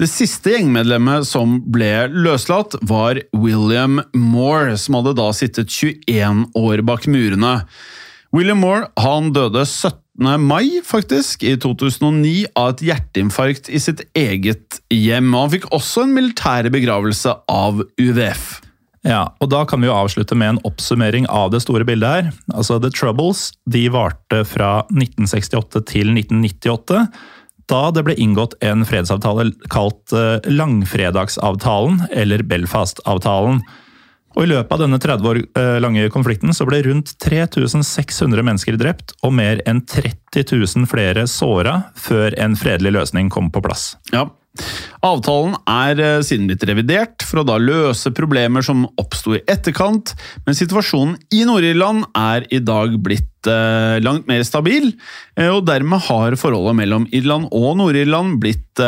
Det 0.00 0.08
siste 0.08 0.54
gjengmedlemmet 0.54 1.26
som 1.28 1.58
ble 1.68 2.08
løslatt, 2.14 2.78
var 2.88 3.20
William 3.36 4.00
Moore, 4.16 4.78
som 4.80 4.96
hadde 4.96 5.16
da 5.18 5.28
sittet 5.36 5.72
21 5.74 6.46
år 6.56 6.84
bak 6.88 7.08
murene. 7.10 7.58
William 8.30 8.60
Moore 8.62 8.86
han 9.00 9.32
døde 9.34 9.64
17. 9.66 9.98
mai 10.38 10.78
faktisk, 10.86 11.42
i 11.42 11.56
2009 11.58 12.52
av 12.58 12.74
et 12.74 12.84
hjerteinfarkt 12.90 13.70
i 13.72 13.80
sitt 13.82 14.04
eget 14.14 14.78
hjem. 14.94 15.32
Han 15.34 15.50
fikk 15.50 15.66
også 15.74 16.04
en 16.04 16.14
militær 16.14 16.68
begravelse 16.70 17.34
av 17.50 17.82
UVF. 17.98 18.60
Ja, 19.02 19.32
og 19.40 19.48
Da 19.50 19.64
kan 19.64 19.80
vi 19.80 19.88
jo 19.88 19.96
avslutte 19.96 20.36
med 20.36 20.54
en 20.54 20.62
oppsummering 20.68 21.26
av 21.32 21.50
det 21.54 21.62
store 21.64 21.86
bildet 21.88 22.10
her. 22.10 22.30
Altså, 22.52 22.78
The 22.78 22.92
Troubles 22.92 23.48
de 23.66 23.88
varte 23.90 24.44
fra 24.44 24.84
1968 24.92 25.82
til 25.88 26.12
1998 26.12 27.06
da 27.70 27.84
det 27.94 28.02
ble 28.02 28.16
inngått 28.18 28.56
en 28.66 28.82
fredsavtale 28.86 29.52
kalt 29.70 30.10
eh, 30.10 30.42
Langfredagsavtalen, 30.50 32.00
eller 32.10 32.42
Belfast-avtalen. 32.42 33.60
Og 34.36 34.44
I 34.44 34.50
løpet 34.52 34.74
av 34.74 34.82
denne 34.84 35.00
30 35.02 35.30
år 35.30 35.40
eh, 35.42 35.76
lange 35.82 36.10
konflikten 36.14 36.54
så 36.56 36.66
ble 36.68 36.82
rundt 36.86 37.16
3600 37.22 38.46
mennesker 38.46 38.78
drept 38.80 39.16
og 39.26 39.34
mer 39.36 39.62
enn 39.68 39.82
30 39.82 40.44
000 40.54 40.90
flere 40.90 41.26
såra 41.30 41.80
før 41.98 42.36
en 42.38 42.54
fredelig 42.58 42.94
løsning 42.94 43.32
kom 43.32 43.50
på 43.50 43.62
plass. 43.64 43.94
Ja, 44.14 44.28
Avtalen 45.06 45.54
er 45.70 46.00
eh, 46.02 46.22
siden 46.26 46.48
blitt 46.50 46.64
revidert 46.68 47.24
for 47.26 47.40
å 47.40 47.46
da 47.46 47.56
løse 47.62 48.10
problemer 48.14 48.64
som 48.66 48.82
oppsto 49.00 49.36
i 49.36 49.42
etterkant, 49.50 50.14
men 50.46 50.58
situasjonen 50.58 51.14
i 51.34 51.44
Nord-Irland 51.48 52.08
er 52.18 52.48
i 52.50 52.58
dag 52.62 52.96
blitt 53.02 53.50
eh, 53.50 54.00
langt 54.02 54.26
mer 54.30 54.42
stabil, 54.46 54.90
og 55.50 55.62
dermed 55.70 56.02
har 56.10 56.36
forholdet 56.38 56.76
mellom 56.82 57.06
Irland 57.14 57.48
og 57.54 57.78
Nord-Irland 57.78 58.40
blitt 58.42 58.82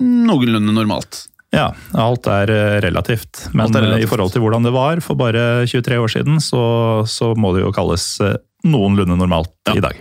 noenlunde 0.00 0.78
normalt. 0.78 1.26
Ja, 1.50 1.72
alt 1.98 2.28
er 2.30 2.50
eh, 2.54 2.76
relativt. 2.84 3.48
Men 3.52 3.66
er 3.74 3.82
relativt. 3.82 3.98
eh, 3.98 4.04
i 4.06 4.10
forhold 4.10 4.32
til 4.34 4.42
hvordan 4.44 4.66
det 4.66 4.72
var 4.74 5.00
for 5.02 5.18
bare 5.18 5.66
23 5.66 5.98
år 5.98 6.12
siden, 6.12 6.38
så, 6.44 6.60
så 7.10 7.32
må 7.34 7.50
det 7.56 7.64
jo 7.64 7.72
kalles 7.74 8.04
eh, 8.22 8.36
noenlunde 8.64 9.16
normalt 9.18 9.50
Ja. 9.66 9.74
i 9.74 9.82
dag. 9.82 9.98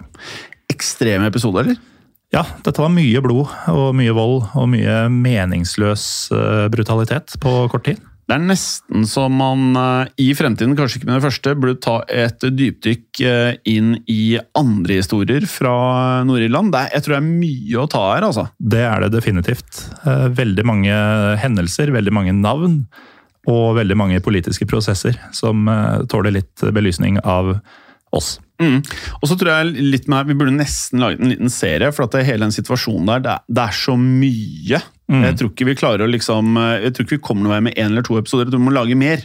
Ekstreme 0.69 1.25
episoder, 1.31 1.65
eller? 1.65 1.79
Ja, 2.29 2.43
dette 2.61 2.77
var 2.83 2.91
mye 2.93 3.21
blod 3.25 3.49
og 3.73 3.95
mye 3.97 4.13
vold 4.13 4.43
og 4.53 4.67
mye 4.69 5.07
meningsløs 5.09 6.03
brutalitet 6.69 7.33
på 7.41 7.53
kort 7.73 7.87
tid. 7.87 8.03
Det 8.29 8.35
er 8.37 8.43
nesten 8.45 9.07
som 9.09 9.33
man 9.33 9.71
eh, 9.79 10.11
i 10.21 10.27
fremtiden, 10.37 10.75
kanskje 10.77 10.99
ikke 10.99 11.07
med 11.09 11.15
det 11.17 11.23
første, 11.25 11.53
burde 11.57 11.79
ta 11.81 11.95
et 12.13 12.43
dypdykk 12.45 13.21
eh, 13.25 13.55
inn 13.73 13.95
i 14.05 14.37
andre 14.59 14.99
historier 14.99 15.47
fra 15.49 15.71
Nord-Irland. 16.29 16.75
Er- 16.77 16.91
Jeg 16.93 17.05
tror 17.07 17.15
det 17.15 17.21
er 17.23 17.29
mye 17.31 17.81
å 17.81 17.87
ta 17.89 18.03
her, 18.13 18.27
altså. 18.29 18.45
Det 18.61 18.83
er 18.85 19.01
det 19.07 19.11
definitivt. 19.17 19.81
Eh, 20.05 20.27
Veldig 20.37 20.65
mange 20.69 20.93
hendelser, 21.41 21.89
veldig 21.95 22.13
mange 22.13 22.35
navn 22.37 22.83
og 23.49 23.79
veldig 23.79 23.97
mange 23.97 24.19
politiske 24.21 24.67
prosesser 24.69 25.17
som 25.33 25.65
eh, 25.67 26.03
tåler 26.11 26.35
litt 26.37 26.61
belysning 26.75 27.17
av 27.25 27.55
oss. 28.13 28.35
Mm. 28.59 28.79
Og 29.21 29.29
så 29.29 29.37
tror 29.39 29.53
jeg 29.53 29.85
litt 29.87 30.09
mer, 30.11 30.25
Vi 30.27 30.35
burde 30.35 30.51
nesten 30.51 30.99
laget 30.99 31.21
en 31.23 31.31
liten 31.31 31.51
serie, 31.53 31.91
for 31.95 32.05
at 32.05 32.15
det, 32.17 32.25
hele 32.27 32.43
den 32.43 32.55
situasjonen 32.55 33.07
der, 33.07 33.23
det 33.23 33.33
er, 33.37 33.45
det 33.47 33.65
er 33.65 33.77
så 33.79 33.95
mye. 33.99 34.81
Mm. 35.09 35.23
Jeg 35.25 35.39
tror 35.39 35.51
ikke 35.53 35.69
vi 35.69 35.77
klarer 35.79 36.05
å 36.05 36.11
liksom, 36.11 36.59
eh, 36.59 36.75
jeg 36.85 36.95
tror 36.95 37.07
ikke 37.07 37.17
vi 37.17 37.25
kommer 37.29 37.47
noe 37.47 37.55
vei 37.55 37.63
med 37.69 37.79
én 37.79 37.93
eller 37.93 38.05
to 38.05 38.19
episoder. 38.19 38.51
Du 38.51 38.59
må 38.61 38.75
lage 38.75 38.97
mer. 38.99 39.23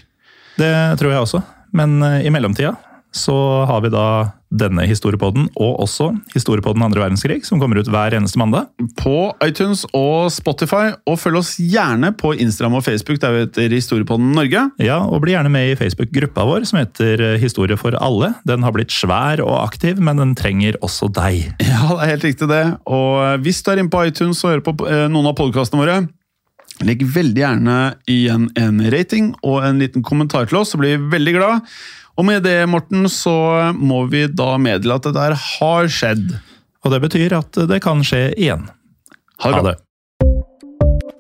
Det 0.59 0.73
tror 1.01 1.13
jeg 1.13 1.27
også. 1.27 1.43
Men 1.75 1.99
eh, 2.07 2.23
i 2.29 2.33
mellomtida 2.35 2.77
så 3.15 3.35
har 3.69 3.83
vi 3.85 3.93
da 3.95 4.07
denne 4.55 4.87
historiepodden, 4.89 5.49
og 5.61 5.81
også 5.85 6.11
historiepodden 6.35 6.85
andre 6.87 7.03
verdenskrig, 7.03 7.41
som 7.47 7.61
kommer 7.63 7.81
ut 7.81 7.91
hver 7.91 8.17
eneste 8.17 8.41
mandag. 8.41 8.71
På 8.99 9.33
iTunes 9.45 9.85
og 9.97 10.31
Spotify, 10.35 10.95
og 11.09 11.19
følg 11.21 11.41
oss 11.41 11.55
gjerne 11.59 12.13
på 12.19 12.35
Instagram 12.39 12.79
og 12.79 12.87
Facebook, 12.87 13.21
der 13.23 13.35
vi 13.35 13.45
heter 13.45 13.75
Historiepodden 13.75 14.33
Norge. 14.37 14.67
Ja, 14.83 15.01
og 15.05 15.25
bli 15.25 15.35
gjerne 15.35 15.53
med 15.53 15.73
i 15.73 15.79
Facebook-gruppa 15.79 16.47
vår, 16.49 16.69
som 16.71 16.81
heter 16.83 17.23
eh, 17.33 17.39
Historie 17.43 17.79
for 17.81 17.97
alle. 17.99 18.35
Den 18.49 18.67
har 18.67 18.75
blitt 18.77 18.95
svær 18.95 19.43
og 19.45 19.57
aktiv, 19.65 20.01
men 20.03 20.23
den 20.23 20.37
trenger 20.39 20.79
også 20.85 21.11
deg. 21.13 21.55
Ja, 21.65 21.89
det 21.91 22.03
er 22.05 22.13
helt 22.15 22.29
riktig 22.31 22.51
det. 22.51 22.65
Og 22.87 23.41
hvis 23.45 23.63
du 23.63 23.73
er 23.73 23.83
inne 23.83 23.93
på 23.93 24.05
iTunes 24.07 24.43
og 24.45 24.55
hører 24.55 24.67
på 24.67 24.77
eh, 24.89 25.07
noen 25.11 25.31
av 25.31 25.39
podkastene 25.39 25.83
våre, 25.83 25.99
legg 26.83 27.05
veldig 27.07 27.39
gjerne 27.39 27.77
igjen 28.11 28.49
en 28.59 28.81
rating 28.91 29.31
og 29.47 29.63
en 29.67 29.83
liten 29.83 30.03
kommentar 30.07 30.49
til 30.51 30.63
oss, 30.63 30.73
så 30.75 30.81
blir 30.81 30.97
vi 30.97 31.13
veldig 31.15 31.37
glad. 31.37 31.69
Og 32.15 32.27
med 32.29 32.45
det, 32.47 32.61
Morten, 32.71 33.09
så 33.11 33.73
må 33.75 34.05
vi 34.11 34.27
da 34.31 34.55
meddele 34.61 34.99
at 34.99 35.09
det 35.09 35.17
der 35.17 35.35
har 35.35 35.91
skjedd. 35.91 36.37
Og 36.85 36.93
det 36.95 37.01
betyr 37.09 37.39
at 37.41 37.65
det 37.71 37.81
kan 37.83 38.05
skje 38.07 38.29
igjen. 38.37 38.69
Ha 39.43 39.51
det 39.51 39.59
Ha 39.59 39.67
det. 39.73 39.81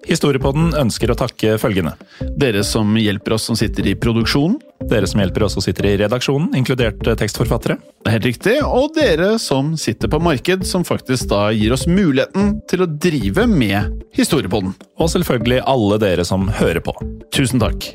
Historiepodden 0.04 0.74
ønsker 0.76 1.10
å 1.10 1.16
takke 1.16 1.56
følgende. 1.60 1.94
Dere 2.36 2.60
som 2.66 2.92
hjelper 3.00 3.38
oss 3.38 3.46
som 3.48 3.56
sitter 3.56 3.88
i 3.88 3.94
produksjonen. 3.96 4.58
Dere 4.90 5.08
som 5.08 5.22
hjelper 5.22 5.46
oss 5.46 5.56
som 5.56 5.64
sitter 5.64 5.88
i 5.88 5.94
redaksjonen, 6.02 6.50
inkludert 6.58 7.00
eh, 7.08 7.16
tekstforfattere. 7.16 7.78
Det 8.04 8.10
er 8.10 8.16
helt 8.18 8.28
riktig. 8.28 8.58
Og 8.68 8.92
dere 8.98 9.30
som 9.40 9.72
sitter 9.80 10.12
på 10.12 10.20
marked, 10.20 10.66
som 10.68 10.84
faktisk 10.84 11.30
da 11.32 11.46
gir 11.56 11.72
oss 11.72 11.88
muligheten 11.88 12.58
til 12.70 12.84
å 12.84 12.90
drive 12.90 13.48
med 13.48 14.04
Historiepodden. 14.14 14.76
Og 15.00 15.10
selvfølgelig 15.16 15.64
alle 15.64 15.98
dere 16.04 16.28
som 16.28 16.50
hører 16.60 16.84
på. 16.84 16.94
Tusen 17.32 17.64
takk. 17.64 17.94